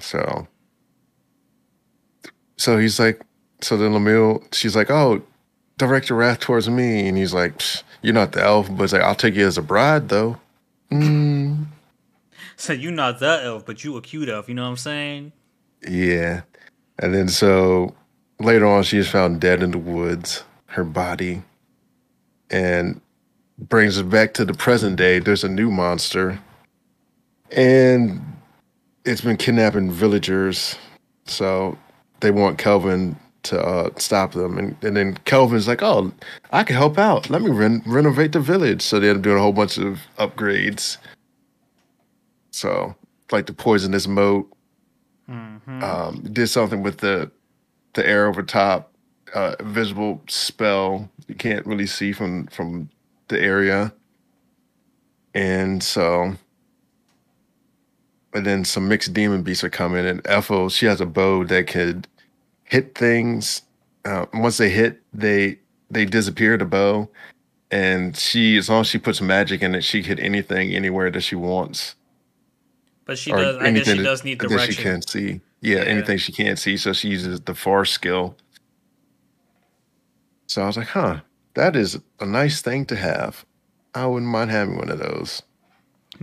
So, 0.00 0.48
so 2.56 2.78
he's 2.78 2.98
like, 2.98 3.20
so 3.60 3.76
then 3.76 3.92
Lemuel, 3.94 4.42
she's 4.52 4.74
like, 4.76 4.90
oh, 4.90 5.22
direct 5.78 6.08
your 6.08 6.18
wrath 6.18 6.40
towards 6.40 6.68
me, 6.68 7.08
and 7.08 7.16
he's 7.16 7.32
like, 7.34 7.58
"Psh, 7.58 7.82
you're 8.02 8.14
not 8.14 8.32
the 8.32 8.42
elf, 8.42 8.68
but 8.76 8.92
like, 8.92 9.02
I'll 9.02 9.14
take 9.14 9.34
you 9.34 9.46
as 9.46 9.56
a 9.58 9.62
bride, 9.62 10.08
though. 10.08 10.38
Mm, 10.90 11.66
So 12.56 12.72
you're 12.72 12.92
not 12.92 13.18
the 13.18 13.40
elf, 13.42 13.66
but 13.66 13.82
you 13.82 13.96
a 13.96 14.02
cute 14.02 14.28
elf. 14.28 14.48
You 14.48 14.54
know 14.54 14.62
what 14.62 14.70
I'm 14.70 14.76
saying? 14.76 15.32
yeah. 15.88 16.42
And 17.00 17.12
then 17.12 17.28
so 17.28 17.94
later 18.38 18.66
on, 18.66 18.84
she 18.84 18.98
is 18.98 19.08
found 19.08 19.40
dead 19.40 19.62
in 19.62 19.72
the 19.72 19.78
woods, 19.78 20.44
her 20.66 20.84
body, 20.84 21.42
and 22.50 23.00
brings 23.58 23.96
us 23.98 24.04
back 24.04 24.34
to 24.34 24.44
the 24.44 24.54
present 24.54 24.96
day. 24.96 25.18
There's 25.18 25.44
a 25.44 25.48
new 25.48 25.70
monster, 25.70 26.38
and 27.52 28.20
it's 29.04 29.20
been 29.20 29.36
kidnapping 29.36 29.90
villagers. 29.90 30.76
So 31.26 31.78
they 32.20 32.30
want 32.30 32.58
Kelvin 32.58 33.16
to 33.44 33.60
uh, 33.60 33.90
stop 33.96 34.32
them, 34.32 34.56
and, 34.58 34.76
and 34.82 34.96
then 34.96 35.16
Kelvin's 35.24 35.68
like, 35.68 35.82
"Oh, 35.82 36.12
I 36.52 36.64
can 36.64 36.76
help 36.76 36.98
out. 36.98 37.30
Let 37.30 37.42
me 37.42 37.50
ren- 37.50 37.82
renovate 37.86 38.32
the 38.32 38.40
village." 38.40 38.82
So 38.82 38.98
they 39.00 39.08
end 39.08 39.18
up 39.18 39.22
doing 39.22 39.36
a 39.36 39.40
whole 39.40 39.52
bunch 39.52 39.78
of 39.78 40.00
upgrades. 40.18 40.96
So 42.50 42.94
like 43.32 43.46
the 43.46 43.52
poisonous 43.52 44.06
moat, 44.06 44.50
Mm-hmm. 45.30 45.82
um, 45.82 46.20
did 46.34 46.48
something 46.48 46.82
with 46.82 46.98
the 46.98 47.30
the 47.94 48.06
air 48.06 48.26
over 48.26 48.42
top, 48.42 48.92
uh, 49.32 49.54
visible 49.62 50.20
spell 50.28 51.08
you 51.28 51.34
can't 51.34 51.64
really 51.64 51.86
see 51.86 52.12
from 52.12 52.46
from 52.48 52.90
the 53.34 53.42
area, 53.42 53.92
and 55.34 55.82
so, 55.82 56.34
and 58.32 58.46
then 58.46 58.64
some 58.64 58.88
mixed 58.88 59.12
demon 59.12 59.42
beasts 59.42 59.64
are 59.64 59.70
coming, 59.70 60.06
and 60.06 60.20
Efil 60.26 60.68
she 60.68 60.86
has 60.86 61.00
a 61.00 61.06
bow 61.06 61.44
that 61.44 61.66
could 61.66 62.06
hit 62.64 62.94
things. 62.94 63.62
Uh, 64.04 64.26
once 64.34 64.56
they 64.58 64.70
hit, 64.70 65.00
they 65.12 65.58
they 65.90 66.04
disappear 66.04 66.56
the 66.56 66.64
bow, 66.64 67.08
and 67.70 68.16
she 68.16 68.56
as 68.56 68.68
long 68.68 68.80
as 68.82 68.86
she 68.86 68.98
puts 68.98 69.20
magic 69.20 69.62
in 69.62 69.74
it, 69.74 69.82
she 69.84 70.02
can 70.02 70.18
hit 70.18 70.24
anything 70.24 70.74
anywhere 70.74 71.10
that 71.10 71.20
she 71.22 71.34
wants 71.36 71.94
But 73.06 73.18
she 73.18 73.30
does. 73.32 73.56
I 73.56 73.70
guess 73.72 73.86
she 73.86 73.96
that- 73.96 74.02
does 74.02 74.24
need 74.24 74.38
that 74.40 74.48
direction. 74.48 74.74
she 74.74 74.82
can't 74.82 75.08
see. 75.08 75.40
Yeah, 75.60 75.76
Yeah. 75.78 75.82
anything 75.84 76.18
she 76.18 76.32
can't 76.32 76.58
see, 76.58 76.76
so 76.76 76.92
she 76.92 77.08
uses 77.08 77.40
the 77.40 77.54
far 77.54 77.84
skill. 77.86 78.36
So 80.46 80.62
I 80.62 80.66
was 80.66 80.76
like, 80.76 80.88
huh, 80.88 81.20
that 81.54 81.76
is 81.76 81.98
a 82.20 82.26
nice 82.26 82.60
thing 82.62 82.84
to 82.86 82.96
have. 82.96 83.44
I 83.94 84.06
wouldn't 84.06 84.30
mind 84.30 84.50
having 84.50 84.76
one 84.76 84.90
of 84.90 84.98
those. 84.98 85.42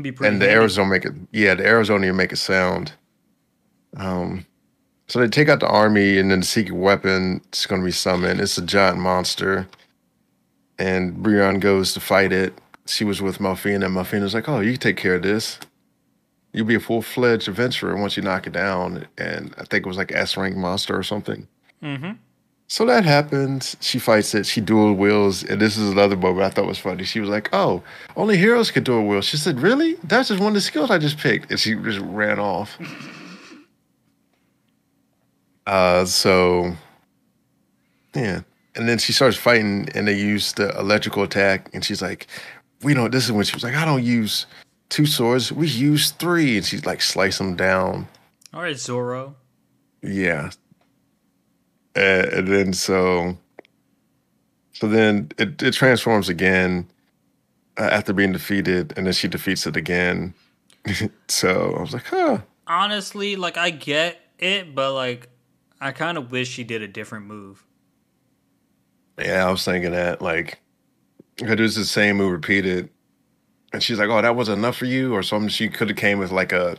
Be 0.02 0.12
pretty 0.12 0.32
And 0.34 0.42
the 0.42 0.46
handy. 0.46 0.56
arrows 0.58 0.76
don't 0.76 0.90
make 0.90 1.06
it. 1.06 1.14
Yeah, 1.32 1.56
the 1.56 1.66
arrows 1.66 1.88
don't 1.90 2.04
even 2.04 2.16
make 2.16 2.32
a 2.32 2.38
sound. 2.38 2.94
Um, 3.98 4.46
so 5.08 5.20
they 5.20 5.28
take 5.28 5.50
out 5.50 5.60
the 5.60 5.68
army, 5.68 6.18
and 6.18 6.32
then 6.32 6.40
the 6.42 6.46
secret 6.46 6.76
weapon 6.76 7.42
is 7.52 7.66
going 7.66 7.82
to 7.82 7.86
be 7.86 7.92
summoned. 7.92 8.40
It's 8.40 8.58
a 8.58 8.62
giant 8.62 9.00
monster, 9.00 9.68
and 10.80 11.26
Rion 11.26 11.60
goes 11.60 11.94
to 11.94 12.00
fight 12.00 12.32
it. 12.32 12.54
She 12.88 13.04
was 13.04 13.22
with 13.22 13.40
Melfina, 13.40 13.86
and 13.86 13.96
Melfina's 13.96 14.34
like, 14.34 14.48
"Oh, 14.50 14.60
you 14.62 14.72
can 14.72 14.80
take 14.80 14.98
care 14.98 15.16
of 15.16 15.24
this. 15.24 15.60
You'll 16.54 16.66
be 16.66 16.76
a 16.76 16.80
full 16.80 17.02
fledged 17.02 17.48
adventurer 17.48 17.96
once 17.98 18.16
you 18.18 18.24
knock 18.24 18.48
it 18.48 18.54
down." 18.54 19.08
And 19.18 19.54
I 19.58 19.64
think 19.66 19.86
it 19.86 19.90
was 19.90 19.98
like 19.98 20.12
S 20.14 20.38
rank 20.38 20.56
monster 20.56 20.98
or 20.98 21.04
something. 21.04 21.48
Mm-hmm. 21.84 22.12
So 22.72 22.86
that 22.86 23.04
happens. 23.04 23.76
She 23.82 24.00
fights 24.00 24.34
it. 24.34 24.46
She 24.46 24.62
dual 24.62 24.94
wields, 24.94 25.44
and 25.44 25.60
this 25.60 25.76
is 25.76 25.90
another 25.90 26.16
moment 26.16 26.46
I 26.46 26.50
thought 26.52 26.68
was 26.68 26.78
funny. 26.78 27.04
She 27.04 27.20
was 27.20 27.28
like, 27.28 27.50
"Oh, 27.52 27.84
only 28.16 28.38
heroes 28.38 28.72
can 28.72 28.86
dual 28.86 29.06
wield." 29.06 29.26
She 29.26 29.36
said, 29.36 29.60
"Really? 29.60 29.96
That's 30.06 30.30
just 30.30 30.40
one 30.40 30.52
of 30.52 30.54
the 30.54 30.62
skills 30.62 30.90
I 30.90 30.98
just 30.98 31.18
picked," 31.18 31.52
and 31.52 31.60
she 31.60 31.76
just 31.76 32.00
ran 32.00 32.40
off. 32.40 32.78
uh, 35.68 36.06
so 36.06 36.72
yeah, 38.16 38.40
and 38.76 38.88
then 38.88 39.00
she 39.00 39.12
starts 39.12 39.36
fighting, 39.36 39.90
and 39.94 40.08
they 40.08 40.18
use 40.18 40.54
the 40.54 40.70
electrical 40.80 41.24
attack, 41.24 41.70
and 41.74 41.84
she's 41.84 42.02
like, 42.02 42.28
"We 42.84 42.94
don't." 42.94 43.12
This 43.12 43.26
is 43.26 43.34
when 43.34 43.44
she 43.44 43.54
was 43.54 43.66
like, 43.66 43.76
"I 43.76 43.84
don't 43.84 44.02
use 44.02 44.46
two 44.88 45.06
swords. 45.06 45.52
We 45.52 45.68
use 45.68 46.12
three. 46.12 46.56
and 46.56 46.66
she's 46.66 46.86
like, 46.86 47.02
slice 47.02 47.38
them 47.38 47.58
down. 47.58 48.08
All 48.54 48.62
right, 48.62 48.78
Zoro. 48.78 49.36
Yeah. 50.02 50.52
And, 51.96 52.48
then 52.48 52.74
so 52.74 53.38
so 54.74 54.88
then 54.88 55.30
it, 55.38 55.62
it 55.62 55.74
transforms 55.74 56.30
again 56.30 56.88
uh, 57.78 57.84
after 57.84 58.14
being 58.14 58.32
defeated, 58.32 58.94
and 58.98 59.06
then 59.06 59.14
she 59.14 59.28
defeats 59.28 59.68
it 59.68 59.76
again. 59.76 60.34
so 61.28 61.76
I 61.78 61.82
was 61.82 61.94
like, 61.94 62.06
huh. 62.06 62.40
Honestly, 62.68 63.36
like 63.36 63.58
I 63.58 63.70
get 63.70 64.20
it, 64.40 64.74
but 64.74 64.94
like 64.94 65.30
I 65.80 65.92
kind 65.92 66.18
of 66.18 66.32
wish 66.32 66.50
she 66.50 66.64
did 66.64 66.82
a 66.82 66.88
different 66.88 67.26
move. 67.26 67.66
Yeah, 69.20 69.48
I 69.48 69.52
was 69.52 69.64
thinking 69.66 69.92
that 69.92 70.22
like 70.22 70.62
it 71.38 71.60
was 71.60 71.76
the 71.76 71.86
same 71.86 72.18
move 72.18 72.32
repeated, 72.32 72.90
and 73.74 73.84
she's 73.84 74.00
like, 74.00 74.10
"Oh, 74.10 74.22
that 74.22 74.36
wasn't 74.36 74.60
enough 74.60 74.78
for 74.78 74.86
you," 74.86 75.14
or 75.14 75.24
something. 75.24 75.50
She 75.50 75.70
could 75.70 75.90
have 75.90 75.98
came 75.98 76.20
with 76.20 76.32
like 76.32 76.52
a 76.52 76.78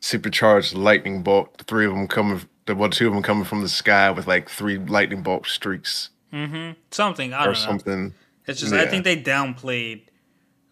supercharged 0.00 0.74
lightning 0.74 1.22
bolt. 1.22 1.58
The 1.58 1.64
three 1.64 1.86
of 1.86 1.92
them 1.92 2.06
coming, 2.06 2.40
the 2.68 2.76
one, 2.76 2.90
two 2.92 3.08
of 3.08 3.12
them 3.12 3.22
coming 3.22 3.44
from 3.44 3.62
the 3.62 3.68
sky 3.68 4.10
with 4.10 4.26
like 4.28 4.48
three 4.48 4.78
lightning 4.78 5.22
bolt 5.22 5.46
streaks 5.46 6.10
Mm-hmm. 6.32 6.78
Something 6.90 7.32
I 7.32 7.42
or 7.42 7.44
don't 7.46 7.54
know. 7.54 7.60
something. 7.60 8.14
It's 8.46 8.60
just 8.60 8.72
I 8.72 8.86
think 8.86 9.04
they 9.04 9.16
downplayed. 9.20 10.02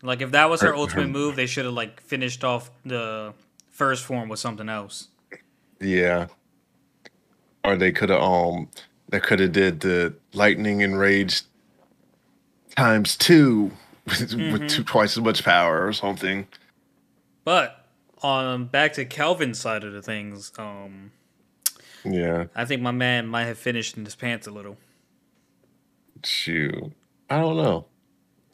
Like 0.03 0.21
if 0.21 0.33
that 0.33 0.51
was 0.51 0.61
her 0.61 0.75
ultimate 0.75 1.09
move, 1.09 1.37
they 1.37 1.47
should 1.47 1.65
have 1.65 1.75
like 1.75 2.01
finished 2.01 2.45
off 2.45 2.71
the 2.85 3.33
first 3.71 4.05
form 4.05 4.29
with 4.29 4.39
something 4.39 4.69
else. 4.69 5.09
Yeah. 5.81 6.27
Or 7.65 7.77
they 7.77 7.93
could 7.93 8.11
have 8.11 8.23
um 8.23 8.69
they 9.09 9.21
could 9.21 9.41
have 9.41 9.53
did 9.53 9.81
the 9.81 10.15
lightning 10.35 10.83
enraged 10.83 11.47
times 12.77 13.17
two 13.17 13.73
with, 14.07 14.35
with 14.35 14.69
two, 14.69 14.85
twice 14.85 15.17
as 15.17 15.23
much 15.23 15.43
power 15.45 15.87
or 15.87 15.93
something. 15.93 16.47
But 17.45 17.87
um, 18.23 18.67
back 18.67 18.93
to 18.95 19.05
Kelvin's 19.05 19.59
side 19.59 19.85
of 19.85 19.93
the 19.93 20.03
things, 20.03 20.53
um, 20.59 21.13
Yeah. 22.13 22.47
I 22.55 22.65
think 22.65 22.83
my 22.83 22.91
man 22.93 23.27
might 23.27 23.45
have 23.45 23.59
finished 23.59 23.97
in 23.97 24.05
his 24.05 24.15
pants 24.15 24.47
a 24.47 24.51
little. 24.51 24.77
Shoot. 26.25 26.93
I 27.29 27.39
don't 27.41 27.57
know. 27.57 27.87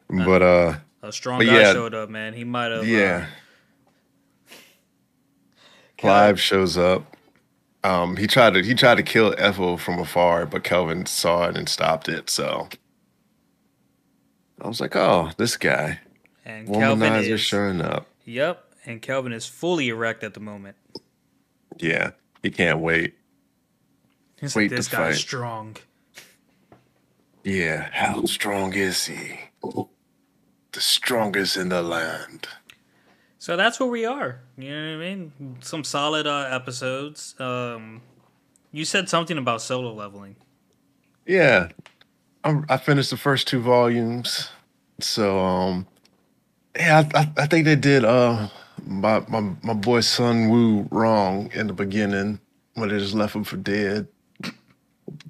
But 0.09 0.42
uh 0.42 0.74
A 1.03 1.12
strong 1.12 1.40
guy 1.40 1.61
yeah. 1.61 1.72
showed 1.72 1.94
up, 1.94 2.11
man. 2.11 2.34
He 2.34 2.44
might 2.44 2.70
have. 2.72 2.86
yeah. 2.86 3.26
Uh, 5.98 6.05
Clive 6.09 6.40
shows 6.40 6.76
up. 6.76 7.16
Um 7.84 8.16
he 8.16 8.26
tried 8.26 8.55
to 8.55 8.62
he 8.64 8.74
tried 8.74 8.96
to 8.96 9.05
kill 9.05 9.34
Efil 9.38 9.78
from 9.78 10.00
afar, 10.00 10.46
but 10.46 10.64
Kelvin 10.64 11.07
saw 11.07 11.48
it 11.48 11.57
and 11.57 11.68
stopped 11.68 12.09
it, 12.09 12.28
so 12.28 12.68
I 14.61 14.66
was 14.66 14.80
like, 14.80 14.96
oh, 14.96 15.30
this 15.36 15.57
guy. 15.57 16.00
and 16.44 16.66
Kelvin 16.66 17.09
Womanizer 17.12 17.30
is. 17.30 17.40
showing 17.40 17.80
up. 17.80 18.09
Yep, 18.24 18.64
and 18.84 19.00
Kelvin 19.00 19.32
is 19.32 19.46
fully 19.46 19.88
erect 19.90 20.24
at 20.24 20.34
the 20.34 20.40
moment. 20.40 20.76
Yeah. 21.78 22.11
He 22.42 22.50
can't 22.50 22.80
wait. 22.80 23.14
He's 24.43 24.57
Wait 24.57 24.72
like, 24.72 24.76
this 24.76 24.88
guy's 24.88 25.20
strong. 25.20 25.76
Yeah, 27.45 27.88
how 27.93 28.24
strong 28.24 28.74
is 28.74 29.07
he? 29.07 29.38
The 29.62 30.80
strongest 30.80 31.57
in 31.57 31.68
the 31.68 31.80
land. 31.80 32.49
So 33.38 33.57
that's 33.57 33.78
where 33.78 33.88
we 33.88 34.05
are. 34.05 34.40
You 34.59 34.70
know 34.70 34.97
what 34.99 35.05
I 35.05 35.09
mean? 35.09 35.57
Some 35.61 35.84
solid 35.84 36.26
uh, 36.26 36.49
episodes. 36.51 37.36
Um, 37.38 38.03
you 38.72 38.84
said 38.84 39.09
something 39.09 39.38
about 39.38 39.62
solo 39.62 39.95
leveling. 39.95 40.34
Yeah, 41.24 41.68
I'm, 42.43 42.66
I 42.68 42.78
finished 42.78 43.11
the 43.11 43.16
first 43.16 43.47
two 43.47 43.61
volumes, 43.61 44.51
so 44.99 45.38
um, 45.38 45.86
yeah, 46.74 47.09
I, 47.14 47.20
I, 47.20 47.32
I 47.45 47.47
think 47.47 47.64
they 47.64 47.76
did 47.76 48.05
uh 48.05 48.49
my 48.84 49.24
my 49.28 49.55
my 49.62 49.74
boy 49.74 50.01
Sun 50.01 50.49
Woo 50.49 50.88
wrong 50.90 51.49
in 51.55 51.68
the 51.68 51.72
beginning 51.72 52.40
when 52.74 52.88
they 52.88 52.99
just 52.99 53.14
left 53.14 53.36
him 53.36 53.45
for 53.45 53.57
dead, 53.57 54.09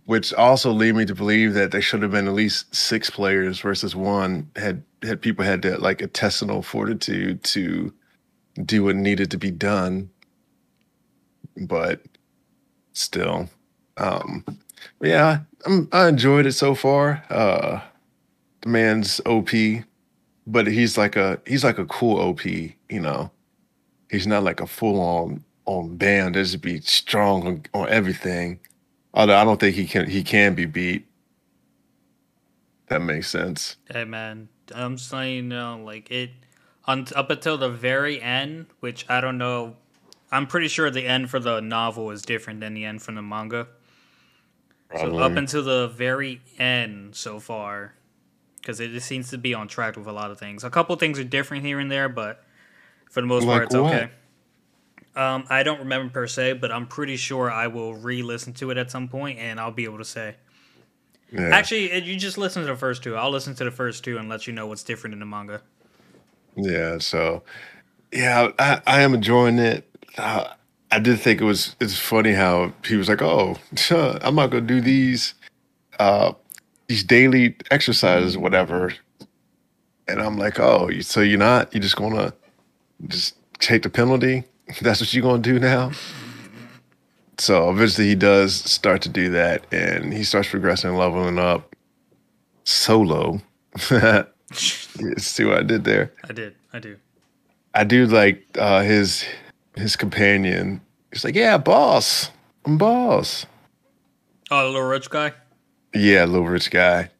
which 0.04 0.32
also 0.34 0.72
lead 0.72 0.94
me 0.94 1.04
to 1.04 1.14
believe 1.14 1.54
that 1.54 1.70
there 1.70 1.82
should 1.82 2.02
have 2.02 2.10
been 2.10 2.26
at 2.26 2.34
least 2.34 2.74
six 2.74 3.08
players 3.10 3.60
versus 3.60 3.94
one. 3.94 4.50
Had 4.56 4.82
had 5.02 5.20
people 5.20 5.44
had 5.44 5.62
that 5.62 5.82
like 5.82 6.00
intestinal 6.00 6.62
fortitude 6.62 7.42
to 7.44 7.92
do 8.64 8.84
what 8.84 8.96
needed 8.96 9.30
to 9.30 9.38
be 9.38 9.50
done, 9.50 10.10
but 11.56 12.02
still, 12.92 13.48
um, 13.96 14.44
yeah, 15.00 15.40
I'm, 15.66 15.88
I 15.92 16.08
enjoyed 16.08 16.46
it 16.46 16.52
so 16.52 16.74
far. 16.74 17.24
Uh, 17.30 17.80
the 18.62 18.68
man's 18.68 19.20
OP, 19.26 19.50
but 20.46 20.66
he's 20.66 20.98
like 20.98 21.16
a 21.16 21.40
he's 21.46 21.64
like 21.64 21.78
a 21.78 21.86
cool 21.86 22.18
OP. 22.20 22.44
You 22.44 22.72
know, 22.90 23.30
he's 24.10 24.26
not 24.26 24.42
like 24.42 24.60
a 24.60 24.66
full 24.66 25.00
on 25.64 25.96
band. 25.96 26.34
To 26.34 26.58
be 26.58 26.80
strong 26.80 27.46
on, 27.46 27.62
on 27.72 27.88
everything. 27.88 28.58
Although 29.14 29.36
I 29.36 29.44
don't 29.44 29.60
think 29.60 29.76
he 29.76 29.86
can 29.86 30.08
he 30.08 30.22
can 30.22 30.54
be 30.54 30.66
beat. 30.66 31.06
That 32.88 33.02
makes 33.02 33.28
sense. 33.28 33.76
Hey 33.90 34.04
man, 34.04 34.48
I'm 34.74 34.98
saying 34.98 35.52
uh, 35.52 35.76
like 35.78 36.10
it 36.10 36.30
un- 36.86 37.06
up 37.14 37.30
until 37.30 37.56
the 37.58 37.70
very 37.70 38.20
end, 38.20 38.66
which 38.80 39.08
I 39.08 39.20
don't 39.20 39.38
know. 39.38 39.76
I'm 40.30 40.46
pretty 40.46 40.68
sure 40.68 40.90
the 40.90 41.06
end 41.06 41.30
for 41.30 41.38
the 41.38 41.60
novel 41.60 42.10
is 42.10 42.22
different 42.22 42.60
than 42.60 42.74
the 42.74 42.84
end 42.84 43.02
from 43.02 43.16
the 43.16 43.22
manga. 43.22 43.68
So 44.94 45.18
up 45.18 45.36
until 45.36 45.62
the 45.62 45.88
very 45.88 46.40
end 46.58 47.14
so 47.16 47.40
far, 47.40 47.94
because 48.60 48.78
it 48.78 48.88
just 48.92 49.06
seems 49.06 49.30
to 49.30 49.38
be 49.38 49.54
on 49.54 49.68
track 49.68 49.96
with 49.96 50.06
a 50.06 50.12
lot 50.12 50.30
of 50.30 50.38
things. 50.38 50.64
A 50.64 50.70
couple 50.70 50.94
things 50.96 51.18
are 51.18 51.24
different 51.24 51.64
here 51.64 51.78
and 51.78 51.90
there, 51.90 52.10
but 52.10 52.44
for 53.10 53.20
the 53.22 53.26
most 53.26 53.44
Like 53.44 53.54
part, 53.56 53.64
it's 53.64 53.74
what? 53.74 53.94
okay. 53.94 54.10
Um, 55.14 55.44
I 55.50 55.62
don't 55.62 55.80
remember 55.80 56.10
per 56.10 56.26
se, 56.26 56.54
but 56.54 56.72
I'm 56.72 56.86
pretty 56.86 57.16
sure 57.16 57.50
I 57.50 57.66
will 57.66 57.94
re-listen 57.94 58.54
to 58.54 58.70
it 58.70 58.78
at 58.78 58.90
some 58.90 59.08
point, 59.08 59.38
and 59.38 59.60
I'll 59.60 59.70
be 59.70 59.84
able 59.84 59.98
to 59.98 60.04
say. 60.04 60.36
Yeah. 61.30 61.48
Actually, 61.48 62.02
you 62.04 62.16
just 62.16 62.38
listen 62.38 62.62
to 62.62 62.68
the 62.68 62.76
first 62.76 63.02
two. 63.02 63.16
I'll 63.16 63.30
listen 63.30 63.54
to 63.56 63.64
the 63.64 63.70
first 63.70 64.04
two 64.04 64.18
and 64.18 64.28
let 64.28 64.46
you 64.46 64.52
know 64.52 64.66
what's 64.66 64.82
different 64.82 65.14
in 65.14 65.20
the 65.20 65.26
manga. 65.26 65.62
Yeah, 66.56 66.98
so 66.98 67.42
yeah, 68.12 68.50
I, 68.58 68.80
I 68.86 69.00
am 69.00 69.14
enjoying 69.14 69.58
it. 69.58 69.88
Uh, 70.18 70.48
I 70.90 70.98
did 70.98 71.18
think 71.20 71.40
it 71.40 71.44
was 71.44 71.74
it's 71.80 71.98
funny 71.98 72.32
how 72.32 72.72
he 72.84 72.96
was 72.96 73.08
like, 73.08 73.22
"Oh, 73.22 73.56
I'm 73.90 74.34
not 74.34 74.50
gonna 74.50 74.66
do 74.66 74.80
these 74.80 75.34
uh, 75.98 76.32
these 76.86 77.02
daily 77.02 77.56
exercises, 77.70 78.36
whatever," 78.36 78.92
and 80.06 80.20
I'm 80.20 80.36
like, 80.36 80.60
"Oh, 80.60 80.90
so 81.00 81.20
you're 81.20 81.38
not? 81.38 81.72
You're 81.72 81.82
just 81.82 81.96
gonna 81.96 82.34
just 83.08 83.36
take 83.58 83.82
the 83.82 83.88
penalty? 83.88 84.44
That's 84.80 85.00
what 85.00 85.12
you're 85.12 85.22
gonna 85.22 85.42
do 85.42 85.58
now?" 85.58 85.92
So 87.38 87.70
eventually, 87.70 88.08
he 88.08 88.14
does 88.14 88.54
start 88.54 89.02
to 89.02 89.08
do 89.08 89.30
that, 89.30 89.64
and 89.72 90.12
he 90.12 90.22
starts 90.22 90.48
progressing, 90.48 90.94
leveling 90.94 91.38
up 91.38 91.74
solo. 92.64 93.40
See 94.52 95.44
what 95.44 95.58
I 95.58 95.62
did 95.62 95.84
there? 95.84 96.12
I 96.28 96.32
did. 96.32 96.54
I 96.72 96.78
do. 96.78 96.96
I 97.74 97.84
do 97.84 98.06
like 98.06 98.44
uh, 98.58 98.82
his 98.82 99.24
his 99.76 99.96
companion. 99.96 100.80
He's 101.10 101.24
like, 101.24 101.34
"Yeah, 101.34 101.58
boss, 101.58 102.30
I'm 102.64 102.78
boss." 102.78 103.46
Oh, 104.50 104.64
the 104.64 104.70
little 104.70 104.88
rich 104.88 105.08
guy. 105.08 105.32
Yeah, 105.94 106.24
little 106.26 106.46
rich 106.46 106.70
guy. 106.70 107.10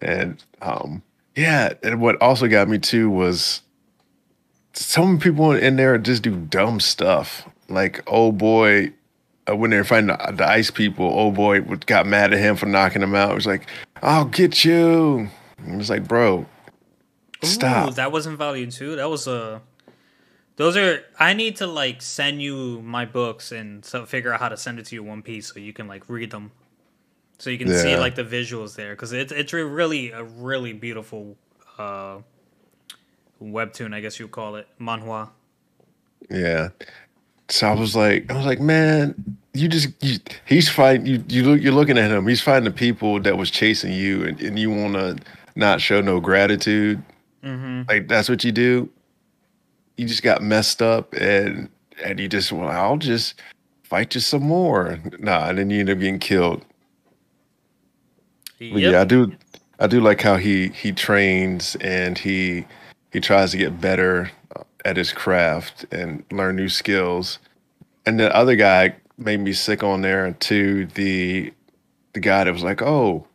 And 0.00 0.42
um, 0.62 1.02
yeah, 1.36 1.74
and 1.82 2.00
what 2.00 2.20
also 2.22 2.48
got 2.48 2.68
me 2.68 2.78
too 2.78 3.10
was 3.10 3.60
some 4.72 5.18
people 5.18 5.52
in 5.52 5.76
there 5.76 5.98
just 5.98 6.22
do 6.22 6.36
dumb 6.36 6.80
stuff. 6.80 7.48
Like, 7.68 8.02
oh 8.06 8.32
boy, 8.32 8.92
uh, 9.48 9.56
when 9.56 9.70
they 9.70 9.76
were 9.76 9.84
fighting 9.84 10.08
the, 10.08 10.32
the 10.36 10.46
ice 10.46 10.70
people, 10.70 11.06
oh 11.06 11.30
boy 11.30 11.60
got 11.60 12.06
mad 12.06 12.32
at 12.32 12.38
him 12.38 12.56
for 12.56 12.66
knocking 12.66 13.02
him 13.02 13.14
out. 13.14 13.32
It 13.32 13.34
was 13.34 13.46
like, 13.46 13.66
"I'll 14.02 14.24
get 14.24 14.64
you." 14.64 15.28
It 15.66 15.76
was 15.76 15.90
like, 15.90 16.06
bro, 16.08 16.46
stop. 17.42 17.88
Ooh, 17.88 17.92
that 17.92 18.12
wasn't 18.12 18.38
volume 18.38 18.70
two. 18.70 18.96
That 18.96 19.08
was 19.08 19.26
a. 19.26 19.62
those 20.56 20.76
are. 20.76 21.02
I 21.18 21.34
need 21.34 21.56
to 21.56 21.66
like 21.66 22.02
send 22.02 22.42
you 22.42 22.80
my 22.82 23.04
books 23.04 23.52
and 23.52 23.84
so 23.84 24.06
figure 24.06 24.32
out 24.32 24.40
how 24.40 24.48
to 24.48 24.56
send 24.56 24.78
it 24.78 24.86
to 24.86 24.94
you 24.94 25.02
one 25.02 25.22
piece 25.22 25.52
so 25.52 25.60
you 25.60 25.72
can 25.72 25.86
like 25.86 26.08
read 26.08 26.30
them, 26.30 26.52
so 27.38 27.50
you 27.50 27.58
can 27.58 27.68
see 27.68 27.96
like 27.96 28.14
the 28.14 28.24
visuals 28.24 28.74
there 28.76 28.94
because 28.94 29.12
it's 29.12 29.32
it's 29.32 29.52
really 29.52 30.10
a 30.10 30.24
really 30.24 30.72
beautiful 30.72 31.36
uh 31.78 32.18
webtoon 33.42 33.94
I 33.94 34.00
guess 34.00 34.18
you 34.18 34.26
would 34.26 34.32
call 34.32 34.56
it 34.56 34.66
manhwa. 34.80 35.30
Yeah. 36.30 36.68
So 37.48 37.66
I 37.66 37.74
was 37.74 37.94
like, 37.94 38.30
I 38.30 38.36
was 38.36 38.46
like, 38.46 38.60
man, 38.60 39.36
you 39.52 39.68
just 39.68 39.90
you, 40.02 40.18
he's 40.46 40.68
fighting 40.68 41.06
you. 41.06 41.22
You 41.28 41.44
look, 41.44 41.60
you're 41.60 41.72
looking 41.72 41.98
at 41.98 42.10
him. 42.10 42.26
He's 42.26 42.40
fighting 42.40 42.64
the 42.64 42.70
people 42.70 43.20
that 43.20 43.36
was 43.36 43.50
chasing 43.50 43.92
you, 43.92 44.24
and, 44.24 44.40
and 44.40 44.58
you 44.58 44.70
want 44.70 44.94
to 44.94 45.18
not 45.54 45.80
show 45.80 46.00
no 46.00 46.20
gratitude. 46.20 47.02
Mm-hmm. 47.44 47.82
Like 47.88 48.08
that's 48.08 48.28
what 48.28 48.44
you 48.44 48.52
do. 48.52 48.88
You 49.96 50.06
just 50.06 50.22
got 50.22 50.42
messed 50.42 50.80
up, 50.80 51.12
and 51.12 51.68
and 52.02 52.18
you 52.18 52.28
just 52.28 52.52
well, 52.52 52.70
I'll 52.70 52.96
just 52.96 53.34
fight 53.82 54.14
you 54.14 54.22
some 54.22 54.44
more. 54.44 54.98
Nah, 55.18 55.48
and 55.48 55.58
then 55.58 55.68
you 55.68 55.80
end 55.80 55.90
up 55.90 55.98
getting 55.98 56.18
killed. 56.18 56.64
But 58.58 58.80
Yeah, 58.80 59.00
I 59.00 59.04
do. 59.04 59.32
I 59.78 59.86
do 59.88 60.00
like 60.00 60.22
how 60.22 60.36
he 60.36 60.68
he 60.68 60.92
trains 60.92 61.76
and 61.80 62.16
he 62.16 62.64
he 63.12 63.20
tries 63.20 63.50
to 63.50 63.58
get 63.58 63.80
better 63.80 64.30
at 64.84 64.96
his 64.96 65.12
craft 65.12 65.84
and 65.92 66.24
learn 66.32 66.56
new 66.56 66.68
skills. 66.68 67.38
And 68.04 68.18
the 68.18 68.34
other 68.34 68.56
guy 68.56 68.96
made 69.16 69.40
me 69.40 69.52
sick 69.52 69.82
on 69.82 70.02
there 70.02 70.32
too. 70.32 70.86
The 70.86 71.52
the 72.14 72.20
guy 72.20 72.44
that 72.44 72.52
was 72.52 72.64
like, 72.64 72.82
"Oh, 72.82 73.26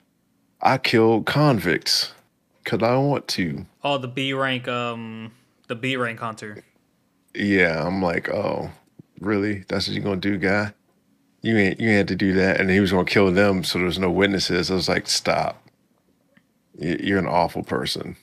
I 0.62 0.78
killed 0.78 1.26
convicts 1.26 2.12
because 2.64 2.84
I 2.84 2.98
want 2.98 3.28
to." 3.30 3.66
Oh, 3.84 3.98
the 3.98 4.08
B 4.08 4.34
rank 4.34 4.68
um 4.68 5.32
the 5.68 5.76
B 5.76 5.96
rank 5.96 6.20
hunter. 6.20 6.64
Yeah, 7.34 7.86
I'm 7.86 8.02
like, 8.02 8.30
"Oh, 8.30 8.72
really? 9.20 9.64
That's 9.68 9.88
what 9.88 9.96
you're 9.96 10.04
gonna 10.04 10.18
do, 10.18 10.38
guy? 10.38 10.74
You 11.42 11.56
ain't 11.58 11.80
you 11.80 11.90
ain't 11.90 11.98
had 11.98 12.08
to 12.10 12.16
do 12.16 12.34
that." 12.34 12.60
And 12.60 12.70
he 12.70 12.80
was 12.80 12.92
gonna 12.92 13.06
kill 13.06 13.32
them, 13.32 13.64
so 13.64 13.78
there 13.78 13.86
was 13.86 14.00
no 14.00 14.12
witnesses. 14.12 14.72
I 14.72 14.74
was 14.74 14.90
like, 14.90 15.08
"Stop! 15.08 15.64
You're 16.78 17.20
an 17.20 17.28
awful 17.28 17.64
person. 17.64 18.18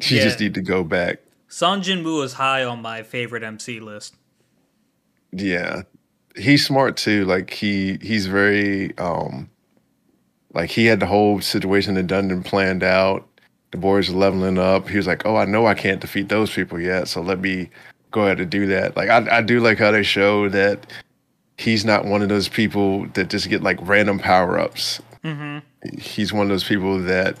you 0.08 0.16
Yeah. 0.18 0.24
just 0.24 0.40
need 0.40 0.54
to 0.54 0.62
go 0.62 0.84
back." 0.84 1.20
Sung 1.48 1.82
Jinwoo 1.82 2.24
is 2.24 2.32
high 2.34 2.64
on 2.64 2.82
my 2.82 3.02
favorite 3.02 3.42
MC 3.42 3.78
list. 3.80 4.16
Yeah. 5.32 5.82
He's 6.36 6.66
smart 6.66 6.96
too. 6.96 7.24
Like 7.26 7.50
he 7.50 7.98
he's 8.02 8.26
very 8.26 8.96
um 8.98 9.48
like 10.52 10.70
he 10.70 10.86
had 10.86 11.00
the 11.00 11.06
whole 11.06 11.40
situation 11.40 11.96
in 11.96 12.06
Dundon 12.06 12.44
planned 12.44 12.82
out. 12.82 13.28
The 13.70 13.78
boys 13.78 14.10
leveling 14.10 14.58
up. 14.58 14.88
He 14.88 14.96
was 14.96 15.06
like, 15.06 15.24
Oh, 15.26 15.36
I 15.36 15.44
know 15.44 15.66
I 15.66 15.74
can't 15.74 16.00
defeat 16.00 16.28
those 16.28 16.52
people 16.52 16.80
yet, 16.80 17.08
so 17.08 17.20
let 17.20 17.40
me 17.40 17.70
go 18.10 18.22
ahead 18.24 18.40
and 18.40 18.50
do 18.50 18.66
that. 18.66 18.96
Like 18.96 19.08
I 19.10 19.38
I 19.38 19.42
do 19.42 19.60
like 19.60 19.78
how 19.78 19.90
they 19.92 20.02
show 20.02 20.48
that 20.48 20.86
he's 21.56 21.84
not 21.84 22.04
one 22.04 22.20
of 22.22 22.28
those 22.28 22.48
people 22.48 23.06
that 23.14 23.30
just 23.30 23.48
get 23.48 23.62
like 23.62 23.78
random 23.82 24.18
power 24.18 24.58
ups. 24.58 25.00
Mm-hmm. 25.24 25.58
He's 25.98 26.32
one 26.32 26.42
of 26.42 26.48
those 26.48 26.64
people 26.64 26.98
that 27.00 27.36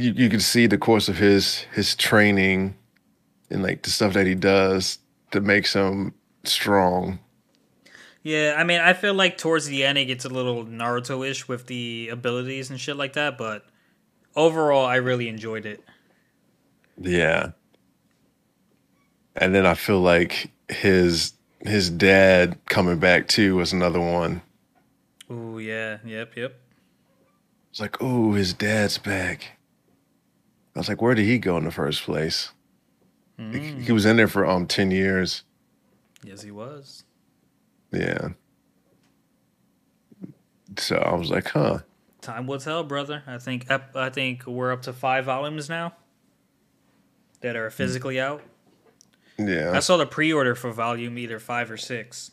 you, 0.00 0.12
you 0.12 0.28
can 0.28 0.40
see 0.40 0.66
the 0.66 0.78
course 0.78 1.08
of 1.08 1.18
his 1.18 1.66
his 1.74 1.94
training 1.94 2.76
and 3.50 3.62
like 3.62 3.82
the 3.82 3.90
stuff 3.90 4.14
that 4.14 4.26
he 4.26 4.34
does 4.34 4.98
that 5.32 5.42
makes 5.42 5.72
him 5.72 6.14
strong. 6.44 7.18
Yeah, 8.22 8.54
I 8.56 8.64
mean, 8.64 8.80
I 8.80 8.92
feel 8.92 9.14
like 9.14 9.38
towards 9.38 9.66
the 9.66 9.84
end 9.84 9.96
it 9.96 10.04
gets 10.04 10.24
a 10.26 10.28
little 10.28 10.64
Naruto-ish 10.66 11.48
with 11.48 11.66
the 11.66 12.10
abilities 12.10 12.68
and 12.68 12.78
shit 12.78 12.96
like 12.96 13.14
that, 13.14 13.38
but 13.38 13.64
overall, 14.36 14.84
I 14.84 14.96
really 14.96 15.28
enjoyed 15.28 15.64
it. 15.64 15.82
Yeah. 16.98 17.52
And 19.34 19.54
then 19.54 19.64
I 19.64 19.74
feel 19.74 20.00
like 20.00 20.50
his 20.68 21.32
his 21.60 21.90
dad 21.90 22.58
coming 22.66 22.98
back 22.98 23.28
too 23.28 23.56
was 23.56 23.72
another 23.72 24.00
one. 24.00 24.42
Ooh, 25.30 25.58
yeah, 25.58 25.98
yep, 26.04 26.36
yep. 26.36 26.60
It's 27.70 27.80
like, 27.80 28.02
oh, 28.02 28.32
his 28.32 28.52
dad's 28.52 28.98
back. 28.98 29.58
I 30.74 30.78
was 30.78 30.88
like, 30.88 31.02
where 31.02 31.14
did 31.14 31.24
he 31.24 31.38
go 31.38 31.56
in 31.56 31.64
the 31.64 31.70
first 31.70 32.02
place? 32.02 32.52
He- 33.36 33.42
Mm, 33.42 33.80
He 33.82 33.92
was 33.92 34.04
in 34.04 34.16
there 34.16 34.28
for 34.28 34.44
um 34.46 34.66
ten 34.66 34.90
years. 34.90 35.44
yes, 36.22 36.42
he 36.42 36.50
was. 36.50 37.04
Yeah. 37.92 38.28
So 40.76 40.96
I 40.96 41.14
was 41.14 41.30
like, 41.30 41.48
huh. 41.48 41.78
Time 42.20 42.46
will 42.46 42.58
tell, 42.60 42.84
brother. 42.84 43.22
I 43.26 43.38
think 43.38 43.66
I 43.70 44.10
think 44.10 44.46
we're 44.46 44.72
up 44.72 44.82
to 44.82 44.92
five 44.92 45.24
volumes 45.24 45.68
now 45.70 45.94
that 47.40 47.56
are 47.56 47.70
physically 47.70 48.20
out. 48.20 48.42
Yeah. 49.38 49.72
I 49.74 49.80
saw 49.80 49.96
the 49.96 50.04
pre-order 50.06 50.54
for 50.54 50.70
volume 50.70 51.16
either 51.18 51.38
five 51.38 51.70
or 51.70 51.78
six. 51.78 52.30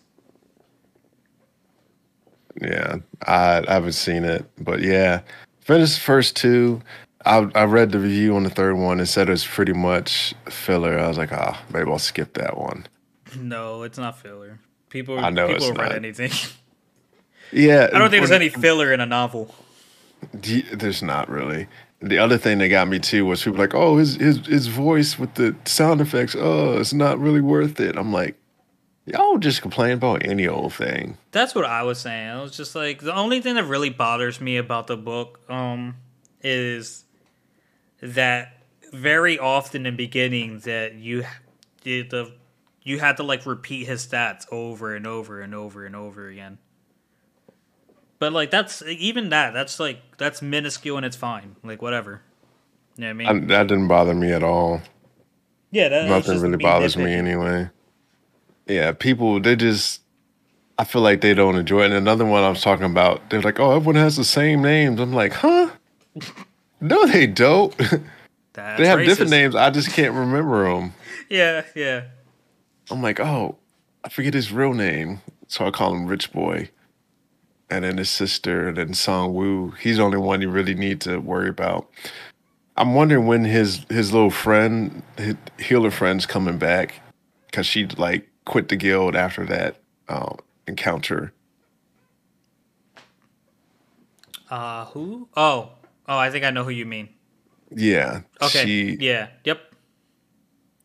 Yeah, 2.62 2.98
I, 3.26 3.64
I 3.68 3.74
haven't 3.74 3.94
seen 3.94 4.26
it, 4.26 4.46
but 4.60 4.82
yeah, 4.82 5.22
finished 5.62 5.96
the 5.96 6.02
first 6.02 6.36
two. 6.36 6.82
I 7.26 7.50
I 7.56 7.64
read 7.66 7.92
the 7.92 8.00
review 8.00 8.36
on 8.36 8.44
the 8.44 8.50
third 8.50 8.76
one 8.76 9.00
and 9.00 9.08
said 9.08 9.28
it 9.28 9.32
was 9.32 9.46
pretty 9.46 9.74
much 9.74 10.34
filler. 10.50 10.98
I 10.98 11.08
was 11.08 11.18
like, 11.18 11.32
ah, 11.32 11.62
maybe 11.74 11.90
I'll 11.90 12.00
skip 12.00 12.34
that 12.34 12.58
one. 12.58 12.88
No, 13.36 13.84
it's 13.84 13.98
not 13.98 14.18
filler. 14.20 14.60
People, 14.90 15.20
I 15.20 15.30
know 15.30 15.48
people 15.48 15.56
it's 15.56 15.66
will 15.66 15.84
read 15.84 15.90
not. 15.90 15.96
anything. 15.96 16.32
Yeah, 17.52 17.90
I 17.94 18.00
don't 18.00 18.10
think 18.10 18.22
there's 18.22 18.32
any 18.32 18.50
filler 18.50 18.92
in 18.92 19.00
a 19.00 19.06
novel. 19.06 19.54
There's 20.34 21.02
not 21.02 21.30
really. 21.30 21.68
The 22.02 22.18
other 22.18 22.38
thing 22.38 22.58
that 22.60 22.68
got 22.68 22.88
me 22.88 23.00
too 23.00 23.26
was 23.26 23.44
people 23.44 23.60
like, 23.60 23.74
oh, 23.74 23.98
his 23.98 24.16
his 24.16 24.46
his 24.46 24.68
voice 24.68 25.18
with 25.18 25.34
the 25.36 25.56
sound 25.66 26.02
effects. 26.02 26.36
Oh, 26.38 26.78
it's 26.78 26.94
not 26.94 27.20
really 27.20 27.42
worth 27.42 27.80
it. 27.80 27.98
I'm 27.98 28.12
like, 28.12 28.36
y'all 29.06 29.38
just 29.38 29.62
complain 29.62 29.94
about 29.94 30.26
any 30.26 30.48
old 30.48 30.74
thing. 30.74 31.18
That's 31.32 31.56
what 31.56 31.66
I 31.66 31.84
was 31.84 32.00
saying. 32.00 32.30
I 32.30 32.42
was 32.42 32.56
just 32.56 32.76
like 32.76 33.02
the 33.02 33.16
only 33.16 33.42
thing 33.42 33.56
that 33.56 33.64
really 33.64 33.90
bothers 33.90 34.42
me 34.42 34.58
about 34.58 34.88
the 34.88 34.98
book 34.98 35.40
um 35.50 35.96
is 36.42 37.06
that 38.02 38.54
very 38.94 39.38
often 39.38 39.86
in 39.86 39.96
beginning 39.96 40.60
that 40.60 40.96
you 40.96 41.26
the 41.84 42.34
you 42.84 43.00
had 43.00 43.18
to 43.18 43.24
like 43.24 43.46
repeat 43.46 43.86
his 43.86 44.06
stats 44.06 44.46
over 44.52 44.96
and 44.96 45.06
over 45.06 45.42
and 45.42 45.54
over 45.54 45.86
and 45.86 45.96
over 45.96 46.30
again. 46.30 46.58
But 48.20 48.34
like 48.34 48.50
that's 48.50 48.82
even 48.84 49.30
that 49.30 49.54
that's 49.54 49.80
like 49.80 50.00
that's 50.18 50.42
minuscule 50.42 50.98
and 50.98 51.06
it's 51.06 51.16
fine. 51.16 51.56
Like 51.64 51.82
whatever. 51.82 52.22
You 52.96 53.02
know 53.02 53.14
what 53.14 53.26
I 53.26 53.30
I, 53.30 53.34
mean? 53.34 53.48
that 53.48 53.68
didn't 53.68 53.88
bother 53.88 54.14
me 54.16 54.32
at 54.32 54.42
all. 54.44 54.82
yeah, 55.72 55.90
that, 55.90 56.10
Nothing 56.10 56.42
really 56.42 56.58
bothers 56.58 56.98
me 56.98 57.14
anyway. 57.14 57.70
Yeah, 58.68 58.92
people 58.94 59.40
they 59.40 59.56
just 59.56 60.02
I 60.80 60.84
feel 60.84 61.02
like 61.02 61.22
they 61.22 61.34
don't 61.34 61.56
enjoy 61.56 61.82
it. 61.82 61.86
And 61.86 61.94
another 61.96 62.26
one 62.26 62.44
I 62.44 62.50
was 62.50 62.62
talking 62.62 62.86
about, 62.86 63.30
they're 63.30 63.42
like, 63.42 63.60
Oh, 63.60 63.76
everyone 63.76 63.96
has 63.96 64.16
the 64.16 64.24
same 64.24 64.62
names. 64.62 65.00
I'm 65.00 65.14
like, 65.14 65.34
huh? 65.34 65.70
No, 66.80 67.06
they 67.08 67.28
don't. 67.28 67.76
That's 68.54 68.80
they 68.80 68.88
have 68.88 69.00
different 69.06 69.32
names. 69.32 69.56
I 69.56 69.70
just 69.70 69.92
can't 69.92 70.14
remember 70.14 70.68
them. 70.74 70.94
Yeah, 71.30 71.64
yeah. 71.76 72.06
I'm 72.90 73.02
like, 73.02 73.20
oh, 73.20 73.58
I 74.04 74.10
forget 74.10 74.34
his 74.34 74.52
real 74.52 74.74
name. 74.74 75.22
So 75.48 75.66
I 75.66 75.72
call 75.72 75.94
him 75.94 76.08
Rich 76.08 76.32
Boy. 76.34 76.70
And 77.70 77.84
then 77.84 77.98
his 77.98 78.10
sister, 78.10 78.70
and 78.70 78.78
then 78.78 78.94
Song 78.94 79.34
Woo. 79.34 79.72
He's 79.72 79.98
the 79.98 80.04
only 80.04 80.18
one 80.18 80.42
you 80.42 80.50
really 80.50 80.74
need 80.74 81.02
to 81.02 81.18
worry 81.20 81.50
about. 81.50 81.90
I'm 82.78 82.94
wondering 82.94 83.28
when 83.28 83.44
his 83.44 83.86
his 83.90 84.14
little 84.14 84.30
friend, 84.30 85.04
his 85.18 85.36
healer 85.60 85.92
friend's 85.92 86.26
coming 86.26 86.58
back, 86.58 87.02
because 87.48 87.66
she 87.66 87.86
like 87.86 88.30
quit 88.46 88.70
the 88.70 88.78
guild 88.78 89.16
after 89.16 89.46
that 89.48 89.78
uh, 90.08 90.36
encounter. 90.68 91.34
Uh 94.50 94.86
who? 94.86 95.28
Oh. 95.36 95.72
Oh, 96.08 96.18
I 96.18 96.30
think 96.30 96.46
I 96.46 96.52
know 96.52 96.64
who 96.64 96.70
you 96.70 96.86
mean. 96.86 97.10
Yeah. 97.76 98.22
Okay. 98.42 98.66
She, 98.66 98.98
Yeah. 99.00 99.28
Yep. 99.44 99.62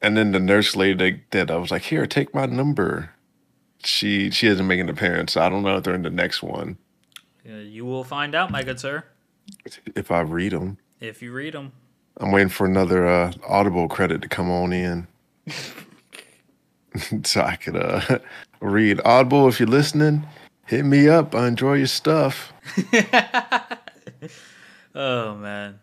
And 0.01 0.17
then 0.17 0.33
the 0.33 0.41
nurse 0.41 0.75
lady 0.75 1.23
that, 1.31 1.49
I 1.51 1.57
was 1.57 1.71
like, 1.71 1.83
here, 1.83 2.07
take 2.07 2.35
my 2.35 2.47
number. 2.47 3.11
She 3.85 4.31
she 4.31 4.47
hasn't 4.47 4.69
made 4.69 4.81
an 4.81 4.89
appearance. 4.89 5.37
I 5.37 5.49
don't 5.49 5.63
know 5.63 5.77
if 5.77 5.85
they're 5.85 5.95
in 5.95 6.03
the 6.03 6.11
next 6.11 6.43
one. 6.43 6.77
Uh, 7.49 7.55
you 7.57 7.85
will 7.85 8.05
find 8.05 8.35
out, 8.35 8.51
my 8.51 8.63
good 8.63 8.79
sir, 8.81 9.05
If 9.97 10.11
I 10.11 10.21
read 10.21 10.53
them. 10.53 10.79
if 11.01 11.21
you 11.23 11.33
read 11.33 11.55
them. 11.55 11.73
I'm 12.19 12.31
waiting 12.31 12.49
for 12.49 12.67
another 12.67 13.07
uh, 13.09 13.33
Audible 13.49 13.89
credit 13.89 14.23
to 14.23 14.29
come 14.29 14.51
on 14.51 14.73
in, 14.73 15.07
so 17.25 17.41
I 17.41 17.57
could 17.57 17.77
uh, 17.77 18.19
read 18.61 19.01
Audible. 19.05 19.49
If 19.49 19.59
you're 19.59 19.69
listening, 19.69 20.27
hit 20.67 20.85
me 20.85 21.09
up. 21.09 21.35
I 21.35 21.49
enjoy 21.49 21.75
your 21.75 21.87
stuff. 21.89 22.53
Oh 24.95 25.35
man. 25.37 25.81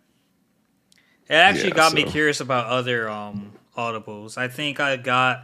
It 1.29 1.35
actually 1.35 1.71
Yeah, 1.71 1.73
got 1.73 1.93
me 1.93 2.03
curious 2.03 2.39
about 2.39 2.67
other 2.67 3.09
um 3.09 3.53
audibles. 3.77 4.37
I 4.37 4.47
think 4.47 4.79
I 4.79 4.97
got 4.97 5.43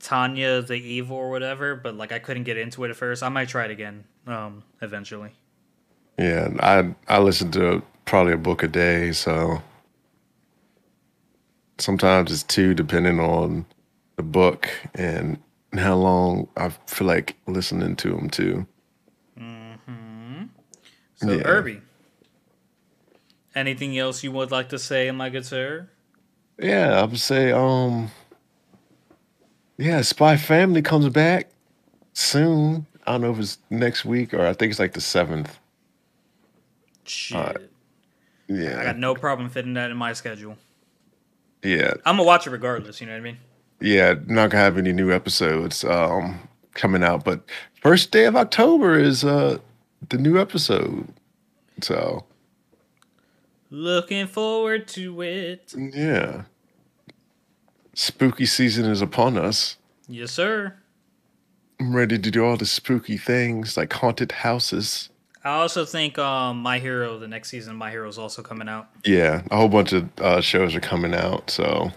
Tanya 0.00 0.62
the 0.62 0.74
Evil 0.76 1.16
or 1.16 1.30
whatever, 1.30 1.76
but 1.76 1.94
like 1.96 2.12
I 2.12 2.18
couldn't 2.18 2.44
get 2.44 2.56
into 2.58 2.84
it 2.84 2.90
at 2.90 2.96
first. 2.96 3.22
I 3.22 3.28
might 3.28 3.48
try 3.48 3.64
it 3.66 3.70
again 3.70 4.04
um, 4.26 4.64
eventually. 4.80 5.30
Yeah, 6.18 6.48
I 6.60 6.94
I 7.08 7.18
listen 7.18 7.50
to 7.52 7.82
probably 8.04 8.32
a 8.34 8.38
book 8.38 8.62
a 8.62 8.68
day, 8.68 9.12
so 9.12 9.62
sometimes 11.78 12.32
it's 12.32 12.42
two, 12.42 12.74
depending 12.74 13.20
on 13.20 13.66
the 14.16 14.22
book 14.22 14.68
and 14.94 15.38
how 15.74 15.96
long 15.96 16.48
I 16.56 16.70
feel 16.86 17.06
like 17.06 17.36
listening 17.46 17.96
to 17.96 18.10
them 18.10 18.30
too. 18.30 18.66
Mm-hmm. 19.38 20.44
So, 21.16 21.38
Yeah. 21.38 21.42
Irby, 21.44 21.80
anything 23.54 23.96
else 23.98 24.22
you 24.22 24.32
would 24.32 24.50
like 24.50 24.68
to 24.70 24.78
say, 24.78 25.08
in 25.08 25.16
my 25.16 25.30
good 25.30 25.46
sir? 25.46 25.88
Yeah, 26.58 27.00
I 27.00 27.04
would 27.04 27.18
say, 27.18 27.50
um, 27.52 28.10
yeah, 29.78 30.02
Spy 30.02 30.36
Family 30.36 30.82
comes 30.82 31.08
back 31.08 31.50
soon. 32.12 32.86
I 33.06 33.12
don't 33.12 33.22
know 33.22 33.32
if 33.32 33.38
it's 33.38 33.58
next 33.70 34.04
week 34.04 34.32
or 34.32 34.46
I 34.46 34.52
think 34.52 34.70
it's 34.70 34.78
like 34.78 34.92
the 34.92 35.00
seventh. 35.00 35.58
Shit. 37.04 37.70
Yeah, 38.48 38.78
I 38.80 38.84
got 38.84 38.98
no 38.98 39.14
problem 39.14 39.48
fitting 39.48 39.74
that 39.74 39.90
in 39.90 39.96
my 39.96 40.12
schedule. 40.12 40.56
yeah, 41.64 41.94
I'm 42.04 42.16
gonna 42.16 42.24
watch 42.24 42.46
it 42.46 42.50
regardless. 42.50 43.00
You 43.00 43.06
know 43.06 43.14
what 43.14 43.18
I 43.18 43.22
mean? 43.22 43.38
yeah. 43.80 44.14
Not 44.26 44.50
gonna 44.50 44.62
have 44.62 44.78
any 44.78 44.92
new 44.92 45.10
episodes 45.10 45.84
um 45.84 46.48
coming 46.74 47.02
out, 47.02 47.24
but 47.24 47.42
first 47.80 48.10
day 48.12 48.26
of 48.26 48.36
October 48.36 48.98
is 48.98 49.24
uh 49.24 49.58
the 50.10 50.18
new 50.18 50.38
episode. 50.38 51.08
So 51.80 52.24
Looking 53.74 54.26
forward 54.26 54.86
to 54.88 55.22
it. 55.22 55.72
yeah, 55.74 56.42
spooky 57.94 58.44
season 58.44 58.84
is 58.84 59.00
upon 59.00 59.38
us. 59.38 59.78
Yes, 60.06 60.30
sir. 60.30 60.74
I'm 61.80 61.96
ready 61.96 62.18
to 62.18 62.30
do 62.30 62.44
all 62.44 62.58
the 62.58 62.66
spooky 62.66 63.16
things 63.16 63.78
like 63.78 63.90
haunted 63.90 64.30
houses. 64.30 65.08
I 65.42 65.54
also 65.54 65.86
think 65.86 66.18
um, 66.18 66.58
My 66.58 66.78
Hero, 66.80 67.18
the 67.18 67.26
next 67.26 67.48
season 67.48 67.72
of 67.72 67.78
My 67.78 67.90
Hero, 67.90 68.06
is 68.10 68.18
also 68.18 68.42
coming 68.42 68.68
out. 68.68 68.90
Yeah, 69.06 69.40
a 69.50 69.56
whole 69.56 69.70
bunch 69.70 69.94
of 69.94 70.06
uh, 70.20 70.42
shows 70.42 70.74
are 70.74 70.80
coming 70.80 71.14
out. 71.14 71.48
So 71.48 71.90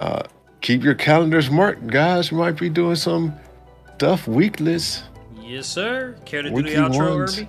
uh, 0.00 0.24
keep 0.60 0.84
your 0.84 0.94
calendars 0.94 1.50
marked, 1.50 1.86
guys. 1.86 2.30
We 2.30 2.36
might 2.36 2.58
be 2.58 2.68
doing 2.68 2.96
some 2.96 3.34
stuff 3.94 4.26
weekless. 4.26 5.02
Yes, 5.40 5.66
sir. 5.66 6.18
Care 6.26 6.42
to 6.42 6.50
do 6.50 6.62
the 6.62 6.74
outro, 6.74 7.20
ones. 7.20 7.38
Irby? 7.38 7.48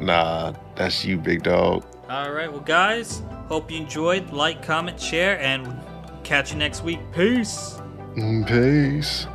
Nah, 0.00 0.54
that's 0.74 1.04
you, 1.04 1.18
big 1.18 1.42
dog. 1.42 1.84
All 2.08 2.30
right, 2.32 2.50
well, 2.50 2.60
guys, 2.60 3.22
hope 3.48 3.70
you 3.70 3.78
enjoyed. 3.78 4.30
Like, 4.30 4.62
comment, 4.62 5.00
share, 5.00 5.40
and 5.40 5.80
catch 6.22 6.52
you 6.52 6.58
next 6.58 6.84
week. 6.84 7.00
Peace. 7.12 7.80
Mm, 8.14 8.46
Peace. 8.46 9.26